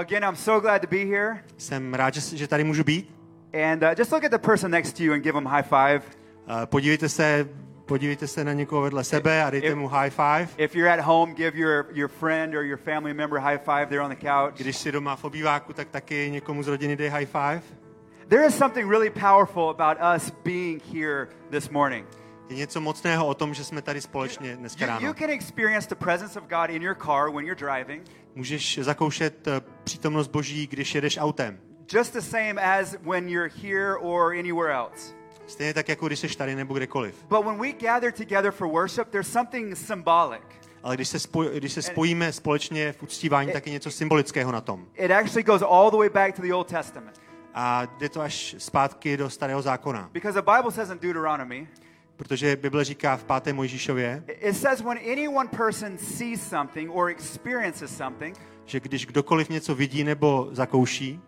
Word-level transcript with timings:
Again, 0.00 0.24
I'm 0.24 0.36
so 0.36 0.60
glad 0.60 0.80
to 0.82 0.88
be 0.88 1.04
here. 1.04 1.44
Jsem 1.58 1.94
rád, 1.94 2.14
že, 2.14 2.36
že 2.36 2.48
tady 2.48 2.64
můžu 2.64 2.84
být. 2.84 3.14
And 3.70 3.82
uh, 3.82 3.88
just 3.98 4.12
look 4.12 4.24
at 4.24 4.30
the 4.30 4.38
person 4.38 4.70
next 4.70 4.96
to 4.96 5.02
you 5.02 5.12
and 5.12 5.22
give 5.22 5.34
them 5.34 5.46
high 5.46 5.62
five. 5.62 6.02
Uh, 6.48 6.66
podívejte 6.66 7.08
se, 7.08 7.48
podívejte 7.86 8.26
se 8.26 8.44
na 8.44 8.52
někoho 8.52 8.82
vedle 8.82 9.04
sebe 9.04 9.44
a 9.44 9.50
dejte 9.50 9.66
If- 9.66 9.76
mu 9.76 9.88
high 9.88 10.10
five. 10.10 10.48
If 10.56 10.74
you're 10.74 10.92
at 10.92 11.00
home, 11.00 11.34
give 11.34 11.58
your, 11.58 11.86
your 11.92 12.08
friend 12.08 12.54
or 12.54 12.64
your 12.64 12.78
family 12.78 13.14
member 13.14 13.40
high 13.40 13.58
five 13.58 13.86
there 13.86 14.00
on 14.02 14.10
the 14.10 14.26
couch. 14.26 14.54
Když 14.56 14.76
si 14.76 14.92
doma 14.92 15.16
v 15.16 15.24
obýváku, 15.24 15.72
tak 15.72 15.88
taky 15.88 16.30
někomu 16.30 16.62
z 16.62 16.68
rodiny 16.68 16.96
dej 16.96 17.08
high 17.08 17.26
five. 17.26 17.60
There 18.28 18.46
is 18.46 18.54
something 18.58 18.90
really 18.90 19.10
powerful 19.10 19.68
about 19.80 19.98
us 20.16 20.32
being 20.44 20.82
here 20.94 21.28
this 21.50 21.70
morning. 21.70 22.06
Je 22.50 22.56
něco 22.56 22.80
mocného 22.80 23.26
o 23.26 23.34
tom, 23.34 23.54
že 23.54 23.64
jsme 23.64 23.82
tady 23.82 24.00
společně 24.00 24.56
dneska 24.56 24.84
You, 24.86 24.92
you 24.92 25.00
ráno. 25.00 25.14
can 25.14 25.30
experience 25.30 25.88
the 25.88 25.94
presence 25.94 26.40
of 26.40 26.46
God 26.48 26.70
in 26.70 26.82
your 26.82 26.96
car 27.04 27.30
when 27.32 27.46
you're 27.46 27.60
driving, 27.66 28.02
Můžeš 28.34 28.78
zakoušet 28.82 29.46
eh, 29.48 29.60
přítomnost 29.84 30.28
Boží, 30.28 30.66
když 30.66 30.94
jedeš 30.94 31.18
autem. 31.18 31.58
just 31.94 32.12
the 32.12 32.20
same 32.20 32.54
as 32.80 32.96
when 33.02 33.28
you're 33.28 33.50
here 33.62 33.96
or 33.96 34.32
anywhere 34.38 34.74
else. 34.74 35.14
Stejně 35.46 35.74
tak, 35.74 35.88
jako 35.88 36.06
když 36.06 36.18
jsi 36.18 36.28
tady 36.36 36.54
nebo 36.54 36.74
kdekoliv. 36.74 37.24
But 37.28 37.44
when 37.44 37.58
we 37.60 37.72
gather 37.72 38.12
together 38.12 38.52
for 38.52 38.68
worship, 38.68 39.08
there's 39.08 39.32
something 39.32 39.76
symbolic. 39.76 40.42
Ale 40.82 40.94
když 40.96 41.08
se, 41.08 41.18
spoj, 41.18 41.50
když 41.54 41.72
se 41.72 41.82
spojíme 41.82 42.32
společně 42.32 42.92
v 42.92 43.02
uctívání, 43.02 43.52
tak 43.52 43.66
je 43.66 43.72
něco 43.72 43.90
symbolického 43.90 44.52
na 44.52 44.60
tom. 44.60 44.86
It 44.94 45.10
actually 45.10 45.42
goes 45.42 45.62
all 45.62 45.90
the 45.90 45.96
way 45.96 46.08
back 46.08 46.36
to 46.36 46.42
the 46.42 46.52
Old 46.54 46.66
Testament. 46.66 47.20
A 47.54 47.82
jde 47.98 48.08
to 48.08 48.20
až 48.20 48.54
zpátky 48.58 49.16
do 49.16 49.30
starého 49.30 49.62
zákona. 49.62 50.08
Because 50.12 50.40
the 50.42 50.50
Bible 50.56 50.72
says 50.72 50.90
in 50.90 50.98
Deuteronomy, 50.98 51.68
Protože 52.20 52.56
Bible 52.56 52.84
říká 52.84 53.16
v 53.16 53.24
5. 53.42 53.52
Mojžíšově, 53.52 54.24
it 54.28 54.56
says 54.56 54.80
when 54.80 54.98
any 55.12 55.28
one 55.28 55.48
person 55.56 55.98
sees 55.98 56.48
something 56.48 56.90
or 56.94 57.10
experiences 57.10 57.96
something, 57.96 58.36
že 58.64 58.80
když 58.80 59.06
kdokoliv 59.06 59.48
něco 59.48 59.74
vidí 59.74 60.04
nebo 60.04 60.48
zakouší 60.52 61.20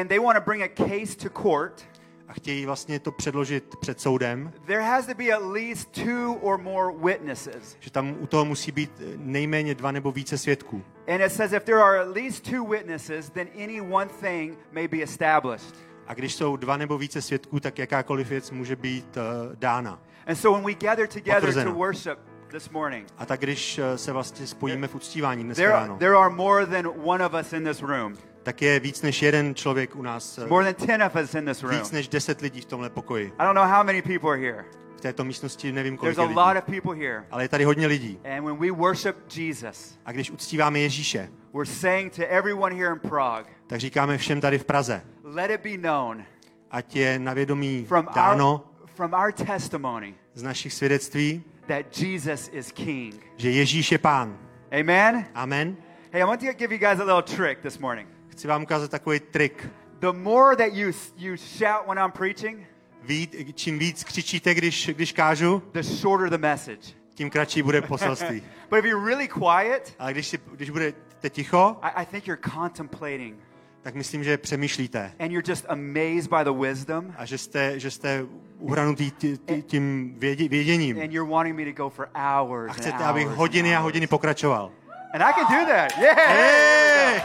and 0.00 0.08
they 0.08 0.18
want 0.18 0.38
to 0.38 0.44
bring 0.44 0.62
a 0.62 0.68
case 0.68 1.16
to 1.16 1.42
court, 1.42 1.88
a 2.28 2.32
chtějí 2.32 2.66
vlastně 2.66 2.98
to 3.00 3.12
předložit 3.12 3.76
před 3.80 4.00
soudem, 4.00 4.52
there 4.66 4.82
has 4.82 5.06
to 5.06 5.14
be 5.14 5.32
at 5.32 5.42
least 5.42 5.88
two 6.04 6.34
or 6.34 6.58
more 6.58 6.98
witnesses. 7.04 7.76
že 7.80 7.90
tam 7.90 8.16
u 8.20 8.26
toho 8.26 8.44
musí 8.44 8.72
být 8.72 8.90
nejméně 9.16 9.74
dva 9.74 9.92
nebo 9.92 10.12
více 10.12 10.38
svědků. 10.38 10.82
And 11.08 11.20
it 11.20 11.32
says 11.32 11.52
if 11.52 11.64
there 11.64 11.82
are 11.82 12.00
at 12.00 12.16
least 12.16 12.50
two 12.50 12.64
witnesses, 12.64 13.30
then 13.30 13.48
any 13.64 13.80
one 13.80 14.10
thing 14.20 14.58
may 14.72 14.88
be 14.88 15.02
established. 15.02 15.74
A 16.06 16.14
když 16.14 16.34
jsou 16.34 16.56
dva 16.56 16.76
nebo 16.76 16.98
více 16.98 17.22
svědků, 17.22 17.60
tak 17.60 17.78
jakákoliv 17.78 18.28
věc 18.28 18.50
může 18.50 18.76
být 18.76 19.16
uh, 19.16 19.22
dána. 19.56 20.00
And 20.30 20.38
so 20.38 20.52
when 20.52 20.62
we 20.62 20.74
gather 20.74 21.08
together 21.08 21.64
to 21.64 21.72
worship 21.72 22.18
this 22.50 22.70
morning, 22.70 23.06
A 23.18 23.26
tak 23.26 23.40
když 23.40 23.78
eh, 23.78 23.98
se 23.98 24.12
vlastně 24.12 24.46
spojíme 24.46 24.88
v 24.88 24.94
uctívání 24.94 25.44
dneska 25.44 25.62
there, 25.62 25.72
ráno, 25.72 25.96
there 25.98 26.16
are 26.16 26.34
more 26.34 26.66
than 26.66 26.92
one 27.04 27.26
of 27.26 27.32
us 27.40 27.52
in 27.52 27.64
this 27.64 27.82
room. 27.82 28.16
tak 28.42 28.62
je 28.62 28.80
víc 28.80 29.02
než 29.02 29.22
jeden 29.22 29.54
člověk 29.54 29.96
u 29.96 30.02
nás, 30.02 30.38
eh, 30.38 30.46
More 30.46 30.72
than 30.74 30.86
10 30.86 31.06
of 31.06 31.24
us 31.24 31.34
in 31.34 31.44
this 31.46 31.62
room. 31.62 31.74
víc 31.74 31.90
než 31.90 32.08
deset 32.08 32.40
lidí 32.40 32.60
v 32.60 32.64
tomhle 32.64 32.90
pokoji. 32.90 33.32
I 33.38 33.44
don't 33.44 33.54
know 33.54 33.64
how 33.66 33.84
many 33.84 34.02
people 34.02 34.30
are 34.30 34.40
here. 34.40 34.64
V 34.96 35.00
této 35.00 35.24
místnosti 35.24 35.72
nevím, 35.72 35.96
kolik 35.96 36.16
There's 36.16 36.30
je 36.30 36.34
a 36.36 36.40
lot 36.46 36.48
lidí. 36.54 36.58
of 36.58 36.64
people 36.84 37.06
here. 37.06 37.24
Ale 37.30 37.44
je 37.44 37.48
tady 37.48 37.64
hodně 37.64 37.86
lidí. 37.86 38.20
And 38.36 38.44
when 38.44 38.56
we 38.56 38.70
worship 38.70 39.16
Jesus, 39.36 39.98
A 40.04 40.12
když 40.12 40.30
uctíváme 40.30 40.78
Ježíše, 40.78 41.28
we're 41.54 41.72
saying 41.72 42.16
to 42.16 42.22
everyone 42.28 42.74
here 42.76 42.92
in 42.92 42.98
Prague, 43.10 43.50
tak 43.66 43.80
říkáme 43.80 44.18
všem 44.18 44.40
tady 44.40 44.58
v 44.58 44.64
Praze, 44.64 45.02
let 45.24 45.50
it 45.50 45.60
be 45.60 45.88
known 45.88 46.24
ať 46.70 46.96
je 46.96 47.18
na 47.18 47.34
vědomí 47.34 47.84
from 47.88 48.06
our, 48.06 48.14
dáno 48.14 48.64
from 48.94 49.12
our 49.14 49.32
testimony 49.32 50.14
z 50.34 50.42
našich 50.42 50.72
svědectví, 50.74 51.42
that 51.66 51.98
Jesus 51.98 52.50
is 52.52 52.72
King. 52.72 53.14
že 53.36 53.50
Ježíš 53.50 53.92
je 53.92 53.98
pán. 53.98 54.38
Amen? 54.80 55.26
Amen. 55.34 55.76
Hey, 56.12 56.22
I 56.22 56.24
want 56.24 56.40
to 56.40 56.52
give 56.52 56.74
you 56.74 56.78
guys 56.78 57.00
a 57.00 57.04
little 57.04 57.36
trick 57.36 57.60
this 57.62 57.78
morning. 57.78 58.08
Chci 58.28 58.48
vám 58.48 58.62
ukázat 58.62 58.90
takový 58.90 59.20
trik. 59.20 59.68
The 60.00 60.12
more 60.12 60.56
that 60.56 60.72
you, 60.72 60.92
you 61.16 61.36
shout 61.36 61.86
when 61.88 61.98
I'm 61.98 62.12
preaching, 62.12 62.66
Víc, 63.02 63.36
čím 63.54 63.78
víc 63.78 64.04
křičíte, 64.04 64.54
když, 64.54 64.90
když 64.96 65.12
kážu, 65.12 65.62
the 65.72 65.82
shorter 65.82 66.30
the 66.30 66.38
message. 66.38 66.92
tím 67.14 67.30
kratší 67.30 67.62
bude 67.62 67.82
poselství. 67.82 68.42
But 68.70 68.78
if 68.78 68.84
you're 68.84 69.06
really 69.06 69.28
quiet, 69.28 69.94
Ale 69.98 70.12
když, 70.12 70.26
si, 70.28 70.38
když 70.52 70.70
budete 70.70 71.30
ticho, 71.30 71.76
I, 71.82 71.90
I 72.02 72.06
think 72.06 72.26
you're 72.26 72.42
contemplating 72.54 73.36
tak 73.82 73.94
myslím, 73.94 74.24
že 74.24 74.38
přemýšlíte 74.38 75.12
and 75.18 75.32
you're 75.32 75.50
just 75.50 75.66
amazed 75.68 76.30
by 76.30 76.44
the 76.44 76.52
wisdom 76.66 77.14
a 77.18 77.24
že 77.26 77.38
jste, 77.38 77.80
že 77.80 77.90
jste 77.90 78.24
uhranutý 78.58 79.10
tí- 79.10 79.38
tí- 79.38 79.62
tím 79.62 80.14
vědě, 80.18 80.48
věděním 80.48 81.00
and 81.00 81.12
you're 81.12 81.30
wanting 81.30 81.56
me 81.56 81.64
to 81.64 81.72
go 81.82 81.90
for 81.90 82.08
hours. 82.14 82.70
a 82.70 82.72
chcete, 82.74 83.04
abych 83.04 83.28
hodiny 83.28 83.76
a 83.76 83.78
hodiny 83.78 84.06
pokračoval. 84.06 84.72
And 85.14 85.22
I 85.22 85.32
can 85.32 85.60
do 85.60 85.66
that. 85.72 85.98
Yeah. 85.98 86.18
Hey! 86.28 87.20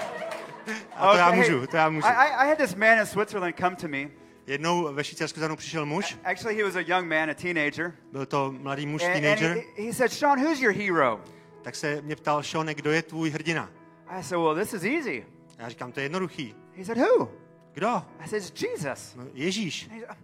A 0.95 1.11
to 1.11 1.17
já 1.17 1.31
můžu, 1.31 1.67
to 1.67 1.77
já 1.77 1.89
můžu. 1.89 2.07
I, 2.07 2.11
I, 2.11 2.49
had 2.49 2.57
this 2.57 2.75
man 2.75 2.99
in 2.99 3.05
Switzerland 3.05 3.55
come 3.59 3.75
to 3.75 3.87
me. 3.87 4.07
Jednou 4.47 4.93
ve 4.93 5.03
Švýcarsku 5.03 5.39
za 5.39 5.47
mnou 5.47 5.55
přišel 5.55 5.85
muž, 5.85 6.17
Actually, 6.23 6.55
he 6.57 6.63
was 6.63 6.75
a 6.75 6.79
young 6.79 7.07
man, 7.09 7.29
a 7.29 7.33
teenager. 7.33 7.93
byl 8.11 8.25
to 8.25 8.51
mladý 8.59 8.85
muž, 8.85 9.03
And, 9.03 9.11
and 9.11 9.21
teenager, 9.21 9.57
he, 9.77 9.83
he 9.85 9.93
said, 9.93 10.11
Sean, 10.13 10.39
who's 10.45 10.61
your 10.61 10.73
hero? 10.73 11.19
tak 11.61 11.75
se 11.75 12.01
mě 12.01 12.15
ptal, 12.15 12.43
Sean, 12.43 12.67
kdo 12.67 12.91
je 12.91 13.01
tvůj 13.01 13.29
hrdina? 13.29 13.69
I 14.07 14.23
said, 14.23 14.39
well, 14.41 14.55
this 14.55 14.73
is 14.73 14.83
easy. 14.83 15.25
Já 15.57 15.69
říkám, 15.69 15.91
to 15.91 15.99
je 15.99 16.03
jednoduchý. 16.05 16.55
He 16.77 16.85
said, 16.85 16.97
who? 16.97 17.29
Kdo? 17.73 18.03
I 18.19 18.27
said, 18.27 18.43
it's 18.43 18.63
Jesus. 18.63 19.15
No, 19.15 19.23
Ježíš. 19.33 19.89
He 19.89 19.99
said, 19.99 20.09
"Uh, 20.09 20.15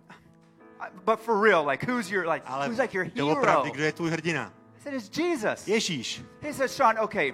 But 1.06 1.20
for 1.20 1.42
real, 1.44 1.66
like, 1.70 1.92
who's 1.92 2.12
your, 2.12 2.28
like, 2.28 2.46
Ale 2.48 2.68
who's 2.68 2.80
like 2.80 2.98
your 2.98 3.06
hero? 3.06 3.28
doopravdy, 3.28 3.72
kdo 3.72 3.84
je 3.84 3.92
tvůj 3.92 4.10
hrdina? 4.12 4.54
I 4.78 4.82
said, 4.82 4.94
it's 4.94 5.18
Jesus. 5.18 5.68
Ježíš. 5.68 6.22
He 6.42 6.54
said, 6.54 6.72
Sean, 6.72 7.00
okay, 7.00 7.34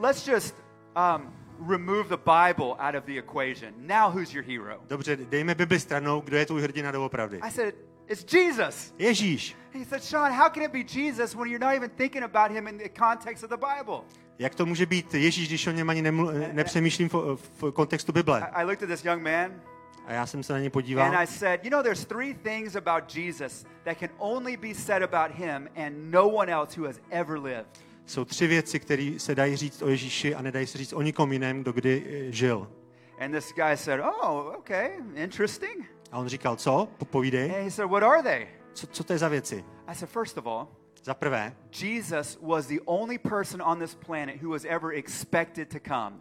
let's 0.00 0.28
just 0.28 0.54
um, 0.96 1.32
remove 1.68 2.08
the 2.08 2.16
Bible 2.16 2.76
out 2.78 2.94
of 2.94 3.04
the 3.04 3.18
equation. 3.18 3.74
Now 3.78 4.10
who's 4.10 4.34
your 4.34 4.44
hero? 4.44 4.80
Dobře, 4.88 5.16
dejme 5.16 5.54
Bibli 5.54 5.80
stranou, 5.80 6.20
kdo 6.20 6.36
je 6.36 6.46
tvůj 6.46 6.62
hrdina 6.62 6.90
doopravdy. 6.92 7.38
I 7.42 7.50
said, 7.50 7.74
it's 8.06 8.34
Jesus. 8.34 8.94
Ježíš. 8.98 9.56
He 9.72 9.84
said, 9.84 10.04
Sean, 10.04 10.32
how 10.32 10.48
can 10.50 10.62
it 10.62 10.72
be 10.72 10.84
Jesus 10.84 11.34
when 11.34 11.48
you're 11.50 11.66
not 11.66 11.74
even 11.76 11.90
thinking 11.90 12.24
about 12.24 12.50
him 12.50 12.68
in 12.68 12.78
the 12.78 12.88
context 12.88 13.44
of 13.44 13.50
the 13.50 13.56
Bible? 13.56 14.04
Jak 14.38 14.54
to 14.54 14.66
může 14.66 14.86
být 14.86 15.14
Ježíš, 15.14 15.48
když 15.48 15.66
o 15.66 15.70
něm 15.70 15.90
ani 15.90 16.02
nemlu- 16.02 16.52
nepřemýšlím 16.52 17.08
v, 17.08 17.38
v 17.60 17.70
kontextu 17.72 18.12
Bible? 18.12 18.40
I, 18.40 18.62
I 18.62 18.64
looked 18.64 18.82
at 18.82 18.88
this 18.88 19.04
young 19.04 19.22
man 19.22 19.60
A 20.06 20.12
já 20.12 20.26
jsem 20.26 20.42
se 20.42 20.52
na 20.52 20.58
ně 20.58 20.70
podíval. 20.70 21.06
and 21.06 21.14
I 21.14 21.26
said, 21.26 21.64
you 21.64 21.70
know, 21.70 21.82
there's 21.82 22.04
three 22.04 22.34
things 22.34 22.76
about 22.76 23.16
Jesus 23.16 23.64
that 23.84 23.98
can 23.98 24.08
only 24.18 24.56
be 24.56 24.74
said 24.74 25.02
about 25.02 25.36
him 25.36 25.68
and 25.76 25.94
no 26.10 26.28
one 26.28 26.52
else 26.52 26.80
who 26.80 26.86
has 26.86 27.00
ever 27.10 27.38
lived. 27.38 27.66
Jsou 28.06 28.24
tři 28.24 28.46
věci, 28.46 28.80
které 28.80 29.12
se 29.18 29.34
dají 29.34 29.56
říct 29.56 29.82
o 29.82 29.88
Ježíši 29.88 30.34
a 30.34 30.42
nedají 30.42 30.66
se 30.66 30.78
říct 30.78 30.92
o 30.92 31.02
nikom 31.02 31.32
jiném, 31.32 31.60
kdo 31.62 31.72
kdy 31.72 32.04
eh, 32.28 32.32
žil. 32.32 32.70
And 33.18 33.32
this 33.32 33.52
guy 33.52 33.76
said, 33.76 34.00
oh, 34.00 34.54
okay, 34.58 34.90
interesting. 35.14 35.84
A 36.12 36.18
on 36.18 36.28
říkal, 36.28 36.56
co? 36.56 36.88
Popovídej. 36.98 37.44
And 37.50 37.64
he 37.64 37.70
said, 37.70 37.90
what 37.90 38.02
are 38.02 38.22
they? 38.22 38.46
Co, 38.72 38.86
co 38.86 39.04
to 39.04 39.12
je 39.12 39.18
za 39.18 39.28
věci? 39.28 39.64
I 39.86 39.94
said, 39.94 40.10
first 40.10 40.38
of 40.38 40.46
all, 40.46 40.66
Za 41.04 41.14
prvé, 41.14 41.56
Jesus 41.82 42.38
was 42.42 42.66
the 42.66 42.80
only 42.84 43.18
person 43.18 43.62
on 43.62 43.78
this 43.78 43.94
planet 43.94 44.42
who 44.42 44.50
was 44.50 44.64
ever 44.64 44.92
expected 44.92 45.68
to 45.68 45.78
come. 45.88 46.16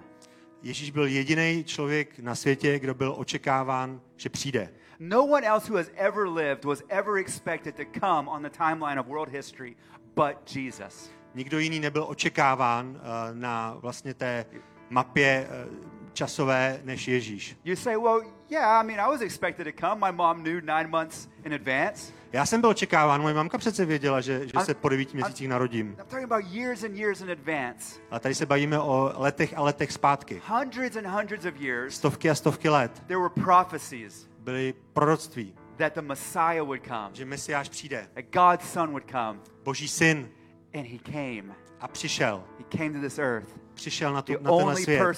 Ježíš 0.63 0.91
byl 0.91 1.07
jediný 1.07 1.63
člověk 1.63 2.19
na 2.19 2.35
světě, 2.35 2.79
kdo 2.79 2.93
byl 2.93 3.15
očekáván, 3.17 4.01
že 4.17 4.29
přijde. 4.29 4.73
No 4.99 5.25
one 5.25 5.47
else 5.47 5.71
who 5.71 5.77
has 5.77 5.91
ever 5.95 6.27
lived 6.27 6.65
was 6.65 6.83
ever 6.89 7.17
expected 7.17 7.75
to 7.75 7.99
come 7.99 8.29
on 8.29 8.43
the 8.43 8.49
timeline 8.49 8.99
of 8.99 9.07
world 9.07 9.29
history 9.29 9.75
but 10.15 10.55
Jesus. 10.55 11.11
Nikdo 11.35 11.59
jiný 11.59 11.79
nebyl 11.79 12.05
očekáván 12.09 12.99
eh, 12.99 13.33
na 13.33 13.77
vlastně 13.79 14.13
té 14.13 14.45
mapě 14.89 15.47
eh, 15.49 15.67
časové 16.13 16.79
než 16.83 17.07
Ježíš. 17.07 17.57
You 17.63 17.75
say, 17.75 17.97
well, 17.97 18.21
yeah, 18.53 18.81
I 18.81 18.83
mean, 18.83 18.99
I 18.99 19.07
was 19.07 19.21
expected 19.21 19.65
to 19.65 19.87
come. 19.87 19.99
My 19.99 20.11
mom 20.11 20.43
knew 20.43 20.61
nine 20.61 20.89
months 20.89 21.27
in 21.45 21.53
advance. 21.53 22.13
Já 22.33 22.45
jsem 22.45 22.61
byl 22.61 22.69
očekáván, 22.69 23.21
moje 23.21 23.33
mamka 23.33 23.57
přece 23.57 23.85
věděla, 23.85 24.21
že, 24.21 24.47
že 24.47 24.53
se 24.63 24.73
po 24.73 24.89
devíti 24.89 25.17
měsících 25.17 25.47
narodím. 25.47 25.87
I'm 25.87 25.95
talking 25.95 26.31
about 26.31 26.45
years 26.53 26.83
and 26.83 26.95
years 26.95 27.21
in 27.21 27.31
advance. 27.31 27.99
Ale 28.11 28.19
tady 28.19 28.35
se 28.35 28.45
bavíme 28.45 28.79
o 28.79 29.13
letech 29.15 29.53
a 29.57 29.61
letech 29.61 29.91
zpátky. 29.91 30.41
Hundreds 30.47 30.95
and 30.95 31.07
hundreds 31.07 31.45
of 31.45 31.61
years, 31.61 31.95
Stovky 31.95 32.29
a 32.29 32.35
stovky 32.35 32.69
let 32.69 33.03
there 33.07 33.19
were 33.19 33.29
prophecies 33.43 34.27
byly 34.39 34.73
proroctví, 34.93 35.53
that 35.77 35.93
the 35.93 36.01
Messiah 36.01 36.63
would 36.63 36.81
come, 36.87 37.09
že 37.13 37.25
Mesiáš 37.25 37.69
přijde, 37.69 38.07
that 38.13 38.25
God's 38.31 38.73
Son 38.73 38.89
would 38.89 39.11
come. 39.11 39.39
Boží 39.63 39.87
syn 39.87 40.29
And 40.73 40.85
he 40.87 40.97
came. 40.97 41.55
a 41.79 41.87
přišel. 41.87 42.43
He 42.57 42.77
came 42.77 42.89
to 42.89 42.99
this 42.99 43.19
earth. 43.19 43.62
Přišel 43.73 44.13
na, 44.13 44.21
tu, 44.21 44.33
na 44.41 44.51
only 44.51 44.83
svět. 44.83 45.17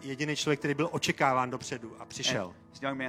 Jediný 0.00 0.36
člověk, 0.36 0.58
který 0.58 0.74
byl 0.74 0.88
očekáván 0.92 1.50
dopředu 1.50 1.96
a 1.98 2.04
přišel. 2.04 2.54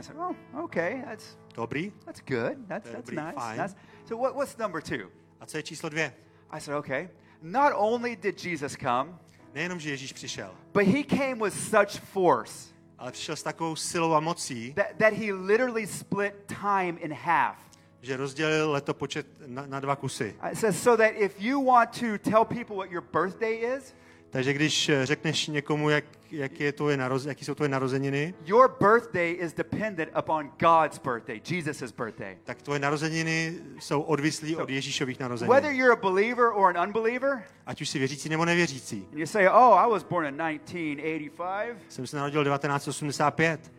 said, 0.02 0.18
oh, 0.18 0.64
okay, 0.64 1.04
that's, 1.06 1.38
Dobrý? 1.56 1.92
that's 2.06 2.22
good. 2.28 2.68
That's, 2.68 2.90
that's 2.90 3.12
nice. 3.12 3.34
fine. 3.34 3.58
That's, 3.58 3.76
so 4.06 4.24
what, 4.24 4.36
what's 4.36 4.58
number 4.58 4.82
two? 4.82 5.10
A 5.40 5.46
co 5.46 5.58
je 5.58 5.64
číslo 5.64 5.90
dvě? 5.90 6.14
I 6.52 6.62
said, 6.62 6.78
okay. 6.78 7.10
Not 7.42 7.74
only 7.76 8.16
did 8.16 8.46
Jesus 8.46 8.78
come, 8.82 9.20
Nejenom, 9.54 9.80
že 9.80 9.90
Ježíš 9.90 10.14
přišel, 10.14 10.56
but 10.74 10.84
he 10.84 11.04
came 11.04 11.36
with 11.36 11.54
such 11.54 12.00
force 12.00 12.78
ale 12.98 13.12
přišel 13.12 13.36
s 13.36 13.44
takovou 13.44 13.76
silou 13.76 14.14
a 14.14 14.20
mocí, 14.20 14.74
that, 14.74 14.88
that 14.98 15.14
he 15.14 15.34
literally 15.34 15.88
split 15.88 16.34
time 16.48 16.98
in 17.00 17.14
half. 17.14 17.58
Že 18.02 18.18
rozdělil 18.18 18.72
letopočet 18.72 19.28
na, 19.48 19.66
na 19.66 19.80
dva 19.80 19.96
kusy. 19.96 20.36
It 20.52 20.58
says, 20.60 20.84
so 20.84 21.04
that 21.04 21.12
if 21.16 21.42
you 21.42 21.66
want 21.66 22.00
to 22.00 22.30
tell 22.30 22.46
people 22.46 22.76
what 22.76 22.92
your 22.92 23.04
birthday 23.14 23.78
is, 23.78 23.94
Takže 24.30 24.54
když 24.54 24.90
eh, 24.90 25.06
řekneš 25.06 25.48
někomu, 25.48 25.90
jak, 25.90 26.06
jak 26.32 26.60
je 26.60 26.72
tvoje 26.72 26.98
naroz, 26.98 27.26
jaký 27.26 27.46
jsou 27.46 27.56
tvoje 27.56 27.70
narozeniny, 27.70 28.34
your 28.46 28.76
birthday 28.80 29.38
is 29.40 29.54
dependent 29.54 30.12
upon 30.20 30.52
God's 30.60 31.00
birthday, 31.00 31.42
Jesus' 31.50 31.92
birthday. 31.92 32.38
tak 32.44 32.62
tvoje 32.62 32.80
narozeniny 32.80 33.54
jsou 33.80 34.02
odvislí 34.02 34.56
od 34.56 34.70
Ježíšových 34.70 35.20
Whether 35.20 35.30
narozenin. 35.40 35.80
you're 35.80 35.94
a 35.94 36.12
believer 36.12 36.46
or 36.54 36.78
an 36.78 36.88
unbeliever, 36.88 37.44
Ať 37.66 37.82
už 37.82 37.90
si 37.90 38.00
věřící 38.00 38.30
nebo 38.30 38.46
nevěřící. 38.46 39.08
and 39.12 39.20
you 39.20 39.26
say, 39.26 39.48
Oh, 39.48 39.80
I 39.80 39.90
was 39.90 40.04
born 40.04 40.26
in 40.28 40.34
1985, 40.38 41.78
Jsem 41.90 42.08
se 42.08 42.18
narodil 42.18 42.44
1985. 42.44 43.72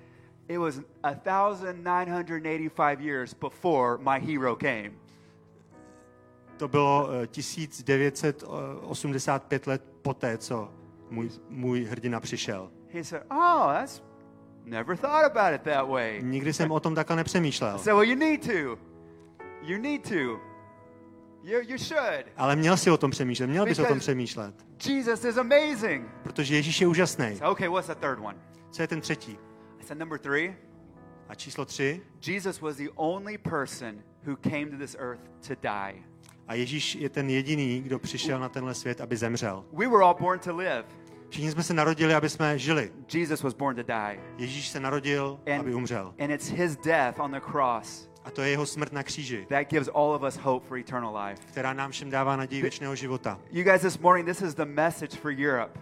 it 0.48 0.58
was 0.58 0.80
1,985 1.02 3.00
years 3.00 3.34
before 3.34 3.98
my 3.98 4.20
hero 4.20 4.56
came. 4.56 4.90
To 6.56 6.68
bylo 6.68 7.08
eh, 7.22 7.26
1985 7.26 9.66
let 9.66 9.82
poté, 10.02 10.38
co 10.38 10.70
můj, 11.10 11.30
můj 11.48 11.84
hrdina 11.84 12.20
přišel. 12.20 12.70
He 12.92 13.04
said, 13.04 13.22
Oh, 13.30 13.72
that's 13.72 14.02
never 14.64 14.96
thought 14.96 15.36
about 15.36 15.54
it 15.54 15.62
that 15.62 15.88
way. 15.88 16.22
Nikdy 16.22 16.52
jsem 16.52 16.70
o 16.70 16.80
tom 16.80 16.94
takhle 16.94 17.16
nepřemýšlel. 17.16 17.78
Said, 17.78 17.94
Well, 17.94 18.04
you 18.04 18.16
need 18.16 18.46
to. 18.46 18.78
You 19.62 19.78
need 19.78 20.08
to. 20.08 20.14
You, 21.42 21.60
you 21.68 21.78
should. 21.78 22.26
Ale 22.36 22.56
měl 22.56 22.76
si 22.76 22.90
o 22.90 22.96
tom 22.96 23.10
přemýšlet, 23.10 23.46
měl 23.46 23.66
bys 23.66 23.78
o 23.78 23.84
tom 23.84 23.98
přemýšlet. 23.98 24.54
Jesus 24.86 25.24
is 25.24 25.36
amazing. 25.36 26.08
Protože 26.22 26.54
Ježíš 26.54 26.80
je 26.80 26.86
úžasný. 26.86 27.36
So, 27.36 27.52
okay, 27.52 27.68
what's 27.68 27.88
the 27.88 27.94
third 27.94 28.18
one? 28.18 28.38
Co 28.70 28.82
je 28.82 28.88
ten 28.88 29.00
třetí? 29.00 29.38
I 29.80 29.84
said, 29.84 29.98
Number 29.98 30.18
three, 30.18 30.54
A 31.28 31.34
číslo 31.34 31.64
tři. 31.64 32.00
Jesus 32.26 32.60
was 32.60 32.76
the 32.76 32.88
only 32.96 33.38
person 33.38 34.02
who 34.26 34.36
came 34.36 34.66
to 34.66 34.76
this 34.76 34.96
earth 34.98 35.20
to 35.48 35.54
die. 35.62 36.02
A 36.48 36.54
Ježíš 36.54 36.94
je 36.94 37.08
ten 37.08 37.30
jediný, 37.30 37.80
kdo 37.82 37.98
přišel 37.98 38.40
na 38.40 38.48
tenhle 38.48 38.74
svět, 38.74 39.00
aby 39.00 39.16
zemřel. 39.16 39.64
We 39.72 39.88
were 39.88 40.02
all 40.04 40.14
born 40.20 40.38
to 40.38 40.56
live. 40.56 40.84
Všichni 41.30 41.50
jsme 41.50 41.62
se 41.62 41.74
narodili, 41.74 42.14
aby 42.14 42.28
jsme 42.28 42.58
žili. 42.58 42.92
Jesus 43.14 43.42
was 43.42 43.54
born 43.54 43.76
to 43.76 43.82
die. 43.82 44.20
Ježíš 44.38 44.68
se 44.68 44.80
narodil, 44.80 45.40
And, 45.54 45.60
aby 45.60 45.74
umřel. 45.74 46.14
and 46.18 46.30
it's 46.30 46.48
his 46.48 46.76
death 46.76 47.20
on 47.20 47.30
the 47.32 47.40
cross 47.40 48.08
A 48.24 48.30
to 48.30 48.42
je 48.42 48.50
jeho 48.50 48.66
smrt 48.66 48.92
na 48.92 49.02
kříži, 49.02 49.46
that 49.48 49.68
gives 49.70 49.88
all 49.94 50.10
of 50.14 50.22
us 50.22 50.36
hope 50.36 50.66
for 50.66 50.78
eternal 50.78 51.16
life. 51.26 51.42
která 51.46 51.72
nám 51.72 51.90
všem 51.90 52.10
dává 52.10 52.36
naději 52.36 52.62
věčného 52.62 52.94
života. 52.96 53.40
You 53.50 53.64
guys, 53.64 53.80
this 53.80 53.98
morning, 53.98 54.28
this 54.28 54.42
is 54.42 54.54
the 54.54 54.64
message 54.64 55.16
for 55.16 55.30
Europe. 55.32 55.80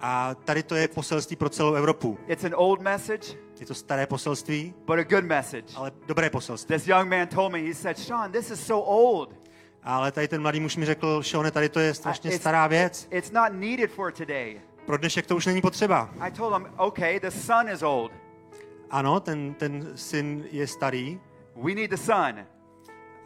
A 0.00 0.34
tady 0.34 0.62
to 0.62 0.74
je 0.74 0.88
poselství 0.88 1.36
pro 1.36 1.48
celou 1.48 1.74
Evropu. 1.74 2.18
It's 2.26 2.44
an 2.44 2.52
old 2.56 2.80
message, 2.80 3.36
Je 3.60 3.66
to 3.66 3.74
staré 3.74 4.06
poselství, 4.06 4.74
but 4.86 4.98
a 4.98 5.02
good 5.04 5.24
message. 5.24 5.64
ale 5.76 5.92
dobré 6.06 6.30
poselství. 6.30 6.74
This 6.76 6.86
young 6.88 7.08
man 7.10 7.26
told 7.26 7.52
me, 7.52 7.58
he 7.58 7.74
said, 7.74 7.98
Sean, 7.98 8.32
this 8.32 8.50
is 8.50 8.66
so 8.66 8.86
old. 8.90 9.34
Ale 9.82 10.12
tady 10.12 10.28
ten 10.28 10.42
mladý 10.42 10.60
muž 10.60 10.76
mi 10.76 10.86
řekl, 10.86 11.22
Šone, 11.22 11.50
tady 11.50 11.68
to 11.68 11.80
je 11.80 11.94
strašně 11.94 12.30
stará 12.38 12.66
věc. 12.66 13.08
It's 13.10 13.30
not 13.30 13.52
needed 13.52 13.90
for 13.90 14.12
today. 14.12 14.60
Pro 14.86 14.96
dnešek 14.96 15.26
to 15.26 15.36
už 15.36 15.46
není 15.46 15.60
potřeba. 15.60 16.10
I 16.20 16.30
told 16.30 16.54
him, 16.54 16.66
okay, 16.76 17.20
the 17.20 17.28
sun 17.30 17.68
is 17.74 17.82
old. 17.82 18.12
Ano, 18.90 19.20
ten, 19.20 19.54
ten 19.54 19.92
syn 19.94 20.44
je 20.50 20.66
starý 20.66 21.20
We 21.56 21.74
need 21.74 21.90
the 21.90 21.96
sun. 21.96 22.46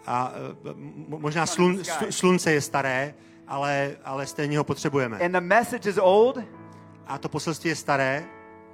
a 0.07 0.33
m- 0.65 1.05
možná 1.09 1.47
slun, 1.47 1.77
slu- 1.77 2.07
slunce 2.11 2.53
je 2.53 2.61
staré, 2.61 3.15
ale, 3.49 3.97
ale 4.05 4.27
stejně 4.27 4.59
ho 4.59 4.65
potřebujeme. 4.65 5.19
And 5.19 5.33
the 5.33 5.41
message 5.41 5.91
is 5.91 5.99
old, 6.03 6.39
A 7.07 7.19
to 7.19 7.29
poselství 7.29 7.69
je 7.71 7.77
staré, 7.77 8.25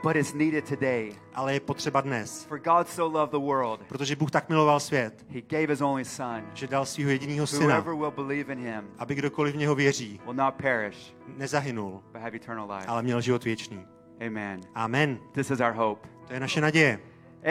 but 0.03 0.17
it's 0.17 0.32
needed 0.35 0.69
today. 0.69 1.12
ale 1.35 1.55
je 1.55 1.61
potřeba 1.61 2.00
dnes. 2.00 2.44
For 2.44 2.59
God 2.59 2.88
so 2.88 3.19
loved 3.19 3.31
the 3.31 3.47
world, 3.47 3.81
Protože 3.88 4.17
Bůh 4.17 4.31
tak 4.31 4.49
miloval 4.49 4.81
svět, 4.81 5.27
he 5.31 5.41
gave 5.41 5.67
his 5.67 5.81
only 5.81 6.05
son. 6.05 6.43
že 6.55 6.67
dal 6.67 6.87
svého 6.87 7.11
jediného 7.11 7.47
syna, 7.47 7.81
Whoever 7.81 7.94
will 7.94 8.11
believe 8.11 8.53
in 8.53 8.59
him 8.59 8.91
aby 8.99 9.15
kdokoliv 9.15 9.55
v 9.55 9.59
něho 9.59 9.75
věří, 9.75 10.21
will 10.25 10.35
not 10.35 10.55
perish, 10.55 11.15
nezahynul, 11.37 12.03
but 12.12 12.23
have 12.23 12.37
eternal 12.37 12.73
life. 12.77 12.87
ale 12.87 13.03
měl 13.03 13.21
život 13.21 13.44
věčný. 13.44 13.87
Amen. 14.27 14.61
Amen. 14.75 15.19
This 15.33 15.50
is 15.50 15.61
our 15.61 15.73
hope. 15.73 16.09
To 16.26 16.33
je 16.33 16.41
naše 16.41 16.61
naděje. 16.61 16.99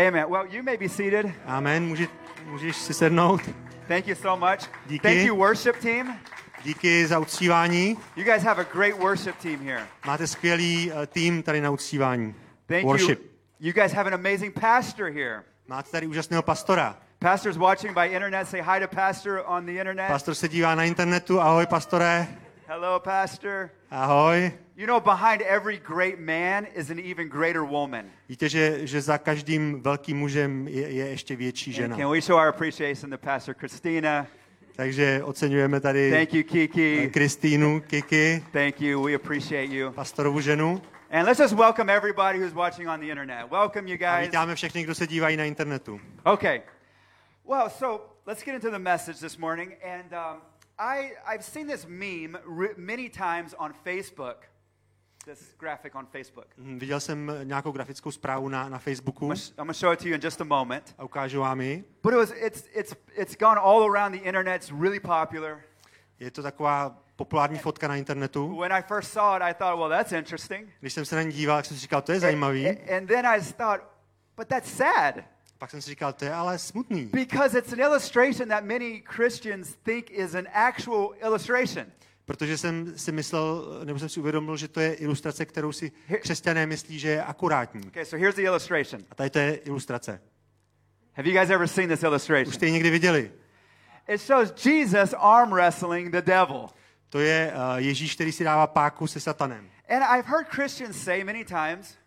Amen. 0.08 0.26
Well, 0.30 0.46
you 0.50 0.64
may 0.64 0.78
be 0.78 0.90
seated. 0.90 1.26
Amen. 1.46 1.86
Může, 1.88 2.08
můžeš 2.46 2.76
si 2.76 2.94
sednout. 2.94 3.42
Thank 3.88 4.08
you 4.08 4.16
so 4.16 4.48
much. 4.52 4.70
Díky. 4.86 5.08
Thank 5.08 5.22
you, 5.28 5.36
worship 5.36 5.76
team. 5.78 6.14
Díky 6.64 7.08
za 7.08 7.20
uctívání. 7.20 7.98
You 8.16 8.24
guys 8.24 8.44
have 8.44 8.62
a 8.62 8.66
great 8.74 8.98
worship 9.00 9.36
team 9.38 9.60
here. 9.60 9.88
Máte 10.06 10.28
skvělý 10.28 10.92
eh, 10.92 11.08
tým 11.08 11.44
tady 11.44 11.62
na 11.62 11.70
uctívání. 11.70 12.36
Thank 12.66 12.86
Worship. 12.86 13.20
you. 13.20 13.26
You 13.60 13.74
guys 13.74 13.92
have 13.94 14.08
an 14.08 14.14
amazing 14.14 14.60
pastor 14.60 15.06
here. 15.12 15.44
Máte 15.68 15.92
tady 15.92 16.08
úžasného 16.08 16.44
pastora. 16.44 16.98
Pastors 17.20 17.58
watching 17.58 17.94
by 17.94 18.06
internet, 18.08 18.48
say 18.48 18.62
hi 18.62 18.80
to 18.80 18.88
Pastor 18.96 19.44
on 19.46 19.66
the 19.66 19.72
internet. 19.72 20.08
Pastor 20.08 20.36
se 20.36 20.48
dívá 20.48 20.76
na 20.76 20.84
internetu. 20.84 21.42
Ahoj, 21.42 21.66
pastore. 21.66 22.28
Hello, 22.68 23.00
Pastor. 23.00 23.70
Ahoj. 23.92 24.52
You 24.78 24.88
know, 24.88 25.00
behind 25.00 25.42
every 25.42 25.78
great 25.78 26.20
man 26.20 26.68
is 26.76 26.90
an 26.90 27.00
even 27.00 27.28
greater 27.30 27.64
woman. 27.64 28.06
Víte, 28.30 28.50
že, 28.50 28.88
že 28.88 29.02
za 29.02 29.18
každým 29.18 29.82
velkým 29.82 30.18
mužem 30.18 30.68
je, 30.68 30.90
je 30.90 31.08
ještě 31.10 31.36
větší 31.36 31.72
And 31.72 31.76
žena. 31.76 31.98
can 31.98 32.10
we 32.12 32.22
show 32.22 32.38
our 32.38 32.48
appreciation 32.48 33.12
to 33.12 33.18
Pastor 33.18 33.56
Christina? 33.60 34.28
Takže 34.80 35.24
oceňujeme 35.24 35.80
tady 35.80 36.12
Thank 36.12 36.34
you, 36.34 36.44
Kiki. 36.44 37.10
Kristýnu, 37.14 37.82
Kiki, 37.82 38.44
Thank 38.52 38.82
you. 38.82 39.04
We 39.04 39.16
appreciate 39.16 39.74
you. 39.76 39.92
pastorovu 39.92 40.42
ženu. 40.42 40.82
And 41.12 41.28
let's 41.28 41.40
just 41.40 41.54
welcome 41.54 41.94
everybody 41.94 42.40
who's 42.40 42.54
watching 42.54 42.90
on 42.90 43.00
the 43.00 43.06
internet. 43.10 43.52
Welcome, 43.52 43.88
you 43.88 43.96
A 43.96 43.98
guys. 43.98 44.28
vítáme 44.28 44.56
všechny, 44.56 44.84
kdo 44.84 44.96
se 44.96 45.08
dívají 45.08 45.38
na 45.38 45.46
internetu. 45.46 46.02
Okay. 46.24 46.62
Well, 47.46 47.70
so 47.70 48.02
let's 48.26 48.44
get 48.44 48.56
into 48.56 48.72
the 48.72 48.80
message 48.80 49.20
this 49.20 49.38
morning. 49.38 49.74
And 49.84 50.14
um, 50.14 50.42
I, 50.78 51.12
I've 51.36 51.44
seen 51.44 51.68
this 51.68 51.86
meme 51.90 52.40
many 52.78 53.10
times 53.10 53.56
on 53.58 53.74
Facebook, 53.86 54.36
this 55.26 55.56
graphic 55.60 55.96
on 55.96 56.06
Facebook. 56.06 56.46
Hm, 56.58 56.80
Viděl 56.80 57.00
jsem 57.00 57.32
nějakou 57.44 57.72
grafickou 57.72 58.12
zprávu 58.12 58.50
na, 58.50 58.70
na 58.70 58.80
Facebooku 58.80 59.26
I'm 59.26 59.40
going 59.56 59.68
to 59.68 59.74
show 59.74 59.94
it 59.94 60.00
to 60.00 60.08
you 60.08 60.16
in 60.16 60.22
just 60.24 60.42
a 60.42 60.44
moment. 60.44 60.96
a 60.98 61.04
ukážu 61.04 61.40
vám 61.42 61.62
ji. 61.62 61.84
But 62.04 62.14
it 62.14 62.18
was, 62.18 62.32
it's, 62.36 62.68
it's, 62.74 62.96
it's 63.16 63.36
gone 63.36 63.60
all 63.62 63.96
around 63.96 64.12
the 64.12 64.24
internet. 64.24 64.62
It's 64.62 64.72
really 64.82 65.00
popular. 65.00 65.62
Je 66.20 66.32
to 66.32 66.44
taková 66.44 66.98
populární 67.16 67.58
fotka 67.58 67.88
na 67.88 67.96
internetu. 67.96 68.60
When 68.60 68.74
I 68.74 68.82
first 68.82 69.12
saw 69.12 69.36
it, 69.36 69.42
I 69.42 69.54
thought, 69.54 69.80
well, 69.80 69.90
that's 69.90 70.12
interesting. 70.12 70.70
Když 70.80 70.94
jsem 70.94 71.06
se 71.06 71.16
na 71.16 71.22
ní 71.22 71.32
díval, 71.32 71.58
tak 71.58 71.66
jsem 71.66 71.78
si 71.78 71.82
říkal, 71.82 72.02
to 72.02 72.12
je 72.12 72.20
zajímavý. 72.20 72.70
And, 72.70 72.90
and 72.98 73.08
then 73.08 73.28
I 73.28 73.42
thought, 73.42 73.82
but 74.38 74.48
that's 74.48 74.72
sad 74.72 75.16
Pak 75.60 75.72
jsem 75.72 75.82
si 75.82 75.90
říkal, 75.90 76.14
to 76.14 76.26
je 76.26 76.34
ale 76.34 76.58
smutný. 76.60 77.06
because 77.06 77.60
it's 77.60 77.74
an 77.74 77.80
illustration 77.80 78.50
that 78.50 78.64
many 78.64 79.04
Christians 79.06 79.76
think 79.84 80.12
is 80.12 80.36
an 80.36 80.48
actual 80.54 81.14
illustration. 81.22 81.86
Protože 82.30 82.58
jsem 82.58 82.98
si 82.98 83.12
myslel, 83.12 83.82
nebo 83.84 84.00
jsem 84.00 84.10
si 84.10 84.20
uvědomil, 84.20 84.58
že 84.58 84.68
to 84.68 84.80
je 84.80 84.94
ilustrace, 84.94 85.46
kterou 85.46 85.72
si 85.72 85.92
křesťané 86.22 86.66
myslí, 86.66 87.00
že 87.00 87.10
je 87.10 87.24
akurátní. 87.24 87.88
Okay, 87.88 88.06
so 88.06 88.22
here's 88.22 88.36
the 88.36 88.42
illustration. 88.42 89.02
A 89.12 89.16
tady 89.16 89.30
to 89.30 89.40
je 89.40 89.56
ilustrace. 89.56 90.22
Have 91.14 91.30
you 91.30 91.40
guys 91.40 91.50
ever 91.50 91.68
seen 91.68 91.90
this 91.90 92.04
illustration? 92.04 92.50
Už 92.50 92.56
jste 92.56 92.66
ji 92.66 92.72
někdy 92.72 92.90
viděli? 92.90 93.32
It 94.08 94.22
shows 94.22 94.66
Jesus 94.66 95.16
arm 95.18 95.52
wrestling 95.52 96.12
the 96.12 96.22
devil. 96.22 96.70
To 97.10 97.20
je 97.20 97.54
uh, 97.56 97.76
Ježíš, 97.76 98.16
který 98.16 98.32
si 98.32 98.44
dává 98.44 98.68
páku 98.68 99.08
se 99.08 99.20
satanem. 99.20 99.70
And 99.90 100.04
I've 100.04 100.30
heard 100.30 100.48
Christians 100.48 101.04
say 101.04 101.24
many 101.24 101.46
times 101.46 101.98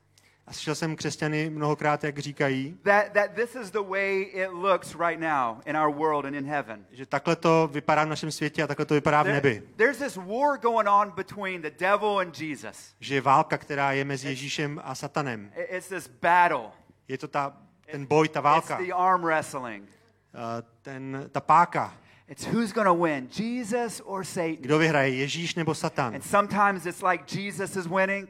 A 0.46 0.52
slyšel 0.52 0.74
jsem 0.74 0.96
křesťany 0.96 1.50
mnohokrát, 1.50 2.04
jak 2.04 2.18
říkají, 2.18 2.78
that, 2.82 3.12
that 3.12 3.30
this 3.34 3.54
is 3.54 3.70
the 3.70 3.82
way 3.88 4.22
it 4.22 4.50
looks 4.52 4.94
right 4.94 5.20
now 5.20 5.56
in 5.66 5.76
our 5.76 5.94
world 5.96 6.24
and 6.24 6.34
in 6.34 6.46
heaven. 6.46 6.86
že 6.90 7.06
takhle 7.06 7.36
to 7.36 7.68
vypadá 7.72 8.04
v 8.04 8.08
našem 8.08 8.30
světě 8.30 8.62
a 8.62 8.66
takhle 8.66 8.86
to 8.86 8.94
vypadá 8.94 9.22
v 9.22 9.26
nebi. 9.26 9.62
there's 9.76 9.98
this 9.98 10.16
war 10.16 10.58
going 10.58 10.88
on 10.88 11.10
between 11.10 11.62
the 11.62 11.70
devil 11.78 12.18
and 12.18 12.40
Jesus. 12.40 12.94
Že 13.00 13.14
je 13.14 13.20
válka, 13.20 13.58
která 13.58 13.92
je 13.92 14.04
mezi 14.04 14.28
Ježíšem 14.28 14.80
a 14.84 14.94
satanem. 14.94 15.52
It's 15.56 15.88
this 15.88 16.08
battle. 16.08 16.70
Je 17.08 17.18
to 17.18 17.28
ta, 17.28 17.56
ten 17.90 18.06
boj, 18.06 18.28
ta 18.28 18.40
It's 18.40 18.44
válka, 18.44 18.76
the 18.76 18.92
arm 18.94 19.22
wrestling. 19.22 19.88
uh, 20.34 20.40
ten, 20.82 21.28
ta 21.32 21.40
páka. 21.40 21.94
It's 22.32 22.46
who's 22.46 22.72
going 22.72 22.86
to 22.86 22.94
win, 22.94 23.28
Jesus 23.30 24.00
or 24.00 24.24
Satan. 24.24 24.64
Kdo 24.64 24.78
vyhraje, 24.78 25.14
Ježíš 25.14 25.54
nebo 25.54 25.74
Satan? 25.74 26.14
And 26.14 26.24
sometimes 26.24 26.86
it's 26.86 27.02
like 27.02 27.26
Jesus 27.26 27.76
is 27.76 27.86
winning. 27.86 28.28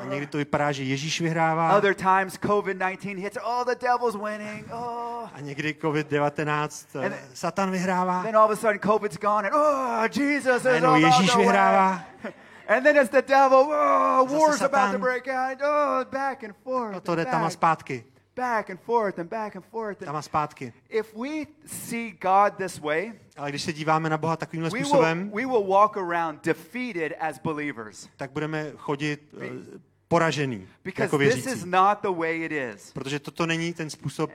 A 0.00 0.04
někdy 0.06 0.26
to 0.26 0.38
vypadá, 0.38 0.72
že 0.72 0.82
Ježíš 0.82 1.20
vyhrává 1.20 1.76
Other 1.76 1.94
times 1.94 2.38
COVID-19 2.38 3.18
hits, 3.18 3.38
oh, 3.44 3.64
the 3.64 3.74
devil's 3.74 4.16
winning. 4.16 4.66
Oh. 4.72 5.28
a 5.32 5.40
někdy 5.40 5.72
COVID-19 5.72 6.86
eh, 7.02 7.18
Satan 7.34 7.70
vyhrává. 7.70 8.22
Then 8.22 8.36
all 8.36 8.44
of 8.44 8.50
a 8.50 8.56
sudden 8.56 8.78
COVID's 8.78 9.18
gone 9.18 9.46
and 9.46 9.54
oh, 9.54 10.08
Jesus 10.08 10.64
is 10.64 10.82
about 10.82 11.02
Ježíš 11.02 11.36
vyhrává. 11.36 12.04
And 12.68 12.82
then 12.82 12.96
it's 12.96 13.10
the 13.10 13.22
devil. 13.22 13.68
Oh, 13.70 14.24
war's 14.24 14.62
about 14.62 14.92
to 14.92 14.98
break 14.98 15.28
out. 15.28 15.60
Oh, 15.62 16.04
back 16.10 16.44
and 16.44 16.54
forth. 16.64 16.96
A 16.96 17.00
to 17.00 17.16
jde 17.16 17.24
tam 17.24 17.44
a 17.44 17.50
zpátky. 17.50 18.04
Back 18.36 18.70
and 18.70 18.80
forth 18.80 19.18
and 19.18 19.30
back 19.30 19.56
and 19.56 19.64
forth. 19.64 19.98
Tam 19.98 20.16
a 20.16 20.22
zpátky. 20.22 20.72
if 20.90 21.14
we 21.16 21.46
see 21.66 22.10
God 22.20 22.54
this 22.56 22.80
way, 22.80 23.12
Ale 23.36 23.50
když 23.50 23.62
se 23.62 23.72
díváme 23.72 24.10
na 24.10 24.18
Boha 24.18 24.36
takovýmhle 24.36 24.70
we 24.70 24.78
will, 24.78 24.86
způsobem, 24.86 25.30
we 25.34 25.46
will 25.46 25.66
walk 25.66 25.96
around 25.96 26.44
defeated 26.44 27.12
as 27.20 27.38
believers 27.38 28.08
tak 28.16 28.30
budeme 28.30 28.72
chodit 28.76 29.34
eh, 29.40 29.80
poražený 30.08 30.68
because 30.84 31.02
jako 31.04 31.18
this 31.18 31.26
věřící. 31.28 31.50
is 31.50 31.64
not 31.64 31.98
the 32.02 32.10
way 32.10 32.44
it 32.44 32.52
is. 32.52 32.92
Protože 32.92 33.18
toto 33.20 33.46
není 33.46 33.72
ten 33.74 33.90
způsob 33.90 34.30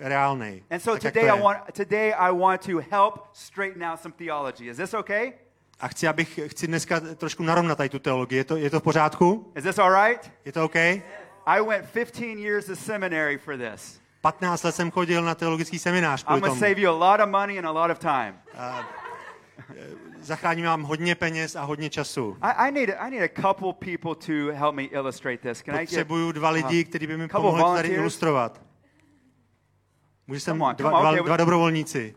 reálný. 0.00 0.62
And 0.70 0.80
so 0.80 1.00
tak, 1.00 1.12
today 1.14 1.28
to 1.28 1.36
I 1.36 1.42
want 1.42 1.58
today 1.72 2.14
I 2.18 2.32
want 2.38 2.66
to 2.66 2.78
help 2.90 3.14
straighten 3.32 3.84
out 3.84 4.00
some 4.00 4.14
theology. 4.18 4.68
Is 4.70 4.76
this 4.76 4.94
okay? 4.94 5.32
A 5.80 5.88
chci, 5.88 6.08
abych, 6.08 6.40
chci 6.46 6.66
dneska 6.66 7.00
trošku 7.00 7.42
narovnat 7.42 7.74
tady 7.78 7.88
tu 7.88 7.98
teologii. 7.98 8.38
Je 8.38 8.44
to, 8.44 8.56
je 8.56 8.70
to 8.70 8.80
v 8.80 8.82
pořádku? 8.82 9.52
Is 9.56 9.64
this 9.64 9.78
all 9.78 10.04
right? 10.04 10.32
Je 10.44 10.52
to 10.52 10.64
OK? 10.64 10.74
I 11.48 11.60
went 11.60 11.86
15 11.86 12.38
years 12.38 12.66
to 12.66 12.76
seminary 12.76 13.38
for 13.38 13.56
this. 13.56 14.00
15 14.20 14.64
let 14.64 14.74
jsem 14.74 14.90
chodil 14.90 15.22
na 15.22 15.34
teologický 15.34 15.78
seminář 15.78 16.22
I'm 16.22 16.26
kvůli 16.26 16.40
going 16.40 16.52
to 16.52 16.60
tomu. 16.60 16.60
save 16.60 16.80
you 16.80 16.90
a 16.90 17.10
lot 17.10 17.20
of 17.20 17.28
money 17.28 17.58
and 17.58 17.66
a 17.66 17.70
lot 17.70 17.90
of 17.90 17.98
time. 17.98 18.34
Zachráním 20.20 20.64
vám 20.64 20.82
hodně 20.82 21.14
peněz 21.14 21.56
a 21.56 21.62
hodně 21.64 21.90
času. 21.90 22.36
I, 22.42 22.68
I 22.68 22.72
need 22.72 22.90
I 22.98 23.10
need 23.10 23.22
a 23.22 23.42
couple 23.42 23.72
people 23.72 24.14
to 24.14 24.52
help 24.56 24.74
me 24.74 24.82
illustrate 24.82 25.38
this. 25.38 25.62
Can 25.62 25.74
I 25.74 25.78
get 25.78 25.88
Potřebuju 25.88 26.32
dva 26.32 26.50
lidi, 26.50 26.84
kteří 26.84 27.06
by 27.06 27.16
mi 27.16 27.28
pomohli 27.28 27.62
to 27.62 27.74
tady 27.74 27.88
ilustrovat. 27.88 28.60
Come 30.38 30.64
on, 30.64 30.76
dva, 30.76 30.90
dva, 30.90 31.22
dva 31.22 31.36
dobrovolníci. 31.36 32.14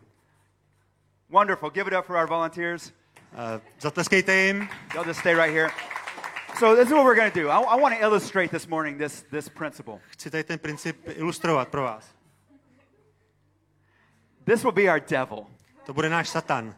wonderful? 1.30 1.70
Give 1.70 1.88
it 1.88 2.00
up 2.00 2.06
for 2.06 2.16
our 2.16 2.28
volunteers. 2.28 2.94
Uh, 3.34 3.62
zatleskejte 3.80 4.36
jim. 4.36 4.70
They'll 4.92 5.08
just 5.08 5.20
stay 5.20 5.36
right 5.36 5.54
here. 5.54 5.72
So 6.62 6.75
this 6.75 6.88
is 6.88 6.94
what 6.94 7.06
we're 7.06 7.15
going 7.15 7.32
to 7.32 7.41
do. 7.41 7.50
I, 7.50 7.60
I 7.60 7.75
want 7.75 7.96
to 7.96 8.01
illustrate 8.01 8.51
this 8.51 8.68
morning 8.68 8.96
this 9.00 9.25
this 9.32 9.50
principle. 9.50 10.00
Chci 10.12 10.30
tady 10.30 10.44
ten 10.44 10.60
princip 10.60 11.08
ilustrovat 11.08 11.68
pro 11.68 11.82
vás. 11.84 12.06
This 14.46 14.63
will 14.63 14.72
be 14.72 14.88
our 14.91 15.00
devil. 15.00 15.48
To 15.86 15.94
bude 15.94 16.10
náš 16.10 16.30
satan. 16.30 16.75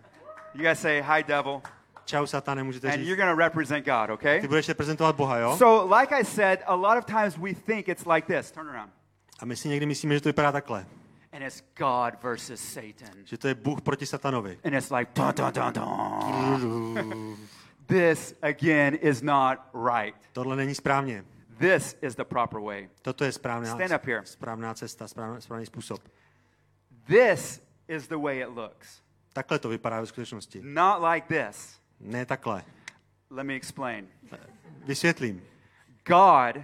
You 0.53 0.63
guys 0.63 0.79
say 0.79 1.01
hi, 1.01 1.23
devil, 1.23 1.61
Čau, 2.05 2.25
satane, 2.25 2.63
můžete 2.63 2.87
and 2.87 3.01
you're 3.01 3.15
říct. 3.15 3.17
going 3.17 3.37
to 3.37 3.43
represent 3.43 3.85
God. 3.85 4.09
Okay? 4.09 4.41
Ty 4.41 4.47
budeš 4.47 4.67
reprezentovat 4.67 5.15
Boha, 5.15 5.37
jo? 5.37 5.57
So, 5.57 5.95
like 5.99 6.15
I 6.15 6.23
said, 6.23 6.59
a 6.65 6.75
lot 6.75 6.97
of 6.97 7.05
times 7.05 7.37
we 7.37 7.53
think 7.53 7.87
it's 7.87 8.05
like 8.05 8.37
this. 8.37 8.51
Turn 8.51 8.69
around. 8.69 8.91
A 9.39 9.45
my 9.45 9.55
si 9.55 9.69
někdy 9.69 9.85
myslíme, 9.85 10.15
že 10.15 10.21
to 10.21 10.29
vypadá 10.29 10.51
takhle. 10.51 10.85
And 11.33 11.43
it's 11.43 11.63
God 11.77 12.23
versus 12.23 12.61
Satan. 12.61 13.25
Že 13.25 13.37
to 13.37 13.47
je 13.47 13.55
Bůh 13.55 13.81
proti 13.81 14.05
satanovi. 14.05 14.59
And 14.63 14.73
it's 14.73 14.91
like, 14.91 15.11
dun, 15.15 15.33
dun, 15.35 15.51
dun, 15.53 15.73
dun. 15.73 17.22
This, 17.93 18.35
again, 18.41 18.95
is 18.95 19.21
not 19.21 19.59
right. 19.73 20.15
Tohle 20.33 20.55
není 20.55 20.75
správně. 20.75 21.25
This 21.57 21.97
is 22.01 22.15
the 22.15 22.23
proper 22.23 22.59
way. 22.59 22.89
Toto 23.01 23.23
je 23.23 23.31
správná, 23.31 23.75
Stand 23.75 23.91
up 23.91 24.05
here. 24.05 24.25
správná 24.25 24.73
cesta, 24.73 25.07
správný, 25.07 25.41
správný 25.41 25.65
způsob. 25.65 26.01
This 27.07 27.61
is 27.87 28.07
the 28.07 28.17
way 28.17 28.41
it 28.41 28.49
looks. 28.49 29.01
Takhle 29.33 29.59
to 29.59 29.69
vypadá 29.69 29.99
ve 29.99 30.05
skutečnosti. 30.05 30.61
Not 30.63 31.03
like 31.13 31.27
this. 31.47 31.79
Ne 31.99 32.25
takhle. 32.25 32.63
Let 33.29 33.43
me 33.43 33.53
explain. 33.53 34.07
Vysvětlím. 34.85 35.43
God, 36.05 36.63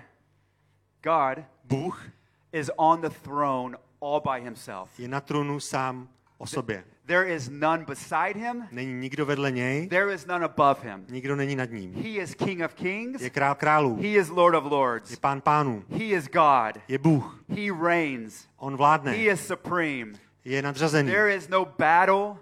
God 1.03 1.45
Bůh 1.63 2.09
is 2.51 2.71
on 2.75 3.01
the 3.01 3.09
throne 3.09 3.77
all 4.01 4.21
by 4.21 4.41
himself. 4.43 4.99
je 4.99 5.07
na 5.07 5.21
trůnu 5.21 5.59
sám 5.59 6.09
o 6.37 6.47
sobě. 6.47 6.83
There 7.09 7.35
is 7.35 7.49
none 7.49 7.85
beside 7.85 8.35
him. 8.39 8.67
Není 8.71 8.93
nikdo 8.93 9.25
vedle 9.25 9.51
něj, 9.51 9.87
There 9.87 10.13
is 10.13 10.25
none 10.25 10.45
above 10.45 10.89
him. 10.89 11.05
nikdo 11.09 11.35
není 11.35 11.55
nad 11.55 11.71
ním. 11.71 11.93
He 11.95 12.09
is 12.09 12.35
King 12.35 12.61
of 12.65 12.73
kings. 12.73 13.21
Je 13.21 13.29
král 13.29 13.55
králů, 13.55 13.95
He 14.01 14.07
is 14.07 14.29
Lord 14.29 14.55
of 14.55 14.63
je 14.63 14.69
lords. 14.69 15.15
pán 15.15 15.41
pánů, 15.41 15.83
He 15.89 16.03
is 16.03 16.27
God. 16.27 16.81
je 16.87 16.97
Bůh. 16.97 17.43
He 17.49 17.87
reigns. 17.87 18.47
On 18.57 18.73
He 18.73 18.77
vládne, 18.77 19.15
is 19.17 19.47
supreme. 19.47 20.11
je 20.45 20.61
nadřazený. 20.61 21.11
There 21.11 21.35
is 21.35 21.47
no 21.47 21.65
battle. 21.77 22.35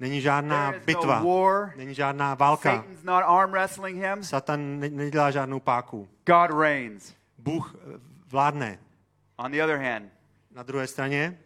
Není 0.00 0.20
žádná 0.20 0.66
There 0.66 0.78
is 0.78 0.84
bitva, 0.86 1.18
no 1.20 1.26
war. 1.42 1.72
není 1.76 1.94
žádná 1.94 2.34
válka. 2.34 2.76
Satan's 2.76 3.02
not 3.02 3.22
arm 3.26 3.50
wrestling 3.50 4.02
him. 4.04 4.22
Satan 4.22 4.78
ne- 4.80 4.88
nedělá 4.90 5.30
žádnou 5.30 5.60
páku. 5.60 6.08
God 6.26 6.60
reigns. 6.60 7.14
Bůh 7.38 7.74
eh, 7.76 7.98
vládne. 8.30 8.78
On 9.36 9.52
the 9.52 9.62
other 9.64 9.78
hand, 9.78 10.04
Na 10.54 10.62
druhé 10.62 10.86
straně 10.86 11.38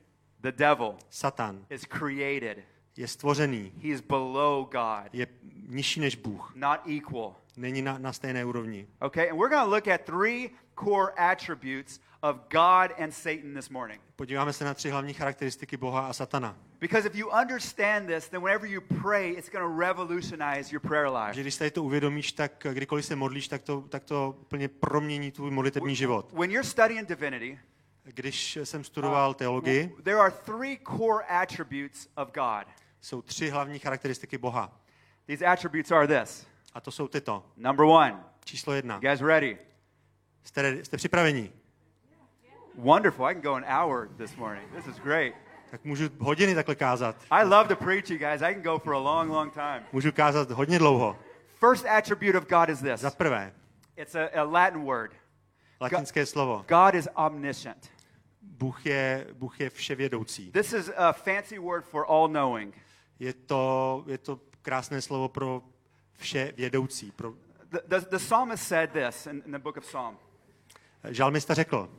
the 0.52 0.58
devil 0.58 0.94
Satan 1.10 1.66
is 1.70 1.84
created. 1.84 2.58
je 2.96 3.08
stvořený, 3.08 3.72
He 3.82 3.88
is 3.88 4.00
below 4.00 4.64
God, 4.70 5.08
je 5.12 5.26
nižší 5.68 6.00
než 6.00 6.16
Bůh, 6.16 6.52
not 6.54 6.80
equal. 6.88 7.34
není 7.56 7.82
na, 7.82 7.98
na 7.98 8.12
stejné 8.12 8.44
úrovni. 8.44 8.86
Okay, 9.00 9.30
and 9.30 9.38
we're 9.38 9.48
going 9.54 9.64
to 9.64 9.74
look 9.74 9.88
at 9.88 10.00
three 10.04 10.50
core 10.84 11.12
attributes 11.16 12.00
of 12.22 12.36
God 12.50 12.90
and 13.02 13.12
Satan 13.12 13.54
this 13.54 13.68
morning. 13.70 14.00
Podíváme 14.16 14.52
se 14.52 14.64
na 14.64 14.74
tři 14.74 14.90
hlavní 14.90 15.12
charakteristiky 15.14 15.76
Boha 15.76 16.06
a 16.06 16.12
Satana. 16.12 16.56
Because 16.80 17.08
if 17.08 17.14
you 17.14 17.28
understand 17.40 18.06
this, 18.06 18.28
then 18.28 18.42
whenever 18.42 18.70
you 18.70 18.80
pray, 19.02 19.30
it's 19.30 19.48
going 19.50 19.64
to 19.74 19.80
revolutionize 19.80 20.72
your 20.72 20.80
prayer 20.80 21.08
Že 21.08 21.18
life. 21.26 21.40
když 21.40 21.56
tady 21.56 21.70
to 21.70 21.82
uvědomíš, 21.84 22.32
tak 22.32 22.66
kdykoliv 22.72 23.04
se 23.04 23.16
modlíš, 23.16 23.48
tak 23.48 23.62
to, 23.62 23.80
tak 23.88 24.04
to 24.04 24.36
úplně 24.40 24.68
promění 24.68 25.30
tvůj 25.30 25.50
modlitební 25.50 25.96
život. 25.96 26.32
When 26.32 26.50
you're 26.50 26.68
studying 26.68 27.08
divinity, 27.08 27.58
Když 28.14 28.56
jsem 28.64 28.84
studoval 28.84 29.34
teologii, 29.34 29.96
there 30.02 30.16
are 30.18 30.30
three 30.30 30.78
core 30.96 31.24
attributes 31.24 32.08
of 32.16 32.28
God. 32.32 32.66
jsou 33.00 33.22
tři 33.22 33.50
hlavní 33.50 33.78
charakteristiky 33.78 34.38
Boha. 34.38 34.80
These 35.26 35.46
attributes 35.46 35.90
are 35.92 36.20
this. 36.20 36.46
A 36.74 36.80
to 36.80 36.90
jsou 36.90 37.08
tyto. 37.08 37.44
Number 37.56 37.86
one, 37.86 38.24
Číslo 38.44 38.72
jedna. 38.72 38.94
you 38.94 39.00
guys 39.00 39.20
ready? 39.20 39.58
Jste? 40.44 40.84
Jste 40.84 40.96
připraveni? 40.96 41.52
Wonderful. 42.74 43.26
I 43.26 43.34
can 43.34 43.42
go 43.42 43.54
an 43.54 43.64
hour 43.64 44.08
this 44.16 44.36
morning. 44.36 44.70
This 44.72 44.86
is 44.86 44.98
great. 45.02 45.34
Tak 45.70 45.84
můžu 45.84 46.08
hodiny 46.18 46.54
takhle 46.54 46.74
kázat. 46.74 47.16
I 47.30 47.44
love 47.44 47.68
to 47.68 47.76
preach, 47.76 48.10
you 48.10 48.18
guys. 48.18 48.42
I 48.42 48.54
can 48.54 48.62
go 48.62 48.78
for 48.78 48.94
a 48.94 48.98
long, 48.98 49.30
long 49.30 49.52
time. 49.52 49.82
Můžu 49.92 50.12
kázat 50.12 50.50
hodně 50.50 50.78
dlouho. 50.78 51.16
First 51.54 51.86
attribute 51.86 52.38
of 52.38 52.44
God 52.48 52.68
is 52.68 52.78
this 52.78 53.00
Za 53.00 53.10
prvé, 53.10 53.52
it's 53.96 54.14
a, 54.14 54.40
a 54.40 54.42
Latin 54.42 54.84
word. 54.84 55.12
latinské 55.80 56.26
slovo. 56.26 56.64
God 56.68 56.94
is 56.94 57.08
omniscient. 57.14 57.95
Bůh 58.58 58.86
je, 58.86 59.26
Bůh 59.32 59.60
je 59.60 59.70
vševědoucí. 59.70 60.50
This 60.52 60.72
is 60.72 60.90
a 60.96 61.12
fancy 61.12 61.58
word 61.58 61.84
for 61.84 62.04
all 62.08 62.28
knowing. 62.28 62.74
Je 63.18 63.32
to, 63.32 64.04
je 64.06 64.18
to 64.18 64.40
krásné 64.62 65.02
slovo 65.02 65.28
pro 65.28 65.62
vševědoucí. 66.12 67.10
Pro, 67.10 67.34
The, 67.70 67.78
the, 67.86 68.00
the 68.10 68.16
psalmist 68.18 68.64
said 68.68 68.90
this 68.92 69.26
in, 69.26 69.42
in 69.46 69.52
the 69.52 69.58
book 69.58 69.76
of 69.76 69.84
Psalm. 69.84 70.18
žalmista 71.10 71.54
řekl, 71.54 71.90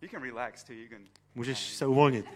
You 0.00 0.08
can 0.08 0.22
relax 0.22 0.64
too. 0.64 0.74
You 0.76 0.88
can, 0.88 1.02
můžeš 1.34 1.58
se 1.58 1.86
uvolnit. 1.86 2.26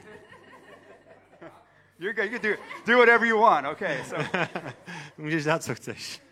you're 1.98 2.14
good. 2.14 2.32
You 2.32 2.38
can 2.38 2.50
do, 2.50 2.56
do 2.86 2.98
whatever 2.98 3.26
you 3.28 3.38
want. 3.40 3.66
Okay. 3.66 4.04
So, 4.04 4.24
Můžeš 5.18 5.44
dát, 5.44 5.62
co 5.62 5.74
chceš. 5.74 6.22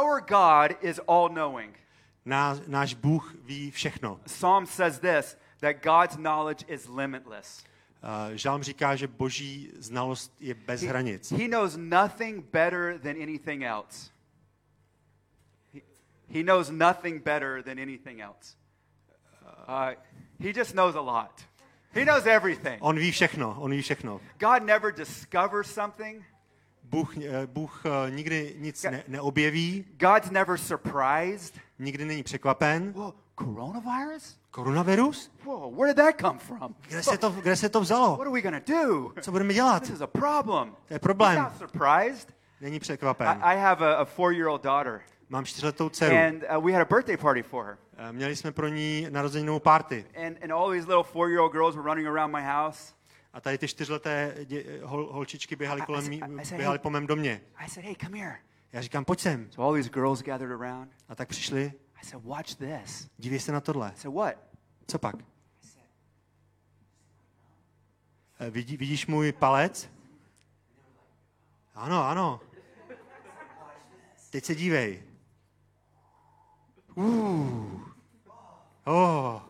our 0.00 0.20
God 0.20 0.76
is 0.84 1.00
all 1.08 1.28
knowing. 1.28 1.78
Náš, 2.24 2.58
náš 2.66 2.94
Bůh 2.94 3.34
ví 3.42 3.70
všechno. 3.70 4.20
Psalm 4.24 4.66
says 4.66 4.98
this 4.98 5.36
that 5.62 5.82
God's 5.82 6.16
knowledge 6.16 6.64
is 6.68 6.88
limitless. 6.88 7.64
Uh, 8.02 8.34
Žalm 8.36 8.62
říká, 8.62 8.96
že 8.96 9.06
boží 9.06 9.70
znalost 9.78 10.32
je 10.40 10.54
bez 10.54 10.82
He, 10.82 10.88
hranic. 10.88 11.32
he 11.32 11.48
knows 11.48 11.76
nothing 11.76 12.44
better 12.52 12.98
than 12.98 13.16
anything 13.22 13.62
else. 13.64 14.10
He, 15.74 15.80
he 16.28 16.42
knows 16.42 16.70
nothing 16.70 17.22
better 17.24 17.62
than 17.62 17.78
anything 17.78 18.20
else. 18.20 18.56
Uh, 19.68 19.94
he 20.40 20.52
just 20.52 20.72
knows 20.72 20.94
a 20.94 21.00
lot. 21.00 21.42
He 21.94 22.04
knows 22.04 22.26
everything. 22.26 22.78
On 22.80 22.96
ví 22.96 23.10
všechno, 23.12 23.56
on 23.60 23.70
ví 23.70 23.82
všechno. 23.82 24.20
God 24.38 24.62
never 24.62 24.92
discovers 24.94 25.74
something. 25.74 26.24
Bůh, 26.82 27.16
eh, 27.18 27.46
Bůh 27.46 27.82
eh, 27.86 28.10
nikdy 28.10 28.54
nic 28.58 28.82
ne, 28.82 29.04
neobjeví, 29.08 29.84
God's 29.98 30.30
never 30.30 30.58
surprised. 30.58 31.58
nikdy 31.78 32.04
není 32.04 32.22
překvapen. 32.22 32.92
Whoa, 32.92 33.14
coronavirus? 33.34 34.38
Koronavirus? 34.50 35.30
Whoa, 35.44 35.70
where 35.70 35.94
did 35.94 35.96
that 35.96 36.20
come 36.20 36.38
from? 36.38 36.74
Kde 36.88 37.02
se 37.02 37.18
to, 37.18 37.30
kde 37.30 37.56
se 37.56 37.68
to 37.68 37.78
What 37.78 37.84
vzalo? 37.84 38.20
are 38.20 38.30
we 38.30 38.42
to 38.42 38.50
do? 38.72 39.12
Co 39.20 39.30
budeme 39.32 39.54
dělat? 39.54 39.80
This 39.82 39.90
is 39.90 40.00
a 40.00 40.06
problem. 40.06 40.76
To 40.88 40.94
je 40.94 40.98
problém. 40.98 41.38
not 41.38 41.56
surprised. 41.58 42.34
Není 42.60 42.76
I, 42.76 42.80
překvapen. 42.80 43.28
I 43.28 43.56
have 43.58 43.86
a, 43.94 43.94
a 43.94 44.04
four-year-old 44.04 44.62
daughter, 44.62 45.00
Mám 45.28 45.44
čtyřletou 45.44 45.88
dceru. 45.88 46.16
and 46.16 46.44
uh, 46.56 46.64
we 46.64 46.72
had 46.72 46.82
a 46.82 46.84
birthday 46.84 47.16
party 47.16 47.42
for 47.42 47.64
her. 47.64 47.78
Eh, 47.96 48.12
Měli 48.12 48.36
jsme 48.36 48.52
pro 48.52 48.68
ní 48.68 49.06
narozeninovou 49.10 49.58
party. 49.60 50.04
And, 50.26 50.36
and 50.42 50.52
all 50.52 50.70
these 50.70 50.86
little 50.88 51.04
four-year-old 51.04 51.52
girls 51.52 51.76
were 51.76 51.84
running 51.88 52.08
around 52.08 52.32
my 52.36 52.42
house. 52.42 52.94
A 53.32 53.40
tady 53.40 53.58
ty 53.58 53.68
čtyřleté 53.68 54.34
dě, 54.44 54.64
hol, 54.82 55.12
holčičky 55.12 55.56
běhaly, 55.56 55.80
I- 55.80 55.82
I 55.82 55.86
kolem, 55.86 56.08
mý, 56.08 56.22
I- 56.22 56.40
I 56.40 56.44
said, 56.44 56.56
běhaly 56.56 56.78
po 56.78 56.90
mém 56.90 57.06
domě. 57.06 57.40
I 57.58 57.68
said, 57.68 57.84
hey, 57.86 57.94
come 58.04 58.18
here. 58.18 58.36
Já 58.72 58.80
říkám, 58.80 59.04
pojď 59.04 59.20
sem. 59.20 59.46
So 59.50 59.68
all 59.68 59.74
these 59.74 59.88
girls 59.90 60.22
gathered 60.22 60.60
around. 60.60 60.90
A 61.08 61.14
tak 61.14 61.28
přišli, 61.28 61.72
I 62.02 62.06
said, 62.06 62.24
watch 62.24 62.54
this. 62.54 63.08
dívej 63.18 63.40
se 63.40 63.52
na 63.52 63.60
tohle. 63.60 63.92
I 63.92 63.96
said, 63.96 64.14
what? 64.14 64.34
Co 64.86 64.98
pak? 64.98 65.16
Eh, 68.40 68.50
Vidí, 68.50 68.76
vidíš 68.76 69.06
můj 69.06 69.32
palec? 69.32 69.90
Ano, 71.74 72.04
ano. 72.08 72.40
Teď 74.30 74.44
se 74.44 74.54
dívej. 74.54 75.02
Uh. 76.94 77.80
Oh. 78.84 79.40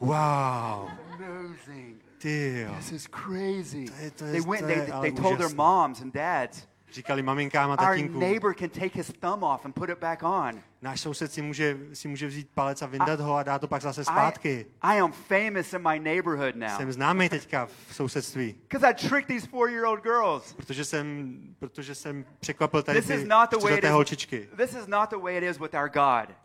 Wow. 0.00 0.88
Amazing. 1.12 2.02
Ty. 2.18 2.66
This 2.76 2.92
is 2.92 3.06
crazy. 3.06 3.84
To 3.86 3.94
je- 3.94 4.10
to 4.10 4.24
je- 4.24 4.32
They 4.32 4.40
went, 4.40 4.60
to 4.60 4.66
they, 4.66 4.86
they 5.00 5.12
told 5.12 5.38
their 5.38 5.54
moms 5.54 6.00
and 6.00 6.12
dads. 6.14 6.68
Říkali 6.92 7.22
maminkám 7.22 7.70
a 7.70 7.72
Our 7.72 7.78
tatínkům. 7.78 8.20
neighbor 8.20 8.54
can 8.54 8.68
take 8.68 8.90
his 8.94 9.12
thumb 9.20 9.42
off 9.42 9.64
and 9.64 9.72
put 9.74 9.88
it 9.90 9.98
back 9.98 10.22
on. 10.22 10.62
Náš 10.82 11.00
soused 11.00 11.32
si 11.32 11.42
může, 11.42 11.78
si 11.92 12.08
může 12.08 12.26
vzít 12.26 12.48
palec 12.54 12.82
a 12.82 12.86
vyndat 12.86 13.20
ho 13.20 13.34
a 13.36 13.42
dát 13.42 13.58
to 13.58 13.68
pak 13.68 13.82
zase 13.82 14.00
I, 14.00 14.04
zpátky. 14.04 14.66
I 14.82 15.00
am 15.00 15.12
famous 15.12 15.72
in 15.72 15.88
my 15.88 15.98
neighborhood 15.98 16.56
now 16.56 16.68
Jsem 16.76 16.92
známý 16.92 17.28
teďka 17.28 17.66
v 17.66 17.94
sousedství, 17.94 18.52
because 18.62 18.86
I 18.88 18.94
tricked 18.94 19.26
these 19.26 19.46
four-year-old 19.46 20.02
girls. 20.02 20.52
protože 20.52 20.84
jsem, 20.84 21.36
protože 21.58 21.94
jsem 21.94 22.24
překvapil 22.40 22.82
tady 22.82 23.00
This 23.00 23.10
is 23.10 23.22
ty 23.22 23.28
not 23.28 23.50
the 23.50 23.56
way 23.56 23.62
it 23.62 23.66
čtyřleté 23.66 23.86
is. 23.88 23.92
holčičky. 23.92 24.48
This 24.56 24.74
is 24.74 24.86
not 24.86 25.10
the 25.10 25.16
way 25.18 25.36
it 25.36 25.42
is 25.42 25.58
with 25.58 25.74
our 25.74 25.88
God. 25.88 26.36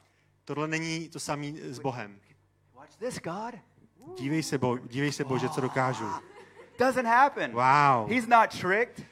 Tohle 0.45 0.67
není 0.67 1.10
to 1.10 1.19
samé 1.19 1.48
s 1.62 1.79
Bohem. 1.79 2.15
Watch 2.75 2.95
this, 3.00 3.19
God. 3.19 3.55
Dívej 4.19 4.43
se, 4.43 4.57
bo, 4.57 4.77
dívej 4.77 5.12
se 5.12 5.24
Bože, 5.24 5.50
co 5.50 5.62
dokážu. 5.62 6.05
Doesn't 6.79 7.05
happen. 7.05 7.51
Wow. 7.51 8.10
He's 8.10 8.27
not 8.27 8.50
tricked. 8.62 9.05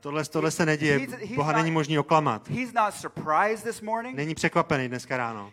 Tohle, 0.00 0.24
tohle 0.24 0.50
se 0.50 0.66
neděje. 0.66 1.06
Boha 1.34 1.52
není 1.52 1.70
možný 1.70 1.98
oklamat. 1.98 2.48
Není 4.14 4.34
překvapený 4.34 4.88
dneska 4.88 5.16
ráno. 5.16 5.52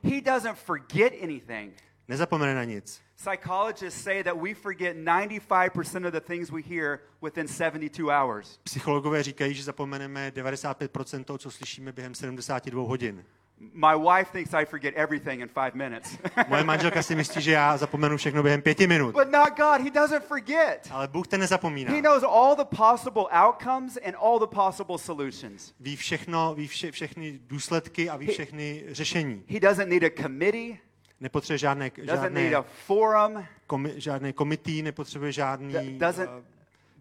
Nezapomene 2.07 2.55
na 2.55 2.63
nic. 2.63 3.01
Psychologists 3.15 4.03
say 4.03 4.23
that 4.23 4.37
we 4.41 4.53
forget 4.53 4.97
95% 4.97 6.07
of 6.07 6.13
the 6.13 6.19
things 6.19 6.51
we 6.51 6.61
hear 6.61 6.99
within 7.23 7.47
72 7.47 8.23
hours. 8.23 8.59
Psychologové 8.63 9.23
říkají, 9.23 9.53
že 9.53 9.63
zapomeneme 9.63 10.31
95% 10.35 11.23
toho, 11.23 11.37
co 11.37 11.51
slyšíme 11.51 11.91
během 11.91 12.15
72 12.15 12.87
hodin. 12.87 13.25
My 13.73 13.95
wife 13.95 14.31
thinks 14.31 14.53
I 14.53 14.65
forget 14.65 14.93
everything 14.95 15.41
in 15.41 15.47
five 15.47 15.71
minutes. 15.73 16.17
Moje 16.47 16.63
manželka 16.63 17.03
si 17.03 17.15
myslí, 17.15 17.41
že 17.41 17.51
já 17.51 17.77
zapomenu 17.77 18.17
všechno 18.17 18.43
během 18.43 18.61
pěti 18.61 18.87
minut. 18.87 19.15
but 19.15 19.31
not 19.31 19.49
God. 19.57 19.81
He 19.81 19.91
doesn't 19.91 20.23
forget. 20.23 20.87
Ale 20.91 21.07
Bůh 21.07 21.27
ten 21.27 21.39
nezapomíná. 21.39 21.91
He 21.91 22.01
knows 22.01 22.23
all 22.23 22.55
the 22.55 22.75
possible 22.77 23.23
outcomes 23.31 23.97
and 24.07 24.15
all 24.15 24.39
the 24.39 24.55
possible 24.55 24.97
solutions. 24.97 25.73
Ví 25.79 25.95
všechno, 25.95 26.55
ví 26.55 26.67
vše, 26.67 26.91
všechny 26.91 27.39
důsledky 27.47 28.09
a 28.09 28.17
ví 28.17 28.27
všechny 28.27 28.83
řešení. 28.87 29.43
He 29.49 29.59
doesn't 29.59 29.89
need 29.89 30.03
a 30.03 30.21
committee, 30.21 30.77
Nepotřebuje 31.19 31.57
žádné, 31.57 31.91
doesn't 31.97 32.33
need 32.33 32.43
žádné, 32.51 32.55
a 32.55 32.61
forum, 32.85 33.45
komi, 33.67 33.93
žádné 33.95 34.33
komitý, 34.33 34.81
nepotřebuje 34.81 35.31
žádný, 35.31 35.73
do- 35.73 35.79
doesn't, 36.07 36.29
eh, 36.29 36.43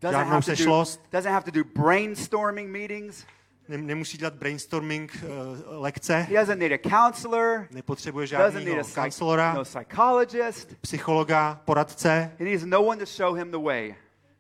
doesn't, 0.01 0.19
žádnou 0.21 0.31
to 0.31 0.51
do, 0.51 0.57
sešlost. 0.57 1.01
doesn't 1.13 1.33
have 1.33 1.45
to 1.45 1.51
do 1.51 1.65
brainstorming 1.83 2.71
meetings. 2.71 3.27
Ne, 3.69 3.79
nemusí 3.79 4.19
dělat 4.19 4.35
brainstorming 4.35 5.17
uh, 5.25 5.83
lekce, 5.83 6.15
He 6.17 6.35
doesn't 6.41 6.59
need 6.59 6.73
a 6.73 6.89
counselor, 6.91 7.67
nepotřebuje 7.71 8.27
žádného 8.27 8.85
kancelora, 8.95 9.55
no 9.55 9.65
psychologist. 9.65 10.75
psychologa, 10.81 11.61
poradce, 11.65 12.33
He 12.39 12.45
needs 12.45 12.65
no 12.65 12.83
one 12.83 12.99
to 12.99 13.07
show 13.07 13.35
him 13.37 13.51
the 13.51 13.59
way. 13.59 13.91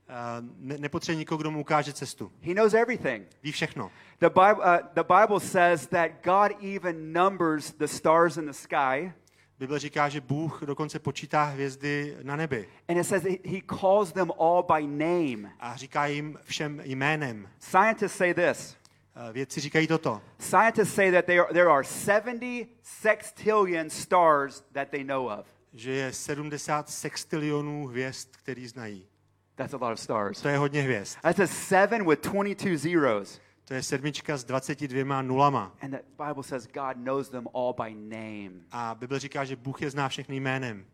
uh, 0.09 0.45
ne, 0.59 0.79
nepotřebuje 0.79 1.19
nikoho, 1.19 1.39
kdo 1.39 1.51
mu 1.51 1.61
ukáže 1.61 1.93
cestu. 1.93 2.33
He 2.43 2.55
knows 2.55 2.75
everything. 2.75 3.27
Ví 3.43 3.53
všechno. 3.53 3.91
The 4.19 4.29
Bible, 4.29 4.55
uh, 4.55 4.79
the 4.95 5.03
Bible 5.21 5.41
says 5.41 5.87
that 5.87 6.11
God 6.25 6.53
even 6.77 7.13
numbers 7.13 7.73
the 7.73 7.87
stars 7.87 8.37
in 8.37 8.47
the 8.47 8.53
sky, 8.53 9.13
Bible 9.59 9.79
říká, 9.79 10.09
že 10.09 10.21
Bůh 10.21 10.63
dokonce 10.63 10.99
počítá 10.99 11.45
hvězdy 11.45 12.17
na 12.23 12.37
nebi 12.37 12.69
and 12.89 12.99
it 12.99 13.05
says 13.07 13.23
He 13.25 13.61
calls 13.81 14.13
them 14.13 14.31
all 14.39 14.63
by 14.63 14.87
name. 14.87 15.51
a 15.61 15.77
říká 15.77 16.07
jim 16.07 16.39
všem 16.45 16.81
jménem. 16.85 17.49
Scientists 17.61 18.17
say 18.19 18.35
this. 18.35 18.77
Uh, 19.17 19.33
Vědci 19.33 19.61
říkají 19.61 19.87
toto. 19.87 20.23
Scientists 20.39 20.95
say 20.95 21.13
that 21.13 21.25
there 21.25 21.41
are, 21.41 21.53
there 21.53 21.69
are 21.71 21.85
70 21.85 22.67
sextillion 22.83 23.91
stars 23.91 24.65
that 24.73 24.89
they 24.89 25.05
know 25.05 25.27
of. 25.27 25.47
že 25.73 25.91
je 25.93 26.13
70 26.13 26.89
sextilionů 26.91 27.87
hvězd, 27.87 28.29
který 28.37 28.67
znají. 28.67 29.07
That's 29.55 29.75
a 29.75 29.77
lot 29.77 29.93
of 29.93 30.01
stars. 30.01 30.41
To 30.41 30.49
je 30.49 30.59
hodně 30.59 30.83
hvězd. 30.83 31.19
That's 31.23 31.41
a 31.41 31.47
seven 31.47 32.09
with 32.09 32.21
22 32.33 32.77
zeros. 32.77 33.41
To 33.65 33.75
je 33.75 33.83
sedmička 33.83 34.37
s 34.37 34.45
22 34.45 35.23
nulama. 35.23 35.77
And 35.81 35.91
the 35.91 36.25
Bible 36.27 36.43
says 36.43 36.67
God 36.67 36.97
knows 36.97 37.29
them 37.29 37.49
all 37.55 37.73
by 37.73 37.95
name. 37.95 38.51
A 38.71 38.95
Bible 38.95 39.19
říká, 39.19 39.45
že 39.45 39.57
Bůh 39.57 39.83
je 39.83 39.91
zná 39.91 40.09
všechny 40.09 40.37
jménem. 40.41 40.85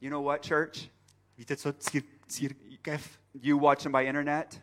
You 0.00 0.10
know 0.10 0.24
what, 0.24 0.48
church? 0.48 0.78
Víte 1.38 1.56
co, 1.56 1.72
cír, 1.72 2.02
církev 2.26 3.18
You 3.42 3.58
watch 3.58 3.82
them 3.82 3.92
by 3.92 4.04
internet. 4.04 4.62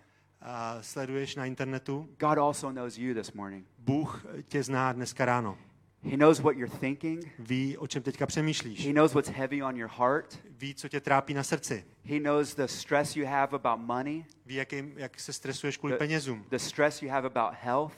Sleduješ 0.82 1.36
na 1.36 1.46
internetu? 1.46 2.10
God 2.20 2.38
also 2.38 2.72
knows 2.72 2.98
you 2.98 3.14
this 3.14 3.34
morning. 3.34 3.66
Bůh 3.78 4.26
tě 4.48 4.64
zná 4.64 4.94
dneska 4.94 5.26
ráno. 5.26 5.58
He 6.04 6.18
knows 6.18 6.40
what 6.40 6.56
you're 6.58 6.78
thinking. 6.80 7.26
Ví, 7.40 7.78
o 7.78 7.88
čem 7.88 8.04
teďka 8.04 8.26
přemýšlíš. 8.26 8.86
He 8.88 8.94
knows 8.94 9.14
what's 9.14 9.30
heavy 9.32 9.64
on 9.64 9.78
your 9.78 9.90
heart. 9.98 10.40
Ví, 10.50 10.76
co 10.76 10.90
tě 10.90 11.00
trápí 11.02 11.34
na 11.34 11.44
srdci. 11.44 11.86
He 12.04 12.20
knows 12.20 12.56
the 12.56 12.66
stress 12.66 13.16
you 13.16 13.26
have 13.26 13.52
about 13.56 13.80
money, 13.88 14.26
Ví, 14.46 14.56
jak, 14.56 14.72
jim, 14.74 14.94
jak 14.98 15.20
se 15.20 15.34
stresuješ 15.34 15.78
kvůli 15.78 15.94
The- 15.94 15.98
penězům. 15.98 16.46
the 16.50 16.58
stress 16.60 17.02
you 17.02 17.10
have 17.12 17.28
about 17.28 17.54
health. 17.62 17.94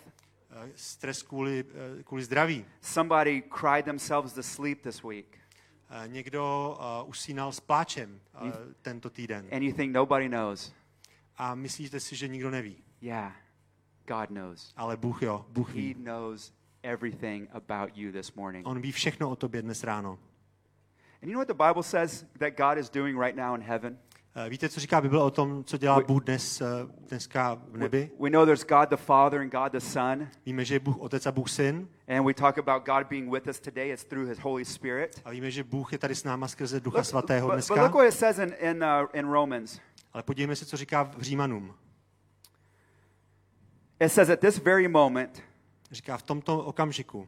Eh, 0.52 0.72
Stres 0.76 1.24
kvůli, 1.24 1.66
eh, 2.00 2.04
kvůli 2.04 2.24
zdraví. 2.24 2.66
Somebody 2.82 3.44
cried 3.62 3.86
themselves 3.86 4.34
to 4.34 4.44
sleep 4.44 4.82
this 4.82 5.04
week, 5.04 5.26
Eh, 5.90 6.08
Někdo 6.08 6.78
uh, 7.04 7.10
usínal 7.10 7.52
s 7.52 7.60
pláčem 7.60 8.20
uh, 8.42 8.50
tento 8.82 9.10
týden. 9.10 9.46
and 9.52 9.64
you 9.64 9.74
think 9.74 9.94
nobody 9.94 10.30
knows. 10.30 10.74
A 11.38 11.56
myslíte 11.56 12.00
si, 12.00 12.15
že 12.15 12.28
nikdo 12.28 12.50
neví. 12.52 12.84
Yeah, 13.02 13.36
God 14.08 14.30
knows. 14.30 14.73
Ale 14.78 14.97
Bůh 14.97 15.21
jo, 15.21 15.45
Bůh 15.50 15.69
He 15.69 15.76
ví. 15.76 15.93
knows 15.93 16.54
everything 16.84 17.50
about 17.54 17.89
you 17.97 18.12
this 18.12 18.34
morning. 18.34 18.67
On 18.67 18.82
ví 18.82 18.91
všechno 18.91 19.30
o 19.30 19.36
tobě 19.36 19.62
dnes 19.62 19.84
ráno. 19.84 20.19
And 21.23 21.30
you 21.30 21.34
know 21.34 21.39
what 21.45 21.47
the 21.47 21.63
Bible 21.67 21.84
says 21.84 22.26
that 22.39 22.54
God 22.58 22.78
is 22.78 22.89
doing 22.89 23.19
right 23.19 23.36
now 23.36 23.56
in 23.56 23.62
heaven? 23.62 23.97
Eh, 24.45 24.50
Víte, 24.50 24.69
co 24.69 24.80
říká 24.80 25.02
Bible 25.02 25.23
o 25.23 25.32
tom, 25.32 25.63
co 25.63 25.78
dělá 25.78 26.00
Bůh 26.00 26.23
dnes, 26.23 26.62
eh, 26.62 26.65
dneska 27.10 27.62
v 27.67 27.78
nebi? 27.78 28.12
We 28.19 28.30
know 28.30 28.45
there's 28.45 28.65
God 28.65 28.89
the 28.89 28.95
Father 28.95 29.41
and 29.41 29.52
God 29.52 29.71
the 29.71 29.80
Son, 29.80 30.28
Víme, 30.45 30.65
že 30.65 30.76
je 30.76 30.80
Bůh 30.80 30.97
Otec 31.00 31.26
a 31.26 31.32
Bůh 31.32 31.50
Syn. 31.50 31.88
and 32.08 32.26
we 32.26 32.34
talk 32.34 32.58
about 32.58 32.86
God 32.86 33.08
being 33.10 33.34
with 33.34 33.47
us 33.47 33.60
today. 33.60 33.91
It's 33.91 34.04
through 34.04 34.30
His 34.30 34.39
Holy 34.39 34.65
Spirit. 34.65 35.21
A 35.26 35.32
víme, 35.32 35.52
že 35.52 35.63
Bůh 35.63 35.91
je 35.91 35.97
tady 35.97 36.15
s 36.15 36.23
náma 36.23 36.47
skrze 36.47 36.80
Ducha 36.80 37.04
Svatého 37.04 37.47
but, 37.47 37.52
but 37.52 37.56
dneska. 37.56 37.84
look 37.84 37.93
what 37.93 38.08
it 38.08 38.13
says 38.13 38.39
in, 38.39 38.54
in, 38.60 38.84
uh, 38.84 39.08
in 39.13 39.28
Romans. 39.28 39.80
Ale 40.17 40.23
podívejme 40.23 40.56
se, 40.56 40.65
co 40.65 40.77
říká 40.77 41.03
v 41.03 41.21
Římanům. 41.21 41.75
It 43.99 44.12
says 44.12 44.30
at 44.30 44.39
this 44.39 44.58
very 44.58 44.88
moment, 44.88 45.43
Říká 45.91 46.17
v 46.17 46.21
tomto 46.21 46.60
okamžiku, 46.65 47.27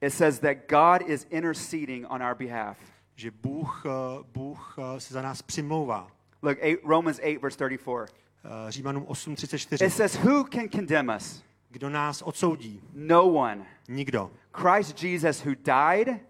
it 0.00 0.14
says 0.14 0.38
that 0.38 0.56
God 0.68 1.08
is 1.08 1.26
interceding 1.30 2.06
on 2.10 2.22
our 2.22 2.34
behalf. 2.34 2.78
že 3.14 3.30
Bůh, 3.30 3.82
eh, 3.86 3.90
Bůh 4.34 4.76
eh, 4.78 5.00
se 5.00 5.14
za 5.14 5.22
nás 5.22 5.42
přimlouvá. 5.42 6.10
Look, 6.42 6.58
eight, 6.60 6.84
Romans 6.84 7.18
8, 7.18 7.38
verse 7.42 7.56
34. 7.56 8.14
Eh, 8.44 8.72
Římanům 8.72 9.02
It 9.02 9.08
8.34. 9.08 9.90
says, 9.90 10.16
Who 10.16 10.44
can 10.44 10.68
condemn 10.68 11.12
us? 11.16 11.44
Kdo 11.70 11.90
nás 11.90 12.22
odsoudí? 12.22 12.80
No 12.94 13.24
one. 13.24 13.66
Nikdo. 13.88 14.30
Christ 14.54 15.02
Jesus, 15.02 15.44
who 15.44 15.54
died, 15.54 16.20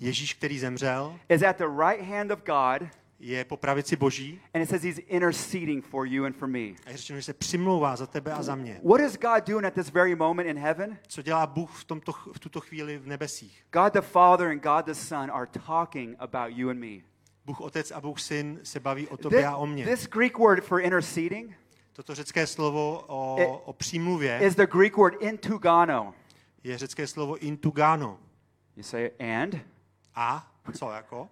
Ježíš, 0.00 0.34
který 0.34 0.58
zemřel, 0.58 1.18
is 1.28 1.42
at 1.42 1.58
the 1.58 1.68
right 1.68 2.08
hand 2.08 2.30
of 2.30 2.38
God, 2.44 3.01
je 3.24 3.44
po 3.44 3.56
pravici 3.56 3.96
Boží 3.96 4.40
and 4.54 4.62
it 4.62 4.68
says 4.68 4.82
He's 4.82 4.98
interceding 5.06 5.84
for 5.84 6.06
you 6.06 6.24
and 6.24 6.32
for 6.36 6.48
me. 6.48 6.58
a 6.86 6.90
je 6.90 6.96
řečeno, 6.96 7.18
že 7.18 7.22
se 7.22 7.32
přimlouvá 7.32 7.96
za 7.96 8.06
tebe 8.06 8.32
a 8.32 8.42
za 8.42 8.54
mě. 8.54 8.80
What 8.84 9.00
is 9.00 9.18
God 9.18 9.46
doing 9.48 9.64
at 9.66 9.74
this 9.74 9.90
very 9.90 10.14
moment 10.16 10.48
in 10.48 10.58
heaven? 10.58 10.98
Co 11.08 11.22
dělá 11.22 11.46
Bůh 11.46 11.70
v, 11.80 11.84
tomto, 11.84 12.12
v 12.12 12.38
tuto 12.38 12.60
chvíli 12.60 12.98
v 12.98 13.06
nebesích? 13.06 13.64
God 13.72 13.92
the 13.92 14.00
Father 14.00 14.48
and 14.48 14.62
God 14.62 14.84
the 14.86 14.92
Son 14.92 15.30
are 15.30 15.46
talking 15.66 16.16
about 16.18 16.56
you 16.56 16.70
and 16.70 16.78
me. 16.80 17.02
Bůh 17.46 17.60
Otec 17.60 17.90
a 17.90 18.00
Bůh 18.00 18.20
Syn 18.20 18.60
se 18.62 18.80
baví 18.80 19.08
o 19.08 19.16
tobě 19.16 19.46
a 19.46 19.56
o 19.56 19.66
This, 19.66 19.72
mně. 19.72 19.86
this 19.86 20.06
Greek 20.06 20.38
word 20.38 20.64
for 20.64 20.80
interceding 20.80 21.54
Toto 21.92 22.14
řecké 22.14 22.46
slovo 22.46 23.04
o, 23.06 23.36
It- 23.40 23.48
o 23.64 23.72
přímluvě 23.72 24.38
is 24.42 24.54
the 24.54 24.66
Greek 24.66 24.96
word 24.96 25.14
intugano. 25.22 26.14
je 26.64 26.78
řecké 26.78 27.06
slovo 27.06 27.36
intugano. 27.36 28.18
You 28.76 28.82
say, 28.82 29.10
and? 29.42 29.54
A 30.14 30.52
co 30.78 30.90
jako? 30.90 31.28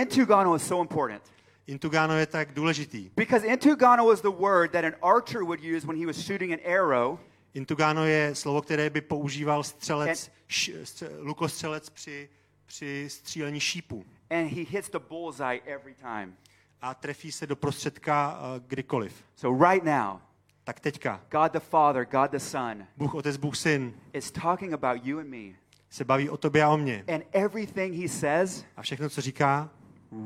Intugano 0.00 0.56
is 0.56 0.62
so 0.66 0.82
important. 0.82 1.22
Intugano 1.66 2.18
je 2.18 2.26
tak 2.26 2.52
důležitý. 2.52 3.10
Because 3.16 3.46
intugano 3.46 4.12
is 4.12 4.20
the 4.20 4.28
word 4.30 4.70
that 4.72 4.84
an 4.84 4.94
archer 5.02 5.42
would 5.42 5.60
use 5.76 5.86
when 5.86 5.98
he 6.00 6.06
was 6.06 6.16
shooting 6.16 6.52
an 6.52 6.72
arrow 6.74 7.18
Intugano 7.54 8.04
je 8.04 8.34
slovo, 8.34 8.62
které 8.62 8.90
by 8.90 9.00
používal 9.00 9.62
střelec, 9.64 10.30
š, 10.48 10.70
stře, 10.84 11.10
lukostřelec 11.18 11.90
při, 11.90 12.28
při 12.66 13.06
střílení 13.10 13.60
šípu. 13.60 14.04
and 14.30 14.48
he 14.48 14.64
hits 14.70 14.90
the 14.90 14.98
bullseye 15.08 15.60
every 15.66 15.94
time. 15.94 16.34
A 16.82 16.94
trefí 16.94 17.32
se 17.32 17.46
do 17.46 17.56
prostředka 17.56 18.38
uh, 18.38 18.62
kdykoliv. 18.66 19.24
So 19.36 19.70
right 19.70 19.84
now, 19.84 20.18
Tak 20.64 20.80
teďka. 20.80 21.20
God 21.30 21.52
the 21.52 21.58
Father, 21.60 22.04
God 22.10 22.30
the 22.30 22.38
Son 22.38 22.86
Bůh 22.96 23.14
Otec, 23.14 23.36
Bůh 23.36 23.56
Syn 23.56 23.94
is 24.12 24.30
talking 24.30 24.72
about 24.72 25.06
you 25.06 25.18
and 25.18 25.28
me. 25.28 25.56
se 25.90 26.04
baví 26.04 26.28
o 26.30 26.36
tobě 26.36 26.62
a 26.64 26.68
o 26.68 26.76
mně. 26.76 27.04
And 27.14 27.22
everything 27.32 27.94
he 28.02 28.08
says, 28.08 28.64
A 28.76 28.82
všechno, 28.82 29.08
co 29.10 29.20
říká, 29.20 29.70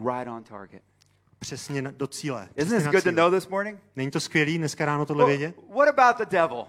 right 0.05 0.29
on 0.29 0.45
target. 0.45 0.83
přesně 1.39 1.83
do 1.83 2.07
cíle. 2.07 2.49
Isn't 2.57 2.79
this 2.79 2.87
good 2.93 3.05
to 3.05 3.11
know 3.13 3.31
this 3.31 3.49
morning? 3.49 3.79
Není 3.97 4.11
to 4.11 4.21
skvělý 4.21 4.59
dneska 4.59 4.85
ráno 4.85 5.07
tohle 5.07 5.25
Well, 5.25 5.39
vědět? 5.39 5.55
what 5.75 5.89
about 5.99 6.17
the 6.19 6.37
devil? 6.37 6.65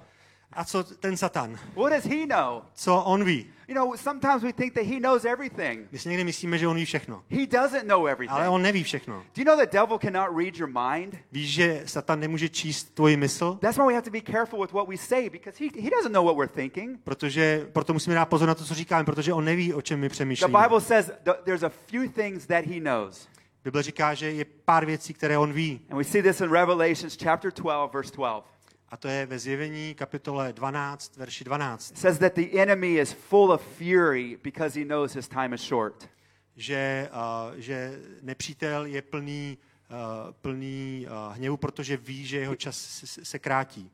A 0.54 0.64
co 0.66 0.84
ten 0.84 1.18
Satan? 1.18 1.60
What 1.76 1.94
does 1.94 2.06
he 2.06 2.26
know? 2.26 2.62
Co 2.74 2.96
on 2.96 3.24
ví? 3.24 3.48
You 3.68 3.76
know, 3.76 3.96
sometimes 3.96 4.44
we 4.44 4.54
think 4.54 4.74
that 4.74 4.84
he 4.86 5.00
knows 5.00 5.26
everything. 5.26 5.88
My 5.92 6.00
si 6.00 6.10
někdy 6.10 6.24
myslíme, 6.24 6.58
že 6.58 6.68
on 6.68 6.76
ví 6.76 6.86
všechno. 6.86 7.24
He 7.30 7.48
doesn't 7.48 7.88
know 7.88 8.06
everything. 8.06 8.40
Ale 8.40 8.50
on 8.50 8.62
neví 8.62 8.84
všechno. 8.84 9.16
Do 9.36 9.42
you 9.42 9.46
know 9.46 9.58
the 9.66 9.72
devil 9.72 10.00
cannot 10.00 10.38
read 10.38 10.58
your 10.58 10.70
mind? 10.70 11.16
Víš, 11.32 11.54
že 11.54 11.84
Satan 11.86 12.20
nemůže 12.20 12.50
číst 12.50 12.96
tvoji 12.96 13.18
mysl? 13.18 13.58
That's 13.62 13.78
why 13.78 13.86
we 13.88 13.94
have 13.94 14.06
to 14.06 14.12
be 14.12 14.22
careful 14.22 14.62
with 14.62 14.72
what 14.72 14.88
we 14.88 14.98
say 14.98 15.30
because 15.30 15.64
he, 15.64 15.82
he 15.82 15.90
doesn't 15.90 16.12
know 16.14 16.26
what 16.26 16.38
we're 16.38 16.54
thinking. 16.54 17.00
Protože 17.04 17.68
proto 17.74 17.94
musíme 17.94 18.16
dát 18.16 18.26
pozor 18.26 18.48
na 18.48 18.56
to, 18.56 18.66
co 18.66 18.74
říkáme, 18.74 19.04
protože 19.04 19.34
on 19.34 19.46
neví, 19.46 19.74
o 19.74 19.82
čem 19.82 20.00
my 20.00 20.08
The 20.10 20.14
přemýšlíme. 20.14 20.60
Bible 20.64 20.82
says 20.82 21.12
th- 21.26 21.44
there's 21.44 21.64
a 21.64 21.70
few 21.70 22.12
things 22.12 22.46
that 22.46 22.66
he 22.66 22.80
knows. 22.80 23.28
Bible 23.64 23.84
říká, 23.84 24.14
že 24.14 24.32
je 24.32 24.46
pár 24.46 24.86
věcí, 24.86 25.14
které 25.14 25.38
on 25.38 25.54
ví. 25.54 25.82
And 25.90 25.98
we 25.98 26.04
see 26.04 26.22
this 26.24 26.42
in 26.42 26.52
Revelations 26.52 27.18
chapter 27.24 27.52
12, 27.52 27.94
verse 27.94 28.12
12. 28.16 28.46
A 28.92 28.98
to 28.98 29.08
je 29.08 29.26
ve 29.26 29.40
zjevení 29.40 29.96
kapitole 29.96 30.54
12, 30.54 31.18
verši 31.18 31.44
12. 31.44 31.92
It 31.92 31.98
says 31.98 32.18
that 32.18 32.34
the 32.34 32.62
enemy 32.62 32.96
is 32.96 33.14
full 33.14 33.52
of 33.52 33.62
fury 33.62 34.38
because 34.44 34.80
he 34.80 34.86
knows 34.86 35.14
his 35.14 35.28
time 35.28 35.54
is 35.54 35.62
short. 35.62 36.10
Že, 36.56 37.10
uh, 37.12 37.54
že 37.58 38.00
nepřítel 38.22 38.86
je 38.86 39.02
plný, 39.02 39.58
uh, 39.90 40.32
plný 40.32 41.08
uh, 41.08 41.36
hněvu, 41.36 41.58
protože 41.58 41.98
ví, 41.98 42.26
že 42.26 42.40
jeho 42.40 42.56
čas 42.56 42.78
se, 42.78 43.26
se 43.26 43.40
krátí. 43.40 43.92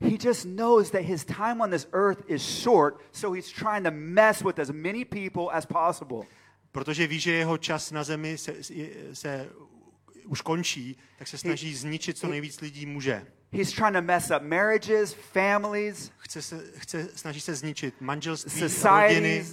He 0.00 0.16
just 0.20 0.44
knows 0.44 0.90
that 0.90 1.02
his 1.02 1.24
time 1.24 1.60
on 1.60 1.70
this 1.70 1.88
earth 1.92 2.22
is 2.30 2.42
short, 2.42 3.00
so 3.12 3.34
he's 3.34 3.50
trying 3.50 3.84
to 3.84 3.90
mess 3.90 4.42
with 4.42 4.58
as 4.58 4.70
many 4.70 5.04
people 5.04 5.50
as 5.52 5.66
possible. 5.66 6.26
Protože 6.72 7.06
ví, 7.06 7.20
že 7.20 7.32
jeho 7.32 7.58
čas 7.58 7.90
na 7.90 8.04
zemi 8.04 8.38
se, 8.38 8.62
se, 8.62 8.74
se 9.12 9.48
už 10.28 10.40
končí, 10.40 10.96
tak 11.18 11.28
se 11.28 11.38
snaží 11.38 11.74
zničit 11.74 12.18
co 12.18 12.26
nejvíc 12.28 12.60
lidí 12.60 12.86
může. 12.86 13.26
He's 13.52 13.72
trying 13.72 13.94
to 13.94 14.02
mess 14.02 14.30
up 14.30 14.42
marriages, 14.42 15.14
families, 15.32 16.10
Chce 16.18 16.42
se, 16.42 16.64
chce, 16.76 17.08
snaží 17.16 17.40
se 17.40 17.54
zničit 17.54 17.94
manželství, 18.00 18.62
rodiny, 18.84 19.44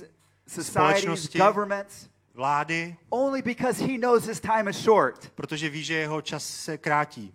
společnosti. 0.47 1.39
governments, 1.39 2.09
vlády, 2.33 2.95
only 3.09 3.41
because 3.41 3.83
he 3.85 3.97
knows 3.97 4.25
his 4.27 4.39
time 4.39 4.67
is 4.67 4.75
short. 4.77 5.31
protože 5.35 5.69
ví, 5.69 5.83
že 5.83 5.93
jeho 5.93 6.21
čas 6.21 6.47
se 6.49 6.77
krátí. 6.77 7.33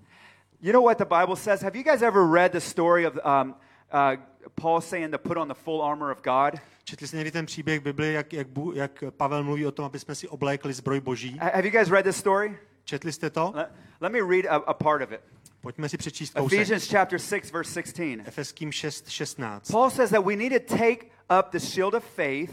You 0.61 0.73
know 0.73 0.85
what 0.85 0.99
the 0.99 1.05
Bible 1.21 1.37
says? 1.37 1.63
Have 1.63 1.79
you 1.79 1.85
guys 1.85 2.03
ever 2.03 2.23
read 2.33 2.53
the 2.53 2.59
story 2.61 3.07
of 3.07 3.15
um, 3.15 3.55
uh, 3.93 4.17
Paul 4.55 4.81
saying 4.81 5.11
to 5.13 5.19
put 5.19 5.37
on 5.37 5.49
the 5.49 5.55
full 5.55 5.83
armor 5.83 6.11
of 6.11 6.19
God? 6.23 6.61
Četli 6.85 7.07
jste 7.09 7.17
někdy 7.17 7.31
ten 7.31 7.47
příběh 7.47 7.81
Bibli, 7.81 8.13
jak, 8.13 8.33
jak, 8.33 8.47
jak 8.75 9.05
Pavel 9.11 9.45
mluví 9.45 9.67
o 9.67 9.73
tom, 9.73 9.85
aby 9.85 9.99
jsme 9.99 10.15
si 10.15 10.29
oblékli 10.29 10.73
zbroj 10.73 11.01
boží? 11.01 11.39
Ha- 11.39 11.51
Have 11.55 11.65
you 11.67 11.71
guys 11.71 11.89
read 11.89 12.05
this 12.05 12.17
story? 12.17 12.59
Četli 12.85 13.13
jste 13.13 13.31
to? 13.31 13.53
Let, 13.55 13.73
let 14.01 14.13
me 14.13 14.19
read 14.21 14.47
a, 14.47 14.57
a 14.57 14.75
part 14.75 15.03
of 15.03 15.13
it. 15.13 15.21
Pojďme 15.61 15.89
si 15.89 15.97
přečíst 15.97 16.35
kousek. 16.35 16.59
Ephesians 16.61 16.89
chapter 16.89 17.19
6, 17.19 17.53
verse 17.53 17.73
16. 17.73 18.29
Efeským 18.29 18.73
6, 18.73 19.09
16. 19.09 19.71
Paul 19.71 19.91
says 19.91 20.11
that 20.11 20.25
we 20.25 20.37
need 20.37 20.53
to 20.69 20.77
take 20.77 21.07
up 21.41 21.51
the 21.51 21.59
shield 21.59 21.95
of 21.95 22.05
faith 22.05 22.51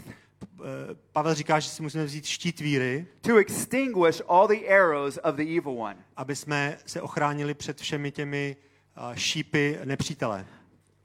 Eh, 0.60 0.94
Pavel 1.12 1.34
říká, 1.34 1.60
že 1.60 1.68
si 1.68 1.82
musíme 1.82 2.04
vzít 2.04 2.26
štít 2.26 2.60
víry, 2.60 3.06
to 3.20 3.36
extinguish 3.36 4.22
all 4.28 4.48
the 4.48 4.68
arrows 4.68 5.18
of 5.22 5.34
the 5.34 5.42
evil 5.42 5.72
one. 5.72 5.96
aby 6.16 6.36
jsme 6.36 6.78
se 6.86 7.02
ochránili 7.02 7.54
před 7.54 7.80
všemi 7.80 8.10
těmi 8.10 8.56
eh, 8.96 9.16
šípy 9.16 9.78
nepřítele. 9.84 10.46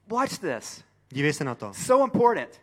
Watch 0.08 0.38
this. 0.38 0.84
Dívej 1.08 1.32
se 1.32 1.44
na 1.44 1.54
to. 1.54 1.74
So 1.74 2.04
important. 2.04 2.60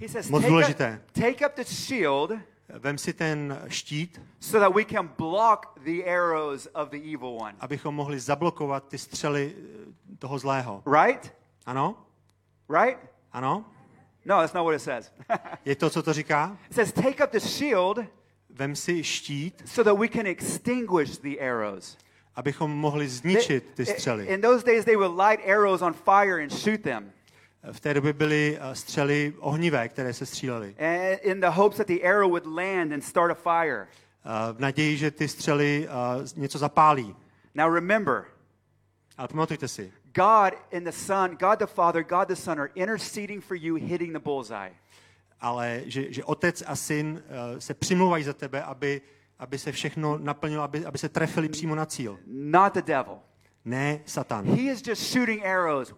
He 0.00 0.08
says, 0.08 0.28
Moc 0.28 0.42
take 0.42 0.46
up, 0.46 0.50
důležité. 0.50 1.02
take 1.12 1.46
up 1.46 1.54
the 1.54 1.64
shield 1.64 2.32
Vem 2.68 2.98
si 2.98 3.12
ten 3.12 3.62
štít, 3.68 4.20
so 4.40 4.58
that 4.58 4.74
we 4.74 4.84
can 4.84 5.08
block 5.18 5.78
the 5.84 6.04
arrows 6.04 6.68
of 6.74 6.88
the 6.88 6.96
evil 6.96 7.36
one. 7.40 7.54
abychom 7.60 7.94
mohli 7.94 8.20
zablokovat 8.20 8.88
ty 8.88 8.98
střely 8.98 9.54
eh, 9.58 10.16
toho 10.18 10.38
zlého. 10.38 10.82
Right? 11.02 11.32
Ano? 11.66 11.96
Right? 12.68 12.98
Ano? 13.32 13.64
No, 14.24 14.40
that's 14.40 14.54
not 14.54 14.64
what 14.64 14.74
it 14.74 14.82
says. 14.82 15.12
Je 15.64 15.76
to, 15.76 15.90
co 15.90 16.02
to 16.02 16.12
říká? 16.12 16.58
it 16.70 16.74
says, 16.74 16.92
take 16.92 17.24
up 17.24 17.30
the 17.30 17.40
shield 17.40 17.98
Vem 18.50 18.76
si 18.76 19.04
štít, 19.04 19.62
so 19.66 19.84
that 19.84 19.98
we 19.98 20.08
can 20.08 20.26
extinguish 20.26 21.18
the 21.18 21.40
arrows. 21.40 21.96
abychom 22.34 22.70
mohli 22.70 23.08
zničit 23.08 23.64
ty 23.74 23.86
střely. 23.86 24.26
in 24.26 24.40
those 24.40 24.64
days, 24.64 24.84
they 24.84 24.96
would 24.96 25.16
light 25.28 25.40
arrows 25.48 25.82
on 25.82 25.92
fire 25.92 26.42
and 26.42 26.52
shoot 26.52 26.82
them 26.82 27.12
V 27.72 27.80
té 27.80 27.94
době 27.94 28.12
byly 28.12 28.58
eh, 28.60 28.74
střely 28.74 29.34
ohnivé, 29.38 29.88
které 29.88 30.12
se 30.12 30.26
střílely. 30.26 30.76
in 31.22 31.40
the 31.40 31.46
hopes 31.46 31.76
that 31.78 31.86
the 31.86 32.02
arrow 32.08 32.30
would 32.30 32.46
land 32.46 32.92
and 32.92 33.00
start 33.04 33.30
a 33.30 33.34
fire. 33.34 33.86
Eh, 34.24 34.52
V 34.52 34.58
naději, 34.60 34.96
že 34.96 35.10
ty 35.10 35.28
střely 35.28 35.88
eh, 35.88 36.40
něco 36.40 36.58
zapálí. 36.58 37.16
Now 37.54 37.74
remember, 37.74 38.24
Ale 39.18 39.28
pamatujte 39.28 39.68
si, 39.68 39.92
God 40.14 40.54
and 40.76 40.84
the 40.84 40.90
Son, 40.92 41.30
God 41.40 41.58
the 41.58 41.66
Father, 41.66 42.02
God 42.04 42.28
the 42.28 42.34
Son 42.34 42.60
are 42.60 42.70
interceding 42.74 43.44
for 43.44 43.56
you, 43.56 43.74
hitting 43.74 44.12
the 44.12 44.18
bullseye. 44.18 44.72
ale 45.40 45.82
že, 45.86 46.12
že 46.12 46.24
otec 46.24 46.62
a 46.66 46.76
syn 46.76 47.22
se 47.58 47.74
přimlouvají 47.74 48.24
za 48.24 48.32
tebe, 48.32 48.62
aby, 48.62 49.00
aby 49.38 49.58
se 49.58 49.72
všechno 49.72 50.18
naplnilo, 50.18 50.62
aby, 50.62 50.84
aby 50.86 50.98
se 50.98 51.08
trefili 51.08 51.48
přímo 51.48 51.74
na 51.74 51.86
cíl. 51.86 52.18
Not 52.26 52.74
the 52.74 52.82
devil. 52.82 53.18
Ne 53.64 54.00
Satan. 54.06 54.44
He 54.44 54.62
is 54.72 54.82
just 54.86 55.02
shooting 55.12 55.44
arrows. 55.46 55.94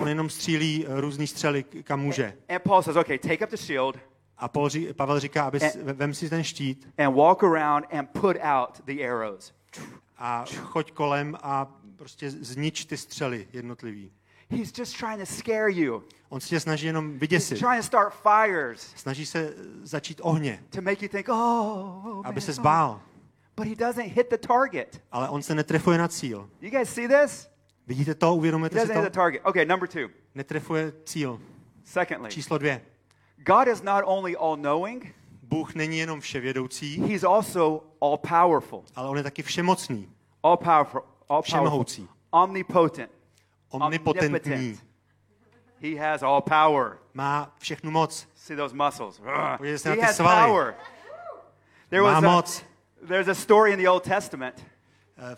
On 0.00 0.08
jenom 0.08 0.30
střílí 0.30 0.86
eh, 0.86 1.00
různý 1.00 1.26
střely, 1.26 1.62
kam 1.64 2.00
může. 2.00 2.32
And 2.48 2.62
Paul 2.62 2.82
says, 2.82 2.96
okay, 2.96 3.18
take 3.18 3.44
up 3.44 3.50
the 3.50 3.56
shield 3.56 3.98
A 4.38 4.48
Paul, 4.48 4.68
Pavel 4.96 5.20
říká, 5.20 5.44
aby 5.44 5.60
s- 5.60 5.78
vem 5.82 6.14
si 6.14 6.30
ten 6.30 6.44
štít 6.44 6.88
and 6.98 7.14
walk 7.14 7.44
around 7.44 7.86
and 7.92 8.06
put 8.10 8.36
out 8.42 8.80
the 8.84 9.04
arrows. 9.08 9.52
a 10.18 10.44
choď 10.62 10.92
kolem 10.92 11.36
a 11.42 11.76
prostě 11.96 12.30
znič 12.30 12.84
ty 12.84 12.96
střely 12.96 13.48
jednotlivý. 13.52 14.12
He's 14.50 14.78
just 14.78 14.98
trying 14.98 15.20
to 15.20 15.26
scare 15.26 15.72
you. 15.72 16.02
On 16.28 16.40
se 16.40 16.48
tě 16.48 16.60
snaží 16.60 16.86
jenom 16.86 17.10
He's 17.10 17.20
vyděsit. 17.20 17.58
trying 17.58 17.76
to 17.76 17.82
start 17.82 18.14
fires 18.14 18.92
Snaží 18.96 19.26
se 19.26 19.38
eh, 19.38 19.54
začít 19.82 20.20
ohně, 20.22 20.62
to 20.70 20.82
make 20.82 21.02
you 21.04 21.08
think, 21.08 21.28
oh, 21.28 21.36
oh 22.06 22.26
aby 22.26 22.34
man, 22.34 22.40
se 22.40 22.50
oh." 22.50 22.56
zbál. 22.56 23.00
But 23.56 23.66
he 23.66 23.74
doesn't 23.74 24.06
hit 24.12 24.30
the 24.30 24.36
target. 24.38 25.02
Ale 25.12 25.28
on 25.28 25.42
se 25.42 25.54
netrefuje 25.54 25.98
na 25.98 26.08
cíl. 26.08 26.50
You 26.60 26.70
guys 26.70 26.88
see 26.94 27.08
this? 27.08 27.49
Vidíte 27.90 28.14
to? 28.14 28.34
Uvědomujete 28.34 28.80
si 28.80 28.86
hit 28.86 28.96
the 28.96 29.02
to? 29.04 29.10
target. 29.10 29.42
Okay, 29.44 29.64
number 29.64 29.88
two. 29.88 30.08
Netrefuje 30.34 30.92
cíl. 31.04 31.40
Secondly, 31.84 32.30
Číslo 32.30 32.58
dvě. 32.58 32.80
God 33.36 33.68
is 33.68 33.82
not 33.82 34.02
only 34.06 34.36
all 34.36 34.56
knowing, 34.56 35.14
Bůh 35.42 35.74
není 35.74 35.98
jenom 35.98 36.20
vševědoucí, 36.20 37.00
he's 37.00 37.24
also 37.24 37.82
all 38.00 38.16
powerful. 38.16 38.84
ale 38.96 39.08
on 39.08 39.16
je 39.16 39.22
taky 39.22 39.42
všemocný, 39.42 40.08
All 40.42 40.56
powerful. 40.56 41.00
All 41.00 41.06
powerful. 41.28 41.42
všemohoucí, 41.42 42.08
Omnipotent. 42.30 43.10
omnipotentní. 43.70 44.28
Omnipotent. 44.28 44.84
He 45.82 45.96
has 46.10 46.22
all 46.22 46.40
power. 46.40 46.98
Má 47.14 47.54
všechnu 47.58 47.90
moc. 47.90 48.26
See 48.34 48.56
those 48.56 48.74
muscles. 48.76 49.18
Ugh. 49.20 49.56
Podívejte 49.56 49.78
se 49.78 49.88
na 49.88 49.94
He 49.94 50.00
ty 50.00 50.06
has 50.06 50.16
svaly. 50.16 50.46
power. 50.46 50.74
There 51.88 52.02
Má 52.02 52.08
was 52.14 52.24
a, 52.24 52.26
moc. 52.26 52.62
there's 53.08 53.28
a 53.28 53.34
story 53.34 53.72
in 53.72 53.78
the 53.82 53.90
Old 53.90 54.02
Testament 54.02 54.66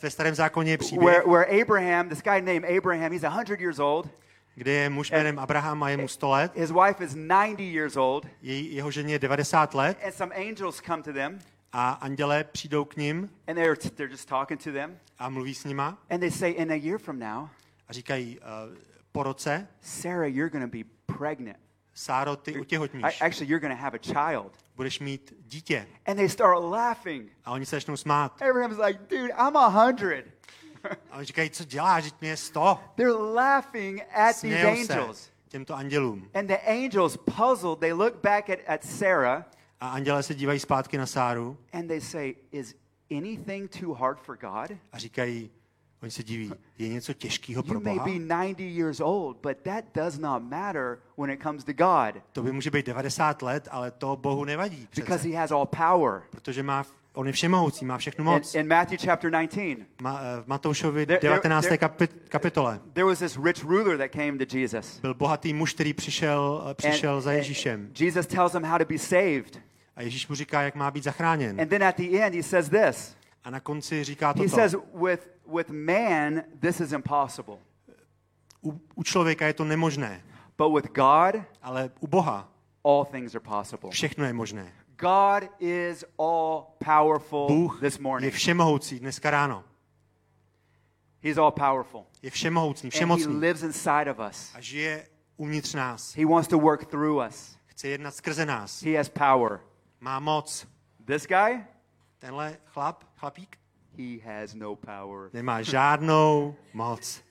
Ve 0.03 0.11
starém 0.11 0.35
zákoně 0.35 0.71
je 0.71 0.79
příběh, 0.79 1.05
where, 1.07 1.23
where 1.27 1.63
Abraham, 1.63 2.09
this 2.09 2.23
guy 2.23 2.41
named 2.41 2.65
Abraham, 2.79 3.13
he's 3.13 3.25
100 3.25 3.61
years 3.61 3.79
old. 3.79 4.09
kde 4.55 4.73
je 4.73 4.91
muž 4.91 5.11
jménem 5.11 5.39
Abraham 5.39 5.83
a 5.83 5.89
je 5.89 5.97
mu 5.97 6.09
100 6.09 6.31
let, 6.31 6.53
His 6.57 6.71
wife 6.71 7.05
is 7.05 7.15
90 7.15 7.61
years 7.61 7.97
old. 7.97 8.27
jej, 8.43 8.75
jeho 8.75 8.91
ženě 8.91 9.15
je 9.15 9.19
90 9.19 9.75
let 9.75 9.99
And 10.05 10.13
some 10.15 10.35
angels 10.35 10.81
come 10.87 11.03
to 11.03 11.13
them 11.13 11.39
a 11.73 11.91
andělé 11.91 12.45
přijdou 12.45 12.85
k 12.85 12.97
ním 12.97 13.31
and 13.47 13.57
they're, 13.57 13.77
they're 13.97 14.13
just 14.13 14.29
talking 14.29 14.65
to 14.65 14.73
them. 14.73 14.99
a 15.19 15.29
mluví 15.29 15.55
s 15.55 15.65
nima 15.65 15.99
And 16.11 16.21
they 16.21 16.31
say, 16.31 16.51
in 16.51 16.73
a 16.73 16.75
year 16.77 16.99
from 16.99 17.19
now, 17.19 17.49
a 17.89 17.93
říkají, 17.93 18.39
uh, 18.39 18.77
po 19.13 19.23
roce, 19.23 19.69
Sarah, 19.81 20.29
you're 20.31 20.51
going 20.51 20.71
to 20.73 20.79
be 20.79 20.85
pregnant. 21.19 21.57
Sáro, 21.95 22.37
ty 22.37 22.61
utěhotníš, 22.61 23.21
actually, 23.21 23.47
you're 23.53 23.61
going 23.69 23.79
to 23.79 23.83
have 23.85 23.99
a 23.99 24.31
child. 24.31 24.53
budeš 24.77 25.01
mít 25.01 25.35
dítě. 25.47 25.89
And 26.07 26.17
they 26.17 26.29
start 26.29 26.59
laughing. 26.63 27.31
A 27.45 27.51
oni 27.53 27.67
se 27.67 27.77
začnou 27.77 27.97
smát. 27.97 28.43
Abraham's 28.43 28.79
like, 28.79 29.01
dude, 29.11 29.33
I'm 29.33 29.57
a 29.57 29.67
hundred. 29.69 30.25
A 31.11 31.17
oni 31.17 31.25
říkají, 31.25 31.51
co 31.51 31.65
děláš, 31.65 32.05
že 32.05 32.11
mě 32.21 32.31
je 32.31 32.37
100. 32.37 32.79
They're 32.95 33.13
laughing 33.13 34.01
at 34.03 34.09
these 34.27 34.39
Smějou 34.41 34.87
se 34.87 34.93
angels. 34.95 35.31
těmto 35.49 35.75
andělům. 35.75 36.31
And 36.35 36.47
the 36.47 36.57
angels, 36.67 37.17
puzzled, 37.17 37.79
they 37.79 37.93
look 37.93 38.15
back 38.23 38.51
at, 38.51 38.59
at 38.67 38.85
Sarah 38.85 39.45
A 39.81 39.89
andělé 39.89 40.23
se 40.23 40.35
dívají 40.35 40.61
zpátky 40.61 40.99
na 40.99 41.07
Sáru 41.07 41.59
and 41.73 41.89
they 41.89 42.01
say, 42.01 42.35
Is 42.53 42.75
anything 43.11 43.71
too 43.81 43.95
hard 43.95 44.21
for 44.21 44.37
God? 44.37 44.79
a 44.93 44.99
říkají, 44.99 45.51
oni 46.03 46.11
se 46.11 46.23
diví, 46.23 46.53
je 46.79 46.89
něco 46.89 47.13
těžkého 47.15 47.63
pro 47.63 47.75
You 47.75 47.81
may 47.85 47.95
Boha? 47.95 48.05
be 48.07 48.13
90 48.19 48.61
years 48.61 49.01
old, 49.01 49.37
but 49.43 49.59
that 49.63 49.85
does 49.95 50.19
not 50.19 50.43
matter 50.43 50.99
when 51.19 51.31
it 51.31 51.43
comes 51.43 51.65
to 51.65 51.73
God 51.73 52.23
To 52.33 52.43
by 52.43 52.53
může 52.53 52.71
být 52.71 52.87
90 52.87 53.43
let, 53.43 53.69
ale 53.71 53.91
to 53.91 54.17
Bohu 54.17 54.45
nevadí 54.45 54.89
because 54.97 55.19
přece. 55.19 55.29
he 55.29 55.41
has 55.41 55.51
all 55.51 55.67
power. 55.67 56.23
Protože 56.31 56.63
má, 56.63 56.85
on 57.13 57.27
je 57.27 57.33
všemohoucí, 57.33 57.85
má 57.85 57.99
všechnu 57.99 58.23
In, 58.25 58.31
moc. 58.31 58.55
in 58.55 58.69
Matthew 58.69 58.99
chapter 59.05 59.31
19, 59.31 59.79
Ma, 60.03 60.21
eh, 60.39 60.43
v 60.43 60.47
Matoušovi 60.47 61.05
There- 61.07 61.19
there- 61.19 61.21
19. 61.21 61.67
there- 61.67 61.79
Kapi, 61.79 62.09
kapitole 62.29 62.81
there 62.93 63.05
was 63.07 63.19
this 63.19 63.39
rich 63.45 63.65
ruler 63.65 63.99
that 63.99 64.11
came 64.11 64.47
to 64.47 64.57
Jesus. 64.59 65.01
byl 65.01 65.15
bohatý 65.15 65.53
muž, 65.55 65.75
který 65.75 65.93
přišel, 65.93 66.67
eh, 66.71 66.75
přišel 66.75 67.21
za 67.21 67.33
Ježíšem. 67.33 67.91
Jesus 68.01 68.27
tells 68.27 68.53
him 68.53 68.65
how 68.65 68.79
to 68.79 68.85
be 68.85 68.99
saved. 68.99 69.61
A 69.97 70.03
Ježíš 70.03 70.29
mu 70.29 70.35
říká, 70.35 70.63
jak 70.63 70.75
má 70.75 70.91
být 70.91 71.05
zachráněn. 71.05 71.61
And 71.61 71.69
then 71.69 71.85
at 71.85 71.97
the 71.97 72.19
end, 72.23 72.35
he 72.35 72.43
says 72.43 72.69
this 72.69 73.17
A 73.45 73.51
na 73.51 73.61
konci 73.61 74.05
říká 74.05 74.29
He 74.29 74.35
toto. 74.35 74.49
says, 74.49 74.77
with, 74.95 75.29
with 75.47 75.71
man, 75.71 76.43
this 76.61 76.81
is 76.81 76.93
impossible. 76.93 77.57
U, 78.65 78.81
u 78.95 79.03
člověka 79.03 79.47
je 79.47 79.53
to 79.55 79.65
nemožné, 79.65 80.23
But 80.59 80.73
with 80.75 80.93
God, 80.95 81.43
ale 81.63 81.91
u 82.01 82.07
Boha 82.07 82.49
all 82.85 83.05
things 83.05 83.35
are 83.35 83.41
possible. 83.45 83.91
všechno 83.91 84.25
je 84.25 84.33
možné. 84.33 84.73
God 84.99 85.51
is 85.61 86.05
all 86.19 86.67
powerful 86.85 87.47
Bůh 87.49 87.81
this 87.81 87.97
je 87.97 88.03
morning. 88.03 88.35
všemohoucí 88.35 89.01
dneska 89.01 89.31
ráno. 89.31 89.65
He's 91.23 91.39
all 91.39 91.51
powerful. 91.53 92.07
Je 92.23 92.31
všemohoucný, 92.31 92.87
And 92.87 92.93
he 92.95 92.97
všemocný 92.99 93.37
lives 93.37 93.63
inside 93.63 94.11
of 94.11 94.19
us. 94.31 94.51
a 94.55 94.61
žije 94.61 95.07
uvnitř 95.37 95.75
nás. 95.75 96.15
He 96.17 96.27
wants 96.27 96.49
to 96.49 96.59
work 96.59 96.85
through 96.87 97.27
us. 97.29 97.57
Chce 97.67 97.89
jednat 97.89 98.15
skrze 98.15 98.47
nás. 98.47 98.83
He 98.83 98.97
has 98.97 99.09
power. 99.09 99.61
Má 100.01 100.21
moc. 100.21 100.67
This 101.07 101.27
guy, 101.27 101.65
Tenhle 102.23 102.57
chlap, 102.67 103.05
chlapík, 103.17 103.57
he 103.99 104.19
has 104.25 104.55
no 104.55 104.77
power. 104.77 105.31
nemá 105.33 105.63
žádnou 105.63 106.57
moc. 106.73 107.23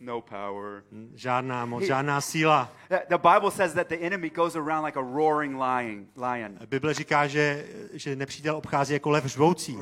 No 0.00 0.20
power. 0.20 0.82
Žádná 1.14 1.66
moc, 1.66 1.84
žádná 1.84 2.20
síla. 2.20 2.72
The 2.88 2.96
the 3.08 3.18
Bible 3.18 3.50
says 3.50 3.72
that 3.74 3.88
the 3.88 3.96
enemy 4.00 4.30
goes 4.30 4.56
around 4.56 4.84
like 4.84 4.98
a 4.98 5.02
roaring 5.02 5.60
lion. 5.60 6.06
lion. 6.16 6.58
Bible 6.66 6.94
říká, 6.94 7.26
že, 7.26 7.66
že 7.92 8.16
nepřítel 8.16 8.56
obchází 8.56 8.92
jako 8.92 9.10
lev 9.10 9.24
žvoucí. 9.24 9.78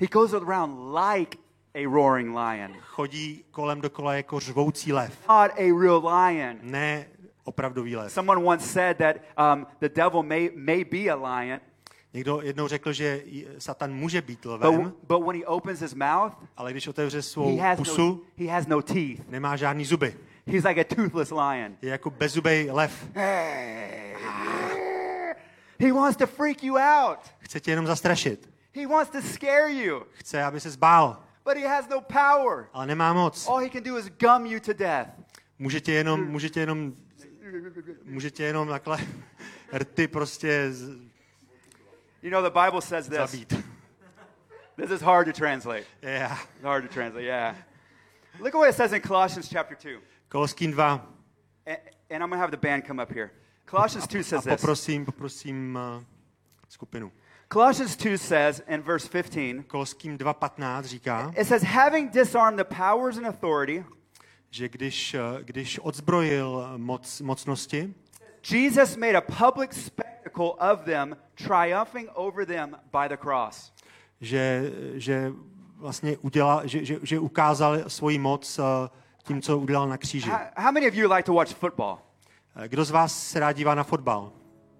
He 0.00 0.06
goes 0.12 0.32
around 0.32 0.94
like 0.94 1.38
a 1.74 1.84
roaring 1.84 2.36
lion. 2.36 2.76
Chodí 2.80 3.44
kolem 3.50 3.80
dokola 3.80 4.14
jako 4.14 4.40
řvoucí 4.40 4.92
lev. 4.92 5.28
Not 5.28 5.50
a 5.58 5.80
real 5.80 6.08
lion. 6.08 6.58
Ne 6.62 7.06
opravdový 7.44 7.96
lev. 7.96 8.12
Someone 8.12 8.44
once 8.44 8.66
said 8.66 8.98
that 8.98 9.16
um, 9.38 9.66
the 9.80 9.88
devil 9.88 10.22
may, 10.22 10.50
may 10.54 10.84
be 10.84 11.10
a 11.10 11.16
lion, 11.16 11.60
Někdo 12.14 12.40
jednou 12.42 12.68
řekl, 12.68 12.92
že 12.92 13.22
Satan 13.58 13.92
může 13.92 14.22
být 14.22 14.46
but, 14.46 14.52
lvem, 14.52 14.92
but 15.08 15.24
when 15.26 15.36
he 15.40 15.46
opens 15.46 15.80
his 15.80 15.94
mouth, 15.94 16.32
ale 16.56 16.70
když 16.70 16.86
otevře 16.88 17.22
svou 17.22 17.56
he 17.56 17.62
has, 17.62 17.78
no, 17.78 17.84
pusu, 17.84 18.24
he 18.38 18.46
has 18.48 18.66
no 18.66 18.82
teeth. 18.82 19.28
nemá 19.28 19.56
žádný 19.56 19.84
zuby. 19.84 20.16
He's 20.46 20.64
like 20.64 20.80
a 20.80 20.84
toothless 20.94 21.30
lion. 21.30 21.76
Je 21.82 21.90
jako 21.90 22.10
bezzubej 22.10 22.68
lev. 22.70 23.06
He 25.80 25.92
wants 25.92 26.16
to 26.16 26.26
freak 26.26 26.62
you 26.62 26.76
out. 26.78 27.18
Chce 27.38 27.60
tě 27.60 27.70
jenom 27.70 27.86
zastrašit. 27.86 28.50
He 28.74 28.86
wants 28.86 29.10
to 29.10 29.22
scare 29.22 29.72
you, 29.72 30.02
Chce, 30.12 30.42
aby 30.42 30.60
se 30.60 30.70
zbál, 30.70 31.22
but 31.44 31.56
he 31.56 31.68
has 31.68 31.88
no 31.88 32.00
power. 32.00 32.66
ale 32.72 32.86
nemá 32.86 33.12
moc. 33.12 33.48
All 33.48 33.58
he 33.58 33.70
can 33.70 33.82
do 33.82 33.98
is 33.98 34.08
gum 34.20 34.46
you 34.46 34.60
to 34.60 34.72
death. 34.72 35.08
Může 35.58 35.80
tě 35.80 35.92
jenom, 35.92 36.26
může 36.26 36.50
tě 36.50 36.60
jenom, 36.60 36.92
může 38.04 38.30
tě 38.30 38.44
jenom 38.44 38.68
takhle 38.68 38.98
rty 39.72 40.08
prostě 40.08 40.66
z- 40.72 41.11
You 42.22 42.30
know, 42.30 42.40
the 42.40 42.50
Bible 42.50 42.80
says 42.80 43.08
this. 43.08 43.44
This 44.74 44.90
is 44.90 45.02
hard 45.02 45.26
to 45.26 45.34
translate. 45.34 45.84
Yeah. 46.02 46.38
It's 46.56 46.64
hard 46.64 46.82
to 46.82 46.88
translate, 46.88 47.26
yeah. 47.26 47.54
Look 48.40 48.54
at 48.54 48.58
what 48.58 48.70
it 48.70 48.74
says 48.74 48.94
in 48.94 49.02
Colossians 49.02 49.46
chapter 49.46 49.74
2. 49.74 49.98
Koloským 50.30 50.72
2. 50.74 51.00
And, 51.66 51.78
and 52.08 52.22
I'm 52.22 52.30
going 52.30 52.38
to 52.38 52.40
have 52.40 52.50
the 52.50 52.56
band 52.56 52.86
come 52.86 52.98
up 52.98 53.12
here. 53.12 53.32
Colossians 53.66 54.06
2 54.06 54.18
A 54.18 54.22
says 54.22 54.44
this. 54.44 54.60
poprosím, 54.60 55.04
poprosím 55.04 55.76
uh, 55.76 56.02
skupinu. 56.70 57.12
Colossians 57.50 57.96
2 57.96 58.16
says 58.16 58.62
in 58.66 58.82
verse 58.82 59.06
15, 59.06 59.64
Koloským 59.66 60.16
2.15 60.16 60.82
říká, 60.82 61.32
it 61.36 61.46
says, 61.46 61.62
having 61.62 62.10
disarmed 62.10 62.58
the 62.58 62.64
powers 62.64 63.18
and 63.18 63.26
authority, 63.26 63.84
že 64.50 64.68
když, 64.68 65.14
uh, 65.14 65.40
když 65.42 65.78
odzbrojil 65.82 66.74
moc, 66.76 67.20
mocnosti, 67.20 67.94
Jesus 68.42 68.96
made 68.96 69.16
a 69.16 69.20
public 69.20 69.72
spectacle 69.74 70.54
of 70.58 70.84
them, 70.84 71.16
triumphing 71.46 72.08
over 72.14 72.46
them 72.46 72.76
by 72.92 73.08
the 73.08 73.16
cross. 73.16 73.72
že, 74.20 74.72
že 74.94 75.32
vlastně 75.76 76.16
udělal, 76.16 76.60
že, 76.64 76.84
že, 76.84 76.98
že 77.02 77.18
ukázal 77.18 77.78
svoji 77.88 78.18
moc 78.18 78.58
uh, 78.58 78.64
tím, 79.22 79.42
co 79.42 79.58
udělal 79.58 79.88
na 79.88 79.96
kříži. 79.98 80.30
How, 80.30 80.38
how 80.56 80.72
many 80.72 80.88
of 80.88 80.94
you 80.94 81.12
like 81.12 81.22
to 81.22 81.32
watch 81.34 81.54
football? 81.54 81.98
Eh, 82.56 82.68
Kdo 82.68 82.84
z 82.84 82.90
vás 82.90 83.28
se 83.30 83.40
rád 83.40 83.52
dívá 83.52 83.74
na 83.74 83.82
fotbal? 83.84 84.32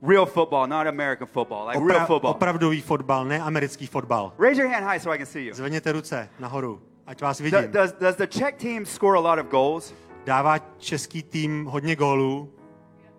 Real 0.09 0.27
football, 0.27 0.67
not 0.67 0.87
American 0.87 1.27
football, 1.27 1.67
like 1.69 1.79
real 1.79 2.01
Opra- 2.01 2.07
football. 2.07 2.31
opravdový 2.31 2.81
fotbal, 2.81 3.25
ne 3.25 3.41
americký 3.41 3.87
fotbal. 3.87 4.33
Raise 4.39 4.63
your 4.63 4.71
hand 4.73 4.87
high 4.87 4.99
so 5.01 5.15
I 5.15 5.19
can 5.19 5.27
see 5.27 5.47
you. 5.47 5.55
Zvedněte 5.55 5.93
ruce 5.93 6.29
nahoru, 6.39 6.83
ať 7.07 7.23
vás 7.23 7.39
Do- 7.39 7.45
vidím. 7.45 7.71
does, 7.73 7.93
does 7.93 8.17
the 8.17 8.27
Czech 8.27 8.55
team 8.55 8.87
score 8.87 9.19
a 9.19 9.21
lot 9.21 9.39
of 9.39 9.47
goals? 9.51 9.95
Dává 10.25 10.59
český 10.79 11.23
tým 11.23 11.65
hodně 11.65 11.97
gólů. 11.97 12.53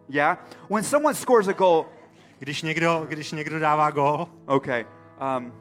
Yeah? 0.10 0.39
When 0.69 0.84
someone 0.84 1.15
scores 1.15 1.47
a 1.47 1.53
goal, 1.53 1.86
Když 2.43 2.62
někdo, 2.62 3.06
když 3.10 3.32
někdo 3.32 3.60
dává 3.60 3.91
gól, 3.91 4.27
okay. 4.45 4.86
Um, 5.38 5.53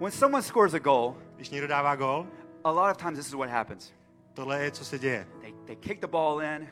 when 0.00 0.10
someone 0.12 0.42
scores 0.42 0.74
a 0.74 0.78
goal, 0.78 1.14
když 1.36 1.50
někdo 1.50 1.66
dává 1.66 1.96
gól, 1.96 2.26
a 2.64 2.70
lot 2.70 2.90
of 2.90 2.96
times 2.96 3.18
this 3.18 3.26
is 3.26 3.32
what 3.34 3.50
happens. 3.50 3.92
tohle 4.34 4.64
je, 4.64 4.70
co 4.70 4.84
se 4.84 4.98
děje. 4.98 5.26
They, 5.40 5.52
they 5.66 5.76
kick 5.76 6.00
the 6.00 6.06
ball 6.06 6.42
in, 6.42 6.68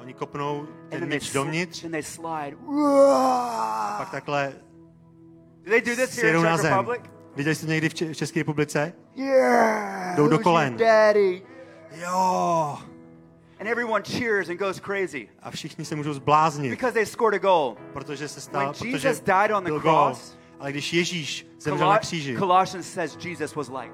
Oni 0.00 0.14
kopnou 0.14 0.60
and 0.60 0.90
ten 0.90 1.00
they, 1.00 1.08
míč 1.08 1.22
sl- 1.30 1.34
dovnitř, 1.34 1.82
then 1.82 1.90
they 1.90 2.02
slide. 2.02 2.56
pak 3.98 4.10
takhle 4.10 4.52
Do 5.64 5.70
they 5.70 5.80
do 5.80 5.86
this 5.86 5.96
here 5.96 6.04
in 6.06 6.08
sjedou 6.08 6.42
na 6.42 6.50
Czech 6.56 6.60
zem. 6.62 6.72
Republic? 6.72 7.02
Viděli 7.36 7.54
jste 7.54 7.66
to 7.66 7.72
někdy 7.72 7.88
v 7.88 7.94
Če- 7.94 8.12
v 8.12 8.16
České 8.16 8.40
republice? 8.40 8.92
Yeah. 9.14 10.16
Jdou 10.16 10.28
do 10.28 10.38
kolen. 10.38 10.76
daddy? 10.76 11.42
Jo! 11.92 12.78
And 13.60 13.68
everyone 13.68 14.02
cheers 14.02 14.48
and 14.48 14.58
goes 14.58 14.80
crazy 14.80 15.28
A 15.42 15.50
všichni 15.50 15.84
se 15.84 15.96
můžou 15.96 16.12
zbláznit, 16.12 16.70
because 16.70 16.92
they 16.92 17.06
scored 17.06 17.34
a 17.34 17.38
goal. 17.38 17.76
protože 17.92 18.28
se 18.28 18.40
stal, 18.40 18.60
When 18.64 18.72
protože 18.92 19.08
Jesus 19.08 19.20
died 19.20 19.50
on 19.56 19.64
the 19.64 19.70
byl 19.70 19.80
cross, 19.80 20.38
Ale 20.60 20.70
když 20.72 20.92
Ježíš 20.92 21.46
zemřel 21.60 21.88
na 21.88 21.94
Colo- 21.96 22.00
kříži, 22.00 22.36
Colossians 22.38 22.92
says 22.92 23.18
Jesus 23.24 23.54
was 23.54 23.68
like. 23.68 23.92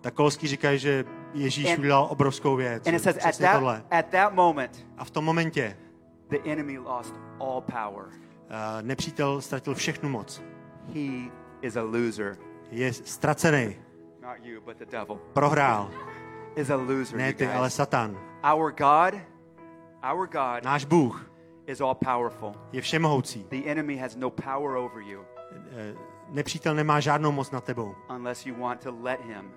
tak 0.00 0.14
Kolský 0.14 0.48
říkají, 0.48 0.78
že 0.78 1.04
Ježíš 1.34 1.70
And- 1.70 1.78
udělal 1.78 2.06
obrovskou 2.10 2.56
věc. 2.56 2.86
And 2.86 2.94
it 2.94 3.02
says 3.02 3.16
at 3.16 3.22
Přesně 3.22 3.48
tohle. 3.52 3.82
that, 3.88 3.98
at 3.98 4.06
that 4.10 4.34
moment, 4.34 4.86
A 4.98 5.04
v 5.04 5.10
tom 5.10 5.24
momentě 5.24 5.76
the 6.30 6.38
enemy 6.44 6.78
lost 6.78 7.14
all 7.40 7.60
power. 7.60 8.04
uh, 8.06 8.12
nepřítel 8.82 9.40
ztratil 9.40 9.74
všechnu 9.74 10.08
moc. 10.08 10.42
He 10.94 11.30
is 11.62 11.76
a 11.76 11.82
loser. 11.82 12.36
Je 12.70 12.92
ztracený, 12.92 13.76
Not 14.22 14.36
you, 14.42 14.60
but 14.60 14.76
the 14.78 14.84
devil 14.86 15.16
prohrál. 15.32 15.90
Is 16.56 16.70
a 16.70 16.76
loser. 16.76 17.16
Ne 17.18 17.32
ty, 17.32 17.46
ale. 17.46 17.70
Satan. 17.70 18.16
Our 18.52 18.70
God, 18.72 19.14
our 20.10 20.26
God 20.26 20.64
Náš 20.64 20.84
Bůh 20.84 21.30
is 21.66 21.80
all 21.80 21.94
powerful. 21.94 22.54
je 22.72 22.80
všemohoucí. 22.80 23.46
The 23.50 23.70
enemy 23.70 23.96
has 23.96 24.16
no 24.16 24.30
power 24.30 24.76
over 24.76 25.02
you 25.02 25.20
Eh, 25.72 25.94
Nepřítel 26.30 26.74
nemá 26.74 27.00
žádnou 27.00 27.32
moc 27.32 27.50
nad 27.50 27.64
tebou, 27.64 27.94
unless 28.16 28.46
you 28.46 28.54
want 28.60 28.82
to 28.82 28.94
let 29.02 29.20
him, 29.20 29.50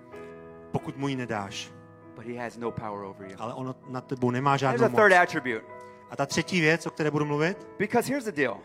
pokud 0.72 0.96
mu 0.96 1.08
ji 1.08 1.16
nedáš. 1.16 1.70
but 2.16 2.26
he 2.26 2.42
has 2.42 2.56
no 2.56 2.70
power 2.70 3.04
over 3.04 3.26
you. 3.30 3.36
Ale 3.38 3.54
on 3.54 3.74
nad 3.88 4.06
tebou 4.06 4.30
nemá 4.30 4.56
žádnou 4.56 4.84
a 4.84 4.88
moc. 4.88 5.00
third 5.00 5.12
attribute. 5.12 5.64
A 6.10 6.16
ta 6.16 6.26
třetí 6.26 6.60
věc, 6.60 6.86
o 6.86 6.90
které 6.90 7.10
budu 7.10 7.24
mluvit, 7.24 7.66
Because 7.78 8.08
here's 8.08 8.24
the 8.24 8.32
deal. 8.32 8.56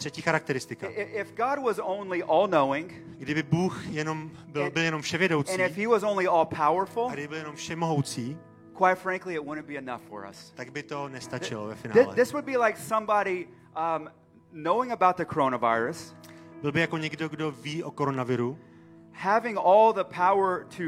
Třetí 0.00 0.22
charakteristika. 0.22 0.88
If 0.88 1.34
God 1.36 1.64
was 1.64 1.78
only 1.82 2.22
all 2.22 2.48
knowing, 2.48 2.92
Kdyby 3.18 3.42
Bůh 3.42 3.86
jenom 3.90 4.30
byl, 4.46 4.70
byl 4.70 4.82
jenom 4.82 5.02
vševědoucí 5.02 5.52
and 5.52 5.60
if 5.60 5.76
he 5.76 5.88
was 5.88 6.02
only 6.02 6.26
all 6.26 6.44
powerful, 6.44 7.08
a 7.10 7.12
kdyby 7.12 7.28
byl 7.28 7.38
jenom 7.38 7.56
všemohoucí, 7.56 8.38
quite 8.78 8.94
frankly, 8.94 9.34
it 9.34 9.44
wouldn't 9.44 9.68
be 9.68 9.74
enough 9.74 10.00
for 10.08 10.26
us. 10.30 10.52
tak 10.56 10.72
by 10.72 10.82
to 10.82 11.08
nestačilo 11.08 11.66
ve 11.66 11.74
finále. 11.74 12.14
This 12.14 12.32
would 12.32 12.44
be 12.44 12.56
like 12.56 12.78
somebody 12.78 13.46
um, 13.76 14.10
knowing 14.52 14.92
about 14.92 15.16
the 15.16 15.24
coronavirus, 15.24 16.14
Byl 16.62 16.72
by 16.72 16.80
jako 16.80 16.98
někdo, 16.98 17.28
kdo 17.28 17.50
ví 17.50 17.84
o 17.84 17.90
koronaviru, 17.90 18.58
having 19.12 19.58
all 19.58 19.92
the 19.92 20.04
power 20.04 20.66
to 20.76 20.84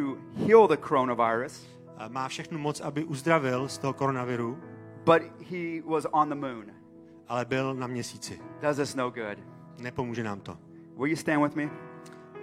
heal 0.47 0.69
the 0.69 0.77
coronavirus, 0.89 1.69
má 2.09 2.29
všechnu 2.29 2.59
moc, 2.59 2.81
aby 2.81 3.05
uzdravil 3.05 3.69
z 3.69 3.79
toho 3.79 3.93
koronaviru, 3.93 4.59
but 5.05 5.23
he 5.51 5.83
was 5.85 6.07
on 6.11 6.29
the 6.29 6.35
moon. 6.35 6.82
Ale 7.33 7.45
byl 7.45 7.75
na 7.75 7.87
měsíci. 7.87 8.41
Does 8.61 8.79
us 8.79 8.95
no 8.95 9.11
good. 9.11 9.39
Nepomůže 9.79 10.23
nám 10.23 10.41
to. 10.41 10.59
Will 10.97 11.07
you 11.07 11.17
stand 11.17 11.43
with 11.43 11.55
me? 11.57 11.71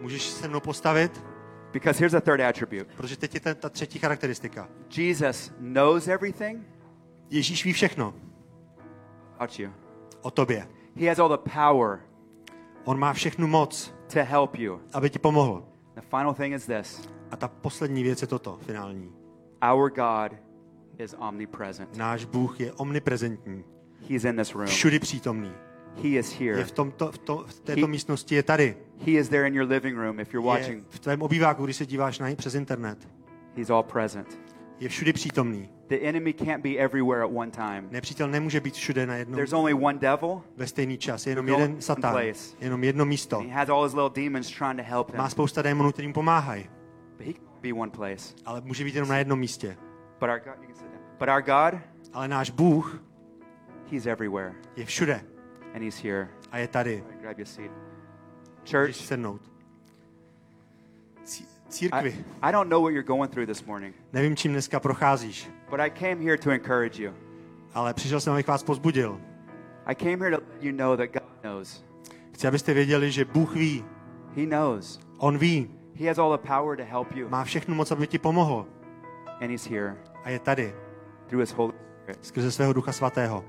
Můžeš 0.02 0.24
se 0.30 0.48
mnou 0.48 0.60
postavit, 0.60 1.24
Because 1.74 2.00
here's 2.00 2.14
a 2.14 2.22
third 2.22 2.40
attribute 2.42 2.86
protože 2.98 3.18
teď 3.18 3.34
je 3.34 3.40
ta, 3.40 3.54
ta 3.54 3.70
třetí 3.70 4.00
charakteristika. 4.00 4.70
Jesus 4.98 5.52
knows 5.74 6.08
everything 6.08 6.68
Ježíš 7.30 7.66
ví 7.66 7.74
všechno 7.74 8.14
about 9.36 9.60
you, 9.60 9.70
o 10.22 10.32
tobě. 10.32 10.68
he 11.00 11.10
has 11.10 11.20
all 11.20 11.30
the 11.38 11.50
power 11.56 12.00
On 12.86 13.00
má 13.00 13.14
všechnu 13.14 13.48
moc, 13.48 13.94
to 14.14 14.20
help 14.24 14.56
you. 14.56 14.82
aby 14.94 15.10
ti 15.10 15.20
pomohl. 15.20 15.66
The 15.96 16.02
final 16.02 16.34
thing 16.34 16.56
is 16.56 16.66
this 16.66 17.10
A 17.32 17.36
ta 17.36 17.48
poslední 17.48 18.04
věc 18.04 18.22
je 18.22 18.28
toto, 18.28 18.58
finální. 18.62 19.14
our 19.74 19.90
God 19.92 20.38
is 20.98 21.16
omnipresent, 21.20 21.98
Náš 21.98 22.26
Bůh 22.26 22.60
je 22.60 22.74
omniprezentní, 22.74 23.64
he's 24.10 24.24
in 24.24 24.36
this 24.38 24.56
room, 24.56 24.68
všudy 24.68 25.00
přítomný. 25.00 25.52
he 26.04 26.10
is 26.10 26.40
Je 26.42 26.54
here. 26.54 26.66
v, 26.66 26.72
tomto, 26.72 27.12
v, 27.12 27.18
to, 27.18 27.46
v 27.48 27.60
této 27.60 27.82
He- 27.82 27.88
místnosti, 27.88 28.36
je 28.36 28.44
tady. 28.44 28.78
He 29.06 29.12
is 29.12 29.30
there 29.30 29.48
in 29.48 29.56
your 29.56 29.68
living 29.70 29.98
room 29.98 30.20
if 30.20 30.34
you're 30.34 30.48
Je 30.50 30.60
watching. 30.60 30.86
v 30.90 31.00
tvém 31.00 31.22
obýváku, 31.22 31.66
když 31.66 31.76
se 31.76 31.86
díváš 31.86 32.20
na, 32.20 32.28
přes 32.36 32.56
internet. 32.56 33.08
He's 33.56 33.70
all 33.70 33.84
present. 33.84 34.40
Je 34.80 34.90
všudy 34.90 35.14
přítomný. 35.14 35.70
The 35.88 35.96
enemy 36.02 36.34
can't 36.34 36.64
be 36.64 36.70
everywhere 36.78 37.24
at 37.24 37.32
one 37.34 37.52
time. 37.52 37.88
Nepřítel 37.92 38.28
nemůže 38.28 38.60
být 38.60 38.74
všude 38.74 39.06
na 39.06 39.16
jednom, 39.16 39.36
There's 39.36 39.54
only 39.54 39.74
one 39.74 40.00
devil, 40.00 40.42
ve 40.58 40.68
stejný 40.68 40.98
čas. 40.98 41.28
Je 41.28 41.32
jenom 41.32 41.48
jeden 41.48 41.82
satan, 41.82 42.12
place. 42.12 42.56
jenom 42.60 42.84
jedno 42.84 43.06
místo. 43.06 43.38
and 43.38 43.48
he 43.48 43.54
has 43.54 43.70
all 43.70 43.84
his 43.84 43.94
little 43.94 44.24
demons 44.24 44.48
trying 44.50 44.76
to 44.78 44.84
help 44.84 45.10
him. 45.12 45.18
Má 45.18 45.30
spousta 45.30 45.62
démonů, 45.62 45.92
kterým 45.92 46.14
pomáhají, 46.14 46.70
But 47.18 47.28
he 47.28 47.34
can 47.34 47.44
be 47.62 47.74
one 47.74 47.92
place. 47.92 48.34
ale 48.46 48.62
může 48.62 48.84
být 48.84 48.96
jenom 48.96 49.10
na 49.10 49.18
jednom 49.18 49.40
místě. 49.40 49.78
But 50.20 50.30
our 50.30 50.40
God, 50.40 50.54
you 50.62 50.66
can 50.68 50.76
sit 50.76 50.84
down. 50.88 51.02
But 51.20 51.30
our 51.30 51.42
God, 51.42 51.82
Ale 52.14 52.28
náš 52.28 52.50
Bůh 52.50 53.04
He's 53.92 54.06
everywhere, 54.06 54.54
je 54.76 54.86
všude 54.86 55.22
and 55.76 55.82
He's 55.84 56.04
here. 56.04 56.28
a 56.52 56.58
je 56.58 56.68
tady. 56.68 57.04
Grab 57.22 57.38
your 57.40 57.48
seat. 57.48 57.72
Church, 58.72 58.96
sednout. 58.96 59.42
Cí- 61.24 61.44
I, 61.44 61.72
Církvi, 61.72 62.26
I 62.42 62.52
don't 62.52 62.70
know 62.70 62.82
what 62.82 62.90
you're 62.94 63.08
going 63.08 63.32
through 63.32 63.48
this 63.48 63.66
morning, 63.66 63.96
nevím, 64.14 64.36
čím 64.36 64.52
dneska 64.52 64.80
procházíš, 64.80 65.50
but 65.70 65.80
I 65.80 65.90
came 65.92 66.16
here 66.16 66.38
to 66.38 66.50
encourage 66.52 67.04
you. 67.04 67.14
ale 67.74 67.94
přišel 67.94 68.20
jsem, 68.20 68.34
abych 68.34 68.48
vás 68.48 68.64
pozbudil. 68.64 69.22
I 69.86 69.96
came 69.96 70.18
here 70.18 70.38
to 70.38 70.44
let 70.44 70.64
you 70.64 70.72
know 70.72 70.98
that 70.98 71.10
God 71.14 71.42
knows. 71.42 71.84
Chci, 72.34 72.48
abyste 72.48 72.74
věděli, 72.74 73.12
že 73.12 73.26
Bůh 73.26 73.56
ví. 73.56 73.86
He 74.36 74.46
knows. 74.46 75.00
On 75.18 75.38
ví. 75.38 75.72
He 75.96 76.08
has 76.08 76.18
all 76.18 76.38
the 76.38 76.48
power 76.48 76.78
to 76.78 76.84
help 76.86 77.12
you, 77.16 77.30
Má 77.30 77.44
všechnu 77.44 77.76
moc, 77.76 77.92
aby 77.92 78.08
ti 78.08 78.18
pomohl. 78.20 78.66
and 79.42 79.50
He's 79.52 79.68
here 79.68 79.96
A 80.24 80.30
je 80.30 80.40
tady, 80.40 80.76
through 81.28 81.42
His 81.42 81.52
Holy 81.54 81.74
Spirit 82.02 82.26
skrze 82.26 82.52
svého 82.52 82.74
Ducha 82.74 82.92
Svatého, 82.92 83.46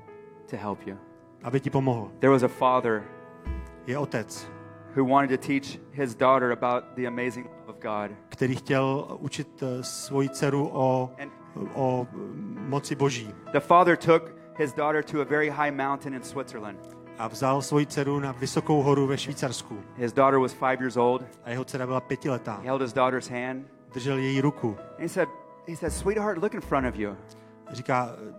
to 0.51 0.57
help 0.57 0.87
you. 0.87 0.97
aby 1.43 1.59
ti 1.59 1.69
pomohl. 1.69 2.11
There 2.19 2.31
was 2.31 2.43
a 2.43 2.47
father 2.47 3.03
Je 3.87 3.97
otec, 3.97 4.47
who 4.95 5.05
wanted 5.05 5.29
to 5.41 5.47
teach 5.47 5.79
his 5.91 6.15
daughter 6.15 6.51
about 6.51 6.83
the 6.95 7.07
amazing 7.07 7.45
love 7.47 7.69
of 7.69 7.75
God. 7.81 8.11
který 8.29 8.55
chtěl 8.55 9.07
učit 9.19 9.63
eh, 9.63 9.83
svoji 9.83 10.29
dceru 10.29 10.69
o, 10.73 11.11
o 11.73 12.07
mm, 12.11 12.65
moci 12.69 12.95
Boží. 12.95 13.33
the 13.51 13.59
father 13.59 13.97
took 13.97 14.31
his 14.57 14.73
daughter 14.73 15.03
to 15.03 15.21
a 15.21 15.23
very 15.25 15.49
high 15.49 15.71
mountain 15.71 16.13
in 16.13 16.23
Switzerland. 16.23 16.79
A 17.17 17.27
vzal 17.27 17.61
svoji 17.61 17.85
dceru 17.85 18.19
na 18.19 18.31
vysokou 18.31 18.81
horu 18.81 19.07
ve 19.07 19.17
Švýcarsku. 19.17 19.77
His 19.97 20.13
daughter 20.13 20.39
was 20.39 20.53
five 20.53 20.77
years 20.79 20.97
old. 20.97 21.23
A 21.43 21.49
jeho 21.49 21.63
dcera 21.65 21.85
byla 21.87 21.99
pětiletá. 22.01 22.55
He 22.55 22.65
held 22.67 22.81
his 22.81 22.93
daughter's 22.93 23.29
hand. 23.29 23.65
Držel 23.93 24.17
její 24.17 24.41
ruku. 24.41 24.67
And 24.89 24.99
he 24.99 25.09
said, 25.09 25.29
he 25.67 25.75
said, 25.75 25.93
sweetheart, 25.93 26.37
look 26.37 26.53
in 26.53 26.61
front 26.61 26.87
of 26.87 26.95
you. 26.95 27.15
Říká, 27.71 28.09
"Ce- 28.15 28.33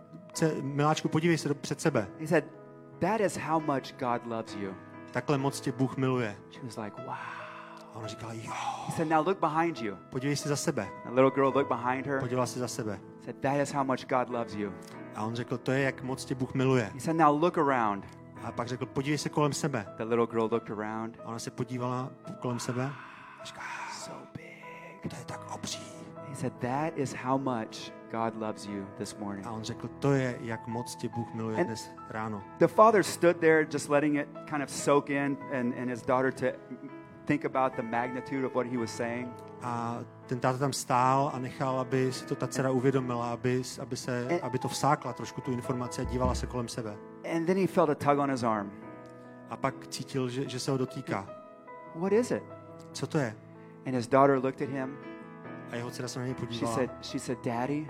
miláčku, 0.62 1.08
podívej 1.08 1.38
se 1.38 1.54
před 1.54 1.80
sebe. 1.80 2.08
He 2.20 2.26
said, 2.26 2.44
that 2.98 3.20
is 3.20 3.36
how 3.36 3.60
much 3.60 3.92
God 3.98 4.26
loves 4.26 4.54
you. 4.54 4.74
Takhle 5.10 5.38
moc 5.38 5.60
tě 5.60 5.72
Bůh 5.72 5.96
miluje. 5.96 6.36
She 6.50 6.62
was 6.64 6.76
like, 6.76 7.02
wow. 7.02 7.14
A 7.92 7.94
ona 7.94 8.06
říkala, 8.08 8.32
jo, 8.32 8.52
He 8.86 8.92
said, 8.96 9.08
now 9.08 9.26
look 9.26 9.38
behind 9.40 9.80
you. 9.82 9.96
podívej 10.10 10.36
se 10.36 10.48
za 10.48 10.56
sebe. 10.56 10.88
The 11.04 11.10
little 11.10 11.30
girl 11.30 11.46
looked 11.58 11.68
behind 11.68 12.06
her. 12.06 12.20
Podívala 12.20 12.46
se 12.46 12.58
za 12.58 12.68
sebe. 12.68 13.00
Said, 13.24 13.36
that 13.40 13.56
is 13.56 13.72
how 13.72 13.84
much 13.84 14.06
God 14.08 14.28
loves 14.30 14.54
you. 14.54 14.72
A 15.14 15.24
on 15.24 15.34
řekl, 15.34 15.58
to 15.58 15.72
je, 15.72 15.80
jak 15.82 16.02
moc 16.02 16.24
tě 16.24 16.34
Bůh 16.34 16.54
miluje. 16.54 16.90
He 16.94 17.00
said, 17.00 17.16
now 17.16 17.42
look 17.42 17.58
around. 17.58 18.04
A 18.44 18.52
pak 18.52 18.68
řekl, 18.68 18.86
podívej 18.86 19.18
se 19.18 19.28
kolem 19.28 19.52
sebe. 19.52 19.86
The 19.96 20.02
little 20.04 20.26
girl 20.26 20.48
looked 20.52 20.70
around. 20.78 21.18
A 21.24 21.28
ona 21.28 21.38
se 21.38 21.50
podívala 21.50 22.10
kolem 22.40 22.58
sebe 22.58 22.90
a 23.40 23.44
říká, 23.44 23.60
So 23.92 24.26
big. 24.36 25.10
to 25.10 25.16
je 25.16 25.24
tak 25.24 25.54
obří. 25.54 25.82
He 26.28 26.34
said, 26.34 26.52
that 26.52 26.92
is 26.98 27.14
how 27.14 27.38
much 27.38 27.92
God 28.12 28.36
loves 28.36 28.66
you 28.66 28.86
this 28.98 29.16
morning. 29.16 29.46
A 29.46 29.50
on 29.50 29.62
řekl, 29.62 29.88
to 29.98 30.12
je, 30.12 30.38
jak 30.40 30.66
moc 30.66 30.96
tě 30.96 31.08
Bůh 31.08 31.34
miluje 31.34 31.56
And- 31.56 31.66
dnes 31.66 31.90
ráno. 32.10 32.42
The 32.58 32.66
father 32.66 33.02
stood 33.02 33.36
there 33.36 33.66
just 33.72 33.88
letting 33.88 34.16
it 34.16 34.28
kind 34.50 34.62
of 34.62 34.70
soak 34.70 35.10
in 35.10 35.38
and, 35.52 35.74
and 35.78 35.90
his 35.90 36.02
daughter 36.02 36.32
to 36.32 36.46
think 37.24 37.44
about 37.44 37.76
the 37.76 37.82
magnitude 37.82 38.46
of 38.46 38.54
what 38.54 38.66
he 38.66 38.78
was 38.78 38.90
saying. 38.90 39.28
A 39.62 39.98
ten 40.26 40.40
táta 40.40 40.58
tam 40.58 40.72
stál 40.72 41.30
a 41.34 41.38
nechal, 41.38 41.80
aby 41.80 42.12
si 42.12 42.26
to 42.26 42.34
ta 42.34 42.46
dcera 42.46 42.70
uvědomila, 42.70 43.32
aby, 43.32 43.62
aby, 43.80 43.96
se, 43.96 44.40
aby 44.40 44.58
to 44.58 44.68
vsákla 44.68 45.12
trošku 45.12 45.40
tu 45.40 45.52
informaci 45.52 46.00
a 46.00 46.04
dívala 46.04 46.34
se 46.34 46.46
kolem 46.46 46.68
sebe. 46.68 46.96
And 47.34 47.46
then 47.46 47.56
he 47.56 47.66
felt 47.66 47.90
a 47.90 47.94
tug 47.94 48.18
on 48.18 48.30
his 48.30 48.42
arm. 48.42 48.70
A 49.50 49.56
pak 49.56 49.86
cítil, 49.86 50.28
že, 50.28 50.48
že 50.48 50.60
se 50.60 50.70
ho 50.70 50.78
dotýká. 50.78 51.28
What 51.94 52.12
is 52.12 52.30
it? 52.30 52.42
Co 52.92 53.06
to 53.06 53.18
je? 53.18 53.34
And 53.86 53.94
his 53.94 54.08
daughter 54.08 54.38
looked 54.44 54.62
at 54.62 54.68
him. 54.68 54.96
A 55.70 55.76
jeho 55.76 55.90
dcera 55.90 56.08
se 56.08 56.18
na 56.18 56.26
něj 56.26 56.34
She 56.34 56.46
podívala 56.46 56.74
said, 56.74 56.90
she 57.02 57.20
said, 57.20 57.38
Daddy, 57.44 57.86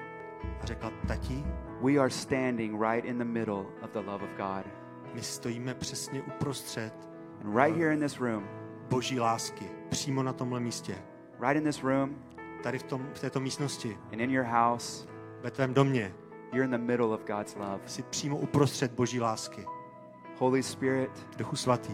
a 0.63 0.67
řekla, 0.67 0.93
tati, 1.09 1.45
we 1.83 1.97
are 1.99 2.11
standing 2.11 2.81
right 2.83 3.05
in 3.05 3.19
the 3.19 3.25
middle 3.25 3.65
of 3.83 3.91
the 3.93 3.99
love 3.99 4.25
of 4.25 4.31
God. 4.37 4.67
my 5.15 5.23
stojíme 5.23 5.75
přesně 5.75 6.23
uprostřed 6.23 6.93
And 7.45 7.57
right 7.57 7.77
here 7.77 7.95
in 7.95 8.01
this 8.01 8.21
room, 8.21 8.49
boží 8.89 9.21
lásky, 9.21 9.65
přímo 9.89 10.23
na 10.23 10.33
tomhle 10.33 10.61
místě. 10.61 10.95
right 11.41 11.57
in 11.57 11.65
this 11.65 11.83
room 11.83 12.17
Tady 12.63 12.79
v, 12.79 12.83
tom, 12.83 13.09
v 13.15 13.21
této 13.21 13.41
místnosti, 13.41 13.99
and 14.13 14.21
in 14.21 14.31
your 14.31 14.45
house, 14.47 15.09
ve 15.43 15.51
tvém 15.51 15.75
domě, 15.75 16.15
you're 16.53 16.65
in 16.65 16.71
the 16.71 16.79
middle 16.79 17.07
of 17.07 17.25
God's 17.25 17.57
love. 17.57 17.81
jsi 17.87 18.03
přímo 18.03 18.37
uprostřed 18.39 18.93
boží 18.93 19.21
lásky. 19.21 19.67
Holy 20.39 20.63
Spirit, 20.63 21.27
Duchu 21.37 21.57
svatý, 21.57 21.93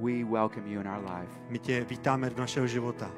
we 0.00 0.24
welcome 0.24 0.68
you 0.70 0.80
in 0.80 0.88
our 0.88 1.04
life. 1.04 1.40
my 1.48 1.58
tě 1.58 1.84
vítáme 1.84 2.30
do 2.30 2.36
našeho 2.40 2.66
života. 2.66 3.10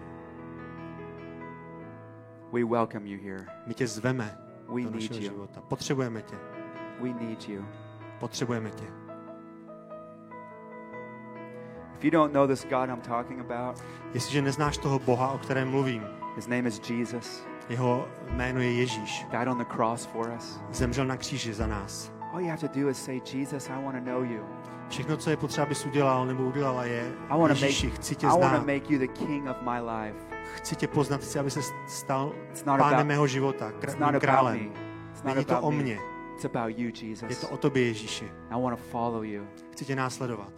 We 2.53 2.65
welcome 2.65 3.07
you 3.07 3.19
here. 3.23 3.47
My 3.67 3.75
tě 3.75 3.87
zveme 3.87 4.39
We 4.69 4.83
do 4.83 4.91
need 4.91 4.95
našeho 4.95 5.17
you. 5.17 5.23
života. 5.23 5.61
Potřebujeme 5.61 6.23
tě. 6.23 6.37
We 7.01 7.09
need 7.09 7.49
you. 7.49 7.65
Potřebujeme 8.21 8.71
tě. 8.71 8.85
If 11.99 12.05
you 12.05 12.11
don't 12.11 12.33
know 12.33 12.47
this 12.47 12.65
God 12.65 12.89
I'm 12.89 13.01
talking 13.01 13.41
about, 13.41 13.83
Jestliže 14.15 14.43
neznáš 14.43 14.79
toho 14.79 14.99
Boha, 14.99 15.33
o 15.33 15.39
kterém 15.39 15.69
mluvím, 15.71 16.03
his 16.37 16.47
name 16.47 16.69
is 16.69 16.81
Jesus. 16.91 17.47
jeho 17.69 18.09
jméno 18.31 18.61
je 18.61 18.73
Ježíš. 18.73 19.27
Died 19.31 19.49
on 19.49 19.59
the 19.59 19.65
cross 19.65 20.05
for 20.07 20.33
us. 20.37 20.61
Zemřel 20.71 21.07
na 21.07 21.17
kříži 21.17 21.53
za 21.55 21.67
nás. 21.67 22.13
All 22.33 22.41
you 22.41 22.49
have 22.49 22.69
to 22.69 22.81
do 22.81 22.89
is 22.89 23.05
say, 23.05 23.21
Jesus, 23.35 23.69
I 23.69 23.85
want 23.85 24.05
to 24.05 24.11
know 24.13 24.23
you. 24.25 24.41
Všechno, 24.89 25.17
co 25.17 25.31
je 25.31 25.37
potřeba, 25.37 25.65
abys 25.67 25.87
udělal 25.87 26.27
nebo 26.27 26.45
udělala, 26.45 26.85
je 26.85 27.13
I 27.29 27.39
want 27.39 27.59
to 27.59 27.65
Ježíši, 27.65 27.87
make, 27.87 27.97
chci 27.97 28.17
tě 28.17 28.27
I 28.27 28.31
want 28.31 28.43
to 28.43 28.49
znát. 28.49 28.67
make 28.67 28.93
you 28.93 28.99
the 28.99 29.07
king 29.07 29.49
of 29.51 29.57
my 29.63 29.81
life. 29.81 30.17
Chci 30.55 30.77
tě 30.77 30.89
poznat, 30.89 31.21
chci, 31.21 31.39
aby 31.39 31.51
se 31.51 31.61
stal 31.87 32.33
pánem 32.65 33.07
mého 33.07 33.27
života, 33.27 33.71
it's 33.71 33.95
kr- 33.95 33.99
not 33.99 33.99
mým 33.99 34.09
about 34.09 34.23
králem. 34.23 34.73
Není 35.25 35.45
to 35.45 35.61
o 35.61 35.71
mně, 35.71 35.99
je 37.29 37.37
to 37.37 37.49
o 37.49 37.57
tobě, 37.57 37.87
Ježíši. 37.87 38.31
Chci 39.73 39.85
tě 39.85 39.97
následovat. 39.97 40.53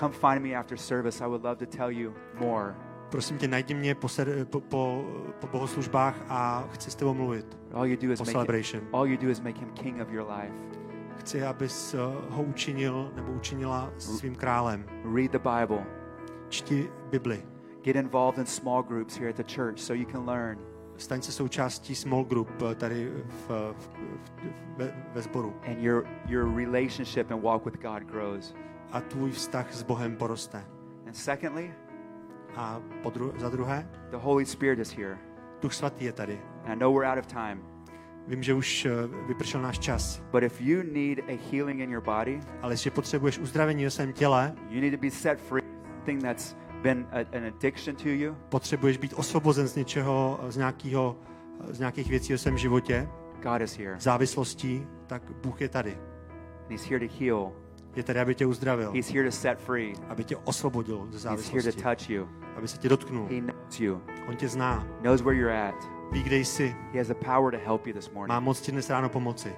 Come 0.00 0.14
find 0.14 0.42
me 0.42 0.54
after 0.54 0.78
service. 0.78 1.24
I 1.24 1.28
would 1.28 1.44
love 1.44 1.56
to 1.56 1.66
tell 1.66 1.90
you 1.90 2.14
more. 2.40 2.74
Prosím 3.10 3.38
tě, 3.38 3.48
najdi 3.48 3.74
mě 3.74 3.94
po, 3.94 4.08
ser, 4.08 4.44
po, 4.44 4.60
po, 4.60 5.04
po 5.40 5.46
bohoslužbách 5.46 6.16
a 6.28 6.68
chci 6.72 6.90
s 6.90 6.94
tebou 6.94 7.14
mluvit. 7.14 7.58
All 7.72 7.86
you 7.86 7.96
do 7.96 8.12
is 8.12 8.18
Po 8.18 8.24
make 8.24 8.30
him, 8.30 8.32
celebration. 8.32 8.82
all 8.92 9.06
you 9.06 9.16
do 9.16 9.28
is 9.28 9.40
make 9.40 9.58
him 9.60 9.70
king 9.70 10.00
of 10.00 10.10
your 10.10 10.26
life. 10.32 10.54
Chci, 11.18 11.42
abys 11.42 11.94
eh, 11.94 11.98
ho 12.30 12.42
učinil 12.42 13.12
nebo 13.14 13.32
učinila 13.32 13.92
svým 13.98 14.34
králem. 14.34 14.84
Read 15.14 15.30
the 15.30 15.38
Bible. 15.38 15.86
Čti 16.48 16.90
Bibli. 17.10 17.53
Get 17.84 17.96
involved 17.96 18.38
in 18.38 18.46
small 18.46 18.82
groups 18.82 19.14
here 19.14 19.28
at 19.28 19.36
the 19.36 19.44
church 19.44 19.78
so 19.78 19.94
you 19.94 20.06
can 20.06 20.26
learn. 20.26 20.58
Staň 20.96 21.22
se 21.22 21.32
součástí 21.32 21.94
small 21.94 22.24
group 22.24 22.48
eh, 22.70 22.74
tady 22.74 23.12
v, 23.26 23.48
v, 23.48 23.90
v, 24.78 24.92
ve, 25.14 25.22
sboru. 25.22 25.54
And 25.66 25.82
your 25.82 26.06
your 26.26 26.56
relationship 26.56 27.30
and 27.30 27.42
walk 27.42 27.64
with 27.64 27.82
God 27.82 28.02
grows. 28.02 28.54
A 28.92 29.00
tvůj 29.00 29.30
vztah 29.30 29.72
s 29.72 29.82
Bohem 29.82 30.16
poroste. 30.16 30.64
And 31.06 31.16
secondly, 31.16 31.74
A 32.56 32.80
po 33.02 33.10
dru- 33.10 33.32
za 33.38 33.48
druhé, 33.48 33.88
the 34.10 34.16
Holy 34.16 34.46
Spirit 34.46 34.78
is 34.78 34.90
here. 34.90 35.18
Duch 35.60 35.74
Svatý 35.74 36.04
je 36.04 36.12
tady. 36.12 36.40
And 36.64 36.72
I 36.72 36.76
know 36.76 36.94
we're 36.94 37.12
out 37.12 37.18
of 37.18 37.26
time, 37.26 37.74
Vím, 38.26 38.42
že 38.42 38.54
už 38.54 38.86
eh, 38.86 38.90
vypršel 39.26 39.62
náš 39.62 39.78
čas, 39.78 40.22
but 40.32 40.42
if 40.42 40.60
you 40.60 40.82
need 40.82 41.18
a 41.28 41.38
healing 41.50 41.80
in 41.80 41.90
your 41.90 42.02
body, 42.02 42.40
ale 42.62 42.72
jestli 42.72 42.90
potřebuješ 42.90 43.38
uzdravení 43.38 43.84
ve 43.84 43.90
svém 43.90 44.12
těle, 44.12 44.54
you 44.68 44.80
need 44.80 44.94
to 44.94 45.00
be 45.00 45.10
set 45.10 45.40
free 45.40 45.62
thing 46.04 46.22
that's 46.22 46.56
been 46.84 47.06
a, 47.12 47.36
an 47.36 47.44
addiction 47.56 47.96
to 47.96 48.08
you. 48.08 48.36
potřebuješ 48.48 48.96
být 48.96 49.14
osvobozen 49.16 49.68
z 49.68 49.76
něčeho, 49.76 50.40
z, 50.48 50.56
nějakého, 50.56 51.16
z 51.70 51.78
nějakých 51.78 52.08
věcí 52.10 52.32
ve 52.32 52.38
svém 52.38 52.58
životě, 52.58 53.08
God 53.42 53.60
is 53.62 53.78
here. 53.78 53.96
závislostí, 53.98 54.86
tak 55.06 55.22
Bůh 55.42 55.60
je 55.60 55.68
tady. 55.68 55.92
And 56.62 56.70
he's 56.70 56.90
here 56.90 57.08
to 57.08 57.14
heal. 57.20 57.52
Je 57.96 58.02
tady, 58.02 58.20
aby 58.20 58.34
tě 58.34 58.46
uzdravil, 58.46 58.92
He's 58.92 59.10
here 59.12 59.24
to 59.24 59.36
set 59.36 59.58
free. 59.60 59.92
aby 60.08 60.24
tě 60.24 60.36
osvobodil 60.36 61.06
ze 61.10 61.30
He's 61.30 61.50
here 61.50 61.62
to 61.62 61.70
závislosti, 61.70 61.82
touch 61.82 62.10
you. 62.10 62.28
aby 62.56 62.68
se 62.68 62.78
tě 62.78 62.88
dotknul. 62.88 63.26
He 63.30 63.40
knows 63.40 63.80
you. 63.80 64.00
On 64.28 64.36
tě 64.36 64.48
zná, 64.48 64.86
Knows 65.02 65.20
where 65.22 65.38
you're 65.38 65.68
at. 65.68 65.74
ví, 66.12 66.22
kde 66.22 66.36
jsi, 66.36 66.76
He 66.92 66.98
has 66.98 67.08
the 67.08 67.14
power 67.14 67.52
to 67.52 67.58
help 67.66 67.86
you 67.86 67.92
this 67.92 68.10
má 68.10 68.14
morning. 68.14 68.40
moc 68.44 68.60
ti 68.60 68.72
dnes 68.72 68.90
ráno 68.90 69.08
pomoci. 69.08 69.52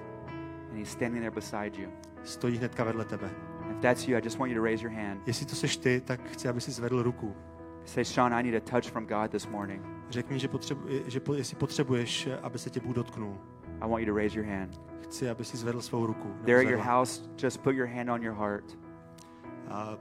And 0.69 0.77
he's 0.77 0.89
standing 0.89 1.21
there 1.23 1.31
beside 1.35 1.81
you. 1.81 1.89
Stojí 2.23 2.57
hnedka 2.57 2.83
vedle 2.83 3.05
tebe. 3.05 3.29
If 3.77 3.81
that's 3.81 4.07
you, 4.07 4.17
I 4.17 4.21
just 4.21 4.39
want 4.39 4.51
you 4.51 4.57
to 4.57 4.63
raise 4.63 4.83
your 4.83 4.91
hand. 4.95 5.21
Jestli 5.27 5.45
to 5.45 5.55
seš 5.55 5.77
ty, 5.77 6.01
tak 6.01 6.29
chci, 6.29 6.47
aby 6.47 6.61
si 6.61 6.71
zvedl 6.71 7.03
ruku. 7.03 7.35
Say, 7.85 8.05
Sean, 8.05 8.33
I 8.33 8.43
need 8.43 8.55
a 8.55 8.59
touch 8.71 8.91
from 8.91 9.05
God 9.05 9.31
this 9.31 9.47
morning. 9.47 9.81
Řekni, 10.09 10.39
že, 10.39 10.47
potřebu, 10.47 10.81
že 11.07 11.19
po, 11.19 11.33
jestli 11.33 11.57
potřebuješ, 11.57 12.29
aby 12.41 12.59
se 12.59 12.69
tě 12.69 12.79
Bůh 12.79 12.95
dotknul. 12.95 13.37
I 13.81 13.89
want 13.89 13.99
you 14.07 14.13
to 14.13 14.17
raise 14.17 14.39
your 14.39 14.47
hand. 14.47 14.81
Chci, 15.03 15.29
aby 15.29 15.45
si 15.45 15.57
zvedl 15.57 15.81
svou 15.81 16.05
ruku. 16.05 16.27
There 16.45 16.59
at 16.61 16.69
your 16.69 16.79
house, 16.81 17.21
just 17.43 17.61
put 17.61 17.75
your 17.75 17.87
hand 17.87 18.09
on 18.09 18.23
your 18.23 18.35
heart. 18.35 18.77
A 19.69 19.97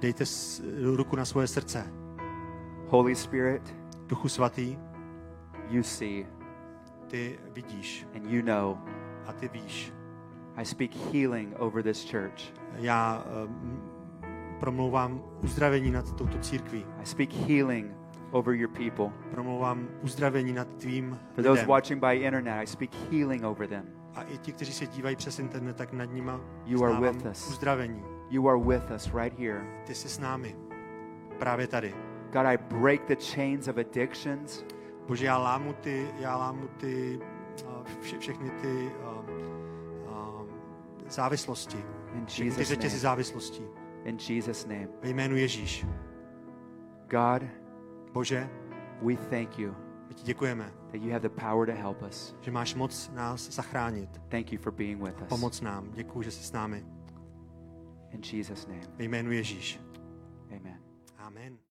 dejte 0.00 0.26
s- 0.26 0.62
ruku 0.96 1.16
na 1.16 1.24
svoje 1.24 1.46
srdce. 1.46 1.86
Holy 2.88 3.14
Spirit, 3.14 3.76
Duchu 4.06 4.28
svatý, 4.28 4.78
you 5.68 5.82
see 5.82 6.26
ty 7.06 7.38
vidíš 7.52 8.06
and 8.16 8.26
you 8.26 8.42
know. 8.42 8.76
a 9.26 9.32
ty 9.32 9.48
víš. 9.48 9.92
I 10.56 10.64
speak 10.64 10.94
healing 11.12 11.54
over 11.58 11.82
this 11.82 12.10
church. 12.10 12.52
Já 12.76 13.24
um, 13.44 13.82
promlouvám 14.60 15.22
uzdravení 15.42 15.90
nad 15.90 16.16
touto 16.16 16.38
církví. 16.38 16.86
I 17.02 17.06
speak 17.06 17.32
healing 17.32 17.92
over 18.30 18.54
your 18.54 18.70
people. 18.70 19.12
Promlouvám 19.30 19.88
uzdravení 20.02 20.52
nad 20.52 20.68
tvým 20.68 21.18
For 21.34 21.44
those 21.44 21.60
lidem. 21.60 21.68
watching 21.68 22.00
by 22.00 22.14
internet, 22.16 22.62
I 22.62 22.66
speak 22.66 22.90
healing 23.10 23.44
over 23.44 23.68
them. 23.68 23.84
A 24.14 24.22
i 24.22 24.38
ti, 24.38 24.52
kteří 24.52 24.72
se 24.72 24.86
dívají 24.86 25.16
přes 25.16 25.38
internet, 25.38 25.76
tak 25.76 25.92
nad 25.92 26.04
nima 26.12 26.40
You 26.66 26.84
are 26.84 27.00
with 27.00 27.26
us. 27.26 27.48
uzdravení. 27.48 28.02
You 28.30 28.48
are 28.48 28.58
with 28.60 28.90
us 28.90 29.14
right 29.14 29.38
here. 29.38 29.60
Ty 29.86 29.94
jsi 29.94 30.08
s 30.08 30.18
námi. 30.18 30.56
Právě 31.38 31.66
tady. 31.66 31.94
God, 32.32 32.46
I 32.46 32.56
break 32.56 33.04
the 33.04 33.16
chains 33.34 33.68
of 33.68 33.76
addictions. 33.76 34.64
Bože, 35.08 35.26
já 35.26 35.38
lámu 35.38 35.72
ty, 35.72 36.08
já 36.18 36.36
lámu 36.36 36.68
ty, 36.76 37.20
a, 37.68 37.82
vše, 38.00 38.18
všechny 38.18 38.50
ty 38.50 38.92
a, 39.04 39.24
závislosti. 41.12 41.84
Všechny 42.26 42.52
ty 42.52 42.64
řetězy 42.64 42.94
name. 42.94 43.00
závislostí. 43.00 43.62
In 44.04 44.18
Jesus' 44.28 44.66
name. 44.66 44.88
Ve 45.02 45.08
jménu 45.08 45.36
Ježíš. 45.36 45.86
God, 47.10 47.42
Bože, 48.12 48.50
we 49.02 49.16
thank 49.16 49.58
you 49.58 49.74
my 50.12 50.16
ti 50.16 50.24
děkujeme, 50.24 50.72
that 50.92 51.00
you 51.00 51.10
have 51.10 51.20
the 51.20 51.40
power 51.40 51.66
to 51.66 51.72
help 51.72 52.02
us. 52.02 52.34
že 52.40 52.50
máš 52.50 52.74
moc 52.74 53.10
nás 53.14 53.50
zachránit. 53.50 54.20
Thank 54.28 54.52
you 54.52 54.58
for 54.58 54.72
being 54.72 55.02
with 55.02 55.22
us. 55.22 55.28
Pomoc 55.28 55.60
nám. 55.60 55.92
Děkuji, 55.92 56.22
že 56.22 56.30
jsi 56.30 56.44
s 56.44 56.52
námi. 56.52 56.84
In 58.10 58.20
Jesus' 58.32 58.66
name. 58.66 58.80
Ve 58.98 59.04
jménu 59.04 59.32
Ježíš. 59.32 59.80
Amen. 60.56 60.80
Amen. 61.18 61.61